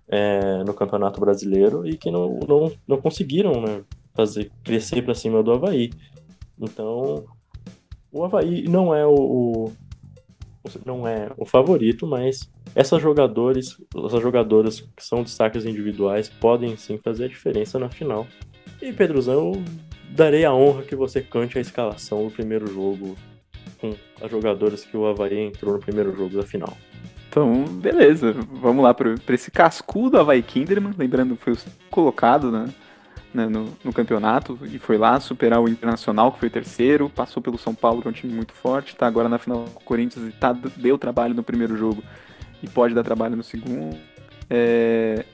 é, 0.07 0.63
no 0.63 0.75
Campeonato 0.75 1.19
Brasileiro 1.19 1.89
e 1.89 1.97
que 1.97 2.11
não, 2.11 2.39
não, 2.47 2.73
não 2.87 3.01
conseguiram 3.01 3.63
né, 3.63 3.83
fazer 4.15 4.53
crescer 4.63 5.01
para 5.01 5.15
cima 5.15 5.43
do 5.43 5.53
Havaí. 5.53 5.91
Então, 6.61 7.25
o 8.13 8.23
Havaí 8.23 8.69
não 8.69 8.95
é 8.95 9.07
o, 9.07 9.15
o, 9.15 9.73
não 10.85 11.09
é 11.09 11.31
o 11.39 11.47
favorito, 11.47 12.07
mas 12.07 12.51
essas 12.75 13.01
jogadores, 13.01 13.81
essas 14.05 14.23
jogadoras 14.23 14.81
que 14.81 15.03
são 15.03 15.23
destaques 15.23 15.65
individuais 15.65 16.29
podem 16.29 16.77
sim 16.77 16.99
fazer 16.99 17.25
a 17.25 17.29
diferença 17.29 17.79
na 17.79 17.89
final. 17.89 18.27
E 18.83 18.93
Pedrozão, 18.93 19.53
darei 20.11 20.45
a 20.45 20.53
honra 20.53 20.83
que 20.83 20.97
você 20.97 21.21
cante 21.21 21.59
a 21.59 21.61
escalação 21.61 22.25
do 22.25 22.31
primeiro 22.31 22.67
jogo 22.67 23.17
com 23.81 23.95
as 24.23 24.31
jogadoras 24.31 24.85
que 24.85 24.97
o 24.97 25.07
Havaí 25.07 25.39
entrou 25.39 25.75
no 25.75 25.81
primeiro 25.81 26.15
jogo 26.17 26.37
da 26.37 26.43
final. 26.43 26.77
Então, 27.29 27.65
beleza. 27.65 28.33
Vamos 28.33 28.85
lá 28.85 28.95
para 28.95 29.15
esse 29.29 29.51
cascudo 29.51 30.19
Havaí 30.19 30.43
Kinderman. 30.43 30.95
Lembrando, 30.97 31.35
foi 31.35 31.57
colocado 31.91 32.51
né, 32.51 32.69
né, 33.35 33.47
no, 33.47 33.77
no, 33.83 33.93
campeonato 33.93 34.57
e 34.63 34.79
foi 34.79 34.97
lá 34.97 35.19
superar 35.19 35.61
o 35.61 35.69
Internacional, 35.69 36.31
que 36.31 36.39
foi 36.39 36.49
terceiro. 36.49 37.11
Passou 37.11 37.43
pelo 37.43 37.59
São 37.59 37.75
Paulo, 37.75 38.01
que 38.01 38.07
é 38.07 38.11
um 38.11 38.15
time 38.15 38.33
muito 38.33 38.53
forte. 38.53 38.93
Está 38.93 39.09
agora 39.09 39.29
na 39.29 39.39
final 39.39 39.65
com 39.75 39.81
o 39.81 39.85
Corinthians 39.85 40.29
e 40.29 40.31
tá, 40.31 40.53
deu 40.53 40.97
trabalho 40.97 41.35
no 41.35 41.43
primeiro 41.43 41.77
jogo 41.77 42.05
e 42.63 42.69
pode 42.69 42.95
dar 42.95 43.03
trabalho 43.03 43.35
no 43.35 43.43
segundo. 43.43 43.97
É, 44.49 45.25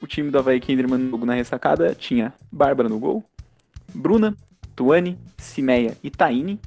o 0.00 0.06
time 0.06 0.30
do 0.30 0.38
Havaí 0.38 0.60
Kinderman 0.60 0.98
no 0.98 1.10
jogo 1.10 1.24
na 1.24 1.32
ressacada 1.32 1.94
tinha 1.94 2.34
Bárbara 2.52 2.88
no 2.88 2.98
gol, 2.98 3.24
Bruna, 3.96 4.36
Tuane, 4.74 5.18
Cimeia 5.38 5.96
e 6.02 6.10
Taine. 6.10 6.60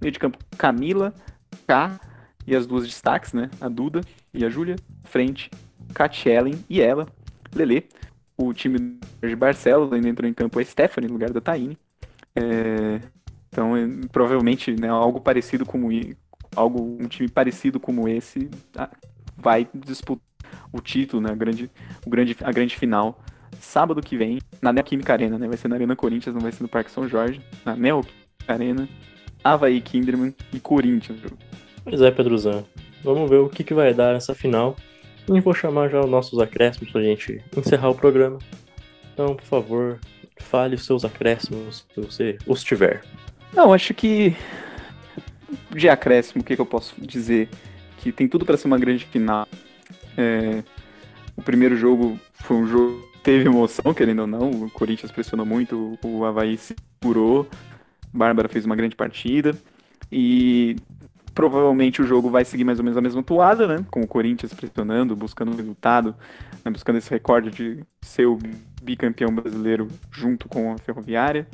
Meio 0.00 0.12
de 0.12 0.18
campo, 0.18 0.38
Camila, 0.56 1.12
K 1.66 1.98
e 2.46 2.54
as 2.54 2.66
duas 2.66 2.84
destaques, 2.84 3.32
né? 3.32 3.50
A 3.60 3.68
Duda 3.68 4.02
e 4.32 4.44
a 4.44 4.50
Júlia. 4.50 4.76
Frente, 5.04 5.50
Ellen 6.26 6.64
e 6.68 6.80
ela, 6.80 7.06
Lele. 7.54 7.88
O 8.36 8.52
time 8.52 8.98
de 9.20 9.36
Barcelos 9.36 9.92
ainda 9.92 10.08
entrou 10.08 10.28
em 10.28 10.34
campo 10.34 10.58
a 10.58 10.64
Stephanie 10.64 11.08
no 11.08 11.14
lugar 11.14 11.30
da 11.30 11.40
Taine. 11.40 11.76
É... 12.34 13.00
Então, 13.48 13.76
é, 13.76 13.84
provavelmente, 14.12 14.72
né, 14.80 14.88
algo 14.88 15.20
parecido 15.20 15.66
como 15.66 15.88
algo 16.54 16.96
um 17.00 17.08
time 17.08 17.28
parecido 17.28 17.80
como 17.80 18.08
esse 18.08 18.48
ah, 18.76 18.88
vai 19.36 19.68
disputar 19.74 20.24
o 20.72 20.80
título, 20.80 21.20
né, 21.20 21.32
a 21.32 21.34
grande, 21.34 21.70
o 22.06 22.10
grande, 22.10 22.36
a 22.40 22.52
grande 22.52 22.76
final 22.76 23.20
sábado 23.58 24.00
que 24.00 24.16
vem, 24.16 24.38
na 24.60 24.72
Neoquímica 24.72 25.12
Arena, 25.12 25.38
né? 25.38 25.48
Vai 25.48 25.56
ser 25.56 25.68
na 25.68 25.76
Arena 25.76 25.96
Corinthians, 25.96 26.34
não 26.34 26.42
vai 26.42 26.52
ser 26.52 26.62
no 26.62 26.68
Parque 26.68 26.90
São 26.90 27.08
Jorge. 27.08 27.40
Na 27.64 27.74
Neoquímica 27.74 28.18
Arena, 28.46 28.88
Havaí 29.42 29.80
Kinderman 29.80 30.34
e 30.52 30.60
Corinthians. 30.60 31.20
Pois 31.84 32.00
é, 32.00 32.10
Pedrozão. 32.10 32.64
Vamos 33.02 33.28
ver 33.30 33.38
o 33.38 33.48
que, 33.48 33.64
que 33.64 33.74
vai 33.74 33.94
dar 33.94 34.14
nessa 34.14 34.34
final. 34.34 34.76
E 35.28 35.40
vou 35.40 35.54
chamar 35.54 35.88
já 35.88 36.00
os 36.00 36.10
nossos 36.10 36.38
acréscimos 36.38 36.90
pra 36.90 37.02
gente 37.02 37.42
encerrar 37.56 37.90
o 37.90 37.94
programa. 37.94 38.38
Então, 39.12 39.34
por 39.34 39.44
favor, 39.44 39.98
fale 40.38 40.74
os 40.74 40.84
seus 40.84 41.04
acréscimos, 41.04 41.86
se 41.94 42.00
você 42.00 42.38
os 42.46 42.62
tiver. 42.62 43.02
Não, 43.52 43.72
acho 43.72 43.94
que 43.94 44.36
de 45.74 45.88
acréscimo, 45.88 46.42
o 46.42 46.44
que, 46.44 46.54
que 46.54 46.60
eu 46.60 46.66
posso 46.66 46.94
dizer? 47.00 47.48
Que 47.98 48.12
tem 48.12 48.28
tudo 48.28 48.44
para 48.44 48.56
ser 48.56 48.66
uma 48.66 48.78
grande 48.78 49.04
final. 49.04 49.46
É... 50.16 50.62
O 51.36 51.42
primeiro 51.42 51.76
jogo 51.76 52.18
foi 52.34 52.56
um 52.56 52.66
jogo 52.66 53.09
teve 53.22 53.48
emoção, 53.48 53.92
querendo 53.94 54.20
ou 54.20 54.26
não. 54.26 54.50
O 54.50 54.70
Corinthians 54.70 55.12
pressionou 55.12 55.46
muito, 55.46 55.98
o 56.02 56.24
Havaí 56.24 56.58
segurou. 56.58 57.48
Bárbara 58.12 58.48
fez 58.48 58.64
uma 58.64 58.76
grande 58.76 58.96
partida. 58.96 59.56
E 60.10 60.76
provavelmente 61.34 62.02
o 62.02 62.06
jogo 62.06 62.28
vai 62.28 62.44
seguir 62.44 62.64
mais 62.64 62.78
ou 62.78 62.84
menos 62.84 62.96
a 62.96 63.00
mesma 63.00 63.22
toada, 63.22 63.66
né? 63.66 63.84
Com 63.90 64.00
o 64.00 64.06
Corinthians 64.06 64.52
pressionando, 64.52 65.14
buscando 65.14 65.52
um 65.52 65.56
resultado, 65.56 66.14
né? 66.64 66.70
buscando 66.70 66.96
esse 66.96 67.10
recorde 67.10 67.50
de 67.50 67.84
ser 68.02 68.26
o 68.26 68.38
bicampeão 68.82 69.34
brasileiro 69.34 69.88
junto 70.10 70.48
com 70.48 70.72
a 70.72 70.78
Ferroviária. 70.78 71.46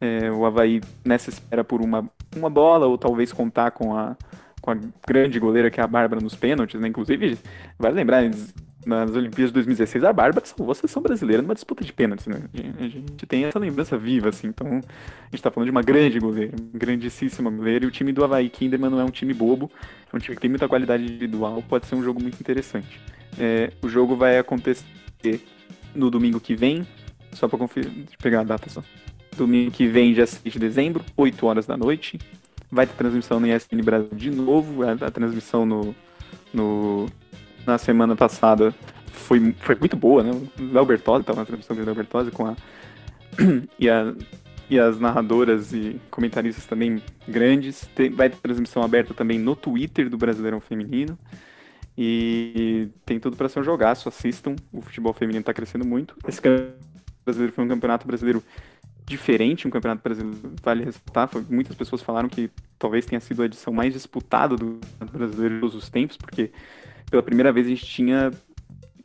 É, 0.00 0.30
o 0.30 0.46
Havaí 0.46 0.80
nessa 1.04 1.28
espera 1.28 1.62
por 1.62 1.82
uma, 1.82 2.08
uma 2.34 2.48
bola, 2.48 2.86
ou 2.86 2.96
talvez 2.96 3.32
contar 3.32 3.72
com 3.72 3.94
a, 3.94 4.16
com 4.62 4.70
a 4.70 4.76
grande 5.06 5.38
goleira 5.38 5.70
que 5.70 5.80
é 5.80 5.82
a 5.82 5.86
Bárbara 5.86 6.22
nos 6.22 6.34
pênaltis, 6.36 6.80
né? 6.80 6.88
Inclusive, 6.88 7.38
vale 7.78 7.96
lembrar, 7.96 8.22
eles 8.24 8.54
nas 8.86 9.10
Olimpíadas 9.10 9.50
de 9.50 9.54
2016, 9.54 10.04
a 10.04 10.12
Bárbara 10.12 10.44
salvou 10.46 10.72
a 10.72 10.74
seleção 10.74 11.02
brasileira 11.02 11.42
numa 11.42 11.54
disputa 11.54 11.84
de 11.84 11.92
pênaltis, 11.92 12.26
né? 12.26 12.42
A 12.78 12.88
gente 12.88 13.26
tem 13.26 13.44
essa 13.44 13.58
lembrança 13.58 13.96
viva, 13.98 14.30
assim. 14.30 14.48
Então, 14.48 14.66
a 14.68 15.30
gente 15.30 15.42
tá 15.42 15.50
falando 15.50 15.66
de 15.66 15.70
uma 15.70 15.82
grande 15.82 16.18
goleira, 16.18 16.52
grandíssima 16.72 17.50
goleira. 17.50 17.84
E 17.84 17.88
o 17.88 17.90
time 17.90 18.12
do 18.12 18.24
Havaí 18.24 18.48
Kinderman 18.48 18.90
não 18.90 19.00
é 19.00 19.04
um 19.04 19.10
time 19.10 19.34
bobo, 19.34 19.70
é 20.10 20.16
um 20.16 20.18
time 20.18 20.34
que 20.34 20.40
tem 20.40 20.50
muita 20.50 20.66
qualidade 20.66 21.02
individual, 21.02 21.62
pode 21.68 21.86
ser 21.86 21.94
um 21.94 22.02
jogo 22.02 22.22
muito 22.22 22.40
interessante. 22.40 23.00
É, 23.38 23.70
o 23.82 23.88
jogo 23.88 24.16
vai 24.16 24.38
acontecer 24.38 24.84
no 25.94 26.10
domingo 26.10 26.40
que 26.40 26.54
vem, 26.54 26.86
só 27.32 27.48
pra 27.48 27.58
conferir, 27.58 27.90
deixa 27.90 28.14
eu 28.14 28.18
pegar 28.22 28.40
a 28.40 28.44
data 28.44 28.70
só. 28.70 28.82
Domingo 29.36 29.70
que 29.70 29.86
vem, 29.86 30.14
dia 30.14 30.26
6 30.26 30.52
de 30.52 30.58
dezembro, 30.58 31.04
8 31.16 31.46
horas 31.46 31.66
da 31.66 31.76
noite. 31.76 32.18
Vai 32.72 32.86
ter 32.86 32.94
transmissão 32.94 33.40
no 33.40 33.46
ESPN 33.46 33.82
Brasil 33.82 34.10
de 34.14 34.30
novo, 34.30 34.82
a, 34.84 34.92
a 34.92 35.10
transmissão 35.10 35.66
no, 35.66 35.94
no 36.52 37.06
na 37.66 37.78
semana 37.78 38.16
passada 38.16 38.74
foi, 39.06 39.54
foi 39.60 39.76
muito 39.76 39.96
boa, 39.96 40.22
né? 40.22 40.30
O 40.30 40.72
Léo 40.72 40.98
tava 41.22 41.40
na 41.40 41.44
transmissão 41.44 41.76
do 41.76 41.84
Léo 41.84 42.30
com 42.32 42.46
a... 42.46 42.56
e, 43.78 43.88
a... 43.88 44.14
e 44.68 44.78
as 44.78 44.98
narradoras 44.98 45.72
e 45.72 46.00
comentaristas 46.10 46.66
também 46.66 47.02
grandes. 47.28 47.88
Tem... 47.94 48.10
Vai 48.10 48.30
ter 48.30 48.36
transmissão 48.38 48.82
aberta 48.82 49.14
também 49.14 49.38
no 49.38 49.54
Twitter 49.54 50.08
do 50.08 50.18
Brasileirão 50.18 50.60
Feminino. 50.60 51.18
E 51.96 52.88
tem 53.04 53.20
tudo 53.20 53.36
para 53.36 53.48
ser 53.48 53.60
um 53.60 53.64
jogaço, 53.64 54.08
assistam. 54.08 54.56
O 54.72 54.80
futebol 54.80 55.12
feminino 55.12 55.44
tá 55.44 55.52
crescendo 55.52 55.86
muito. 55.86 56.16
Esse 56.26 56.40
campeonato 56.40 56.78
brasileiro 57.24 57.52
foi 57.52 57.64
um 57.64 57.68
campeonato 57.68 58.06
brasileiro 58.06 58.42
diferente, 59.10 59.66
um 59.66 59.70
campeonato 59.70 60.02
brasileiro, 60.02 60.54
vale 60.62 60.84
ressaltar, 60.84 61.28
foi, 61.28 61.44
muitas 61.50 61.74
pessoas 61.74 62.00
falaram 62.00 62.28
que 62.28 62.48
talvez 62.78 63.04
tenha 63.04 63.20
sido 63.20 63.42
a 63.42 63.46
edição 63.46 63.72
mais 63.72 63.92
disputada 63.92 64.56
do 64.56 64.78
brasileiro 65.12 65.56
de 65.56 65.60
todos 65.60 65.74
os 65.74 65.90
tempos, 65.90 66.16
porque 66.16 66.52
pela 67.10 67.22
primeira 67.22 67.52
vez 67.52 67.66
a 67.66 67.70
gente 67.70 67.84
tinha 67.84 68.30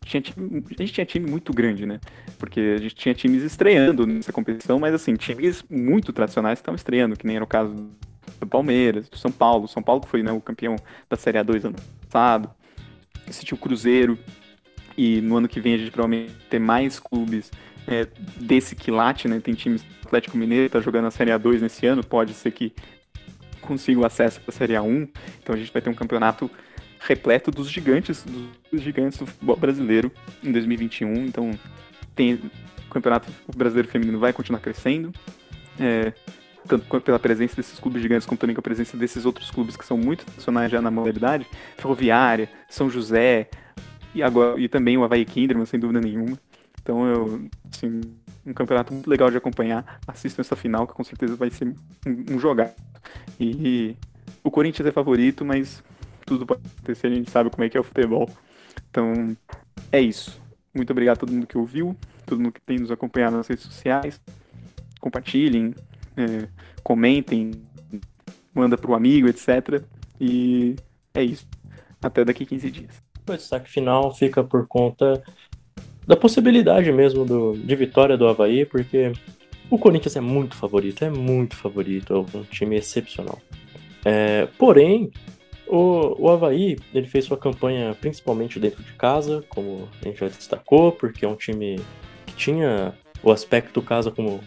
tinha 0.05 0.21
time, 0.21 0.63
a 0.77 0.81
gente 0.81 0.93
tinha 0.93 1.05
time 1.05 1.29
muito 1.29 1.51
grande, 1.51 1.85
né? 1.85 1.99
Porque 2.37 2.75
a 2.77 2.81
gente 2.81 2.95
tinha 2.95 3.13
times 3.15 3.41
estreando 3.41 4.05
nessa 4.05 4.31
competição, 4.31 4.79
mas 4.79 4.93
assim, 4.93 5.15
times 5.15 5.63
muito 5.69 6.13
tradicionais 6.13 6.59
estavam 6.59 6.75
estreando, 6.75 7.17
que 7.17 7.25
nem 7.25 7.37
era 7.37 7.43
o 7.43 7.47
caso 7.47 7.89
do 8.39 8.47
Palmeiras, 8.47 9.09
do 9.09 9.17
São 9.17 9.31
Paulo. 9.31 9.67
São 9.67 9.81
Paulo 9.81 10.01
que 10.01 10.07
foi 10.07 10.21
né, 10.21 10.31
o 10.31 10.39
campeão 10.39 10.75
da 11.09 11.17
Série 11.17 11.39
A2 11.39 11.65
ano 11.65 11.75
passado. 12.03 12.51
Esse 13.27 13.43
tinha 13.43 13.55
o 13.55 13.59
Cruzeiro. 13.59 14.17
E 14.97 15.19
no 15.21 15.37
ano 15.37 15.47
que 15.47 15.59
vem 15.59 15.73
a 15.73 15.77
gente 15.77 15.91
provavelmente 15.91 16.33
ter 16.49 16.59
mais 16.59 16.99
clubes 16.99 17.51
é, 17.87 18.07
desse 18.39 18.75
quilate, 18.75 19.27
né? 19.27 19.39
Tem 19.39 19.53
times 19.53 19.83
Atlético 20.05 20.37
Mineiro 20.37 20.69
tá 20.69 20.79
jogando 20.79 21.05
a 21.05 21.11
Série 21.11 21.31
A2 21.31 21.61
nesse 21.61 21.85
ano, 21.85 22.03
pode 22.03 22.33
ser 22.33 22.51
que 22.51 22.73
consiga 23.59 23.99
o 23.99 24.05
acesso 24.05 24.39
para 24.39 24.53
a 24.53 24.57
Série 24.57 24.73
A1. 24.73 25.09
Então 25.41 25.55
a 25.55 25.57
gente 25.57 25.73
vai 25.73 25.81
ter 25.81 25.89
um 25.89 25.93
campeonato 25.93 26.49
repleto 26.99 27.51
dos 27.51 27.69
gigantes, 27.69 28.25
dos 28.71 28.81
gigantes 28.81 29.17
do 29.17 29.25
futebol 29.25 29.55
brasileiro 29.55 30.11
em 30.43 30.51
2021. 30.51 31.25
Então, 31.25 31.51
tem 32.15 32.35
o 32.35 32.89
campeonato 32.89 33.31
brasileiro 33.55 33.87
feminino 33.87 34.19
vai 34.19 34.31
continuar 34.31 34.59
crescendo, 34.59 35.11
é, 35.79 36.13
tanto 36.67 37.01
pela 37.01 37.19
presença 37.19 37.55
desses 37.55 37.79
clubes 37.79 38.01
gigantes, 38.01 38.25
como 38.25 38.37
também 38.37 38.55
com 38.55 38.59
a 38.59 38.63
presença 38.63 38.97
desses 38.97 39.25
outros 39.25 39.51
clubes 39.51 39.75
que 39.75 39.85
são 39.85 39.97
muito 39.97 40.25
tradicionais 40.25 40.71
já 40.71 40.81
na 40.81 40.89
modalidade, 40.89 41.45
Ferroviária, 41.77 42.49
São 42.69 42.89
José 42.89 43.49
e 44.13 44.23
agora 44.23 44.59
e 44.59 44.67
também 44.67 44.97
o 44.97 45.03
Havaí 45.03 45.25
Kinderman, 45.25 45.65
sem 45.65 45.79
dúvida 45.79 45.99
nenhuma. 45.99 46.39
Então, 46.81 47.05
eu, 47.07 47.49
assim, 47.71 48.01
um 48.45 48.53
campeonato 48.53 48.93
muito 48.93 49.09
legal 49.09 49.29
de 49.31 49.37
acompanhar. 49.37 49.99
Assistam 50.07 50.41
essa 50.41 50.55
final, 50.55 50.87
que 50.87 50.93
com 50.93 51.03
certeza 51.03 51.35
vai 51.35 51.49
ser 51.49 51.65
um, 52.05 52.35
um 52.35 52.39
jogar. 52.39 52.73
E 53.39 53.95
o 54.43 54.51
Corinthians 54.51 54.87
é 54.87 54.91
favorito, 54.91 55.43
mas 55.43 55.83
tudo 56.25 56.45
pode 56.45 56.61
acontecer, 56.77 57.07
a 57.07 57.15
gente 57.15 57.29
sabe 57.29 57.49
como 57.49 57.63
é 57.63 57.69
que 57.69 57.77
é 57.77 57.79
o 57.79 57.83
futebol. 57.83 58.29
Então, 58.89 59.35
é 59.91 60.01
isso. 60.01 60.41
Muito 60.73 60.91
obrigado 60.91 61.17
a 61.17 61.19
todo 61.19 61.31
mundo 61.31 61.47
que 61.47 61.57
ouviu, 61.57 61.95
todo 62.25 62.39
mundo 62.39 62.53
que 62.53 62.61
tem 62.61 62.79
nos 62.79 62.91
acompanhado 62.91 63.37
nas 63.37 63.47
redes 63.47 63.63
sociais. 63.63 64.19
Compartilhem, 64.99 65.73
é, 66.17 66.47
comentem, 66.83 67.51
manda 68.53 68.77
para 68.77 68.91
o 68.91 68.95
amigo, 68.95 69.27
etc. 69.27 69.83
E 70.19 70.75
é 71.13 71.23
isso. 71.23 71.47
Até 72.01 72.25
daqui 72.25 72.45
15 72.45 72.71
dias. 72.71 73.03
O 73.27 73.31
destaque 73.33 73.69
final 73.69 74.13
fica 74.13 74.43
por 74.43 74.67
conta 74.67 75.23
da 76.05 76.15
possibilidade 76.15 76.91
mesmo 76.91 77.25
do, 77.25 77.53
de 77.53 77.75
vitória 77.75 78.17
do 78.17 78.27
Havaí, 78.27 78.65
porque 78.65 79.11
o 79.69 79.79
Corinthians 79.79 80.15
é 80.15 80.21
muito 80.21 80.55
favorito, 80.55 81.03
é 81.03 81.09
muito 81.09 81.55
favorito, 81.55 82.13
é 82.13 82.37
um 82.37 82.43
time 82.43 82.75
excepcional. 82.75 83.41
É, 84.03 84.47
porém, 84.57 85.11
o, 85.67 86.15
o 86.19 86.29
Havaí, 86.29 86.77
ele 86.93 87.07
fez 87.07 87.25
sua 87.25 87.37
campanha 87.37 87.95
principalmente 87.99 88.59
dentro 88.59 88.83
de 88.83 88.93
casa, 88.93 89.43
como 89.49 89.87
a 90.01 90.07
gente 90.07 90.19
já 90.19 90.27
destacou, 90.27 90.91
porque 90.91 91.25
é 91.25 91.27
um 91.27 91.35
time 91.35 91.79
que 92.25 92.35
tinha 92.35 92.93
o 93.23 93.31
aspecto 93.31 93.81
casa 93.81 94.11
como 94.11 94.39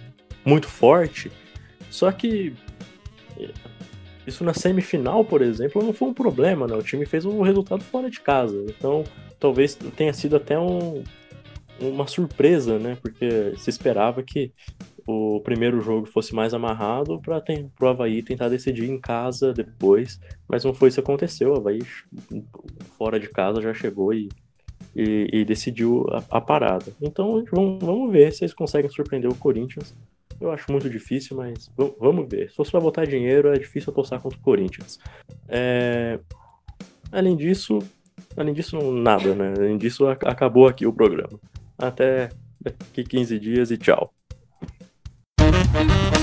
muito 0.45 0.69
forte, 0.69 1.31
só 1.91 2.11
que 2.13 2.55
isso 4.27 4.45
na 4.45 4.53
semifinal, 4.53 5.25
por 5.25 5.43
exemplo, 5.43 5.83
não 5.83 5.93
foi 5.93 6.09
um 6.09 6.15
problema, 6.15 6.67
né? 6.67 6.75
O 6.75 6.83
time 6.83 7.07
fez 7.07 7.25
um 7.25 7.41
resultado 7.41 7.83
fora 7.83 8.11
de 8.11 8.21
casa, 8.21 8.65
então 8.69 9.05
talvez 9.41 9.75
tenha 9.75 10.13
sido 10.13 10.37
até 10.37 10.59
um, 10.59 11.03
uma 11.81 12.07
surpresa, 12.07 12.79
né? 12.79 12.97
Porque 13.01 13.55
se 13.57 13.71
esperava 13.71 14.23
que 14.23 14.53
o 15.11 15.41
primeiro 15.41 15.81
jogo 15.81 16.07
fosse 16.07 16.35
mais 16.35 16.53
amarrado 16.53 17.19
para 17.23 17.43
o 17.81 17.87
Havaí 17.87 18.23
tentar 18.23 18.51
decidir 18.51 18.91
em 18.91 19.01
casa 19.01 19.55
depois, 19.55 20.21
mas 20.47 20.65
não 20.65 20.75
foi 20.75 20.89
isso 20.89 20.97
que 20.97 21.11
aconteceu. 21.11 21.53
O 21.53 21.57
Havaí, 21.57 21.81
fora 22.99 23.19
de 23.19 23.31
casa, 23.31 23.63
já 23.63 23.73
chegou 23.73 24.13
e, 24.13 24.29
e, 24.95 25.31
e 25.33 25.45
decidiu 25.47 26.05
a, 26.11 26.37
a, 26.37 26.41
parada. 26.43 26.93
Então 27.01 27.43
vamos, 27.51 27.79
vamos 27.81 28.13
ver 28.13 28.35
se 28.35 28.45
eles 28.45 28.53
conseguem 28.53 28.91
surpreender 28.91 29.31
o 29.31 29.35
Corinthians. 29.35 29.97
Eu 30.39 30.53
acho 30.53 30.71
muito 30.71 30.91
difícil, 30.91 31.39
mas 31.39 31.71
vamos 31.99 32.29
ver. 32.29 32.51
Se 32.51 32.57
fosse 32.57 32.71
para 32.71 32.81
botar 32.81 33.07
dinheiro, 33.07 33.49
é 33.49 33.59
difícil 33.59 33.91
apostar 33.91 34.21
contra 34.21 34.39
o 34.39 34.43
Corinthians. 34.43 34.99
É... 35.49 36.21
Além 37.11 37.35
disso, 37.35 37.79
além 38.37 38.53
disso, 38.53 38.79
nada, 38.93 39.35
né? 39.35 39.55
Além 39.57 39.79
disso, 39.79 40.07
acabou 40.07 40.69
aqui 40.69 40.87
o 40.87 40.93
programa. 40.93 41.41
Até 41.79 42.29
daqui 42.61 43.05
15 43.05 43.39
dias 43.41 43.71
e 43.71 43.79
tchau. 43.79 44.13
Thank 45.71 46.13
you. 46.13 46.18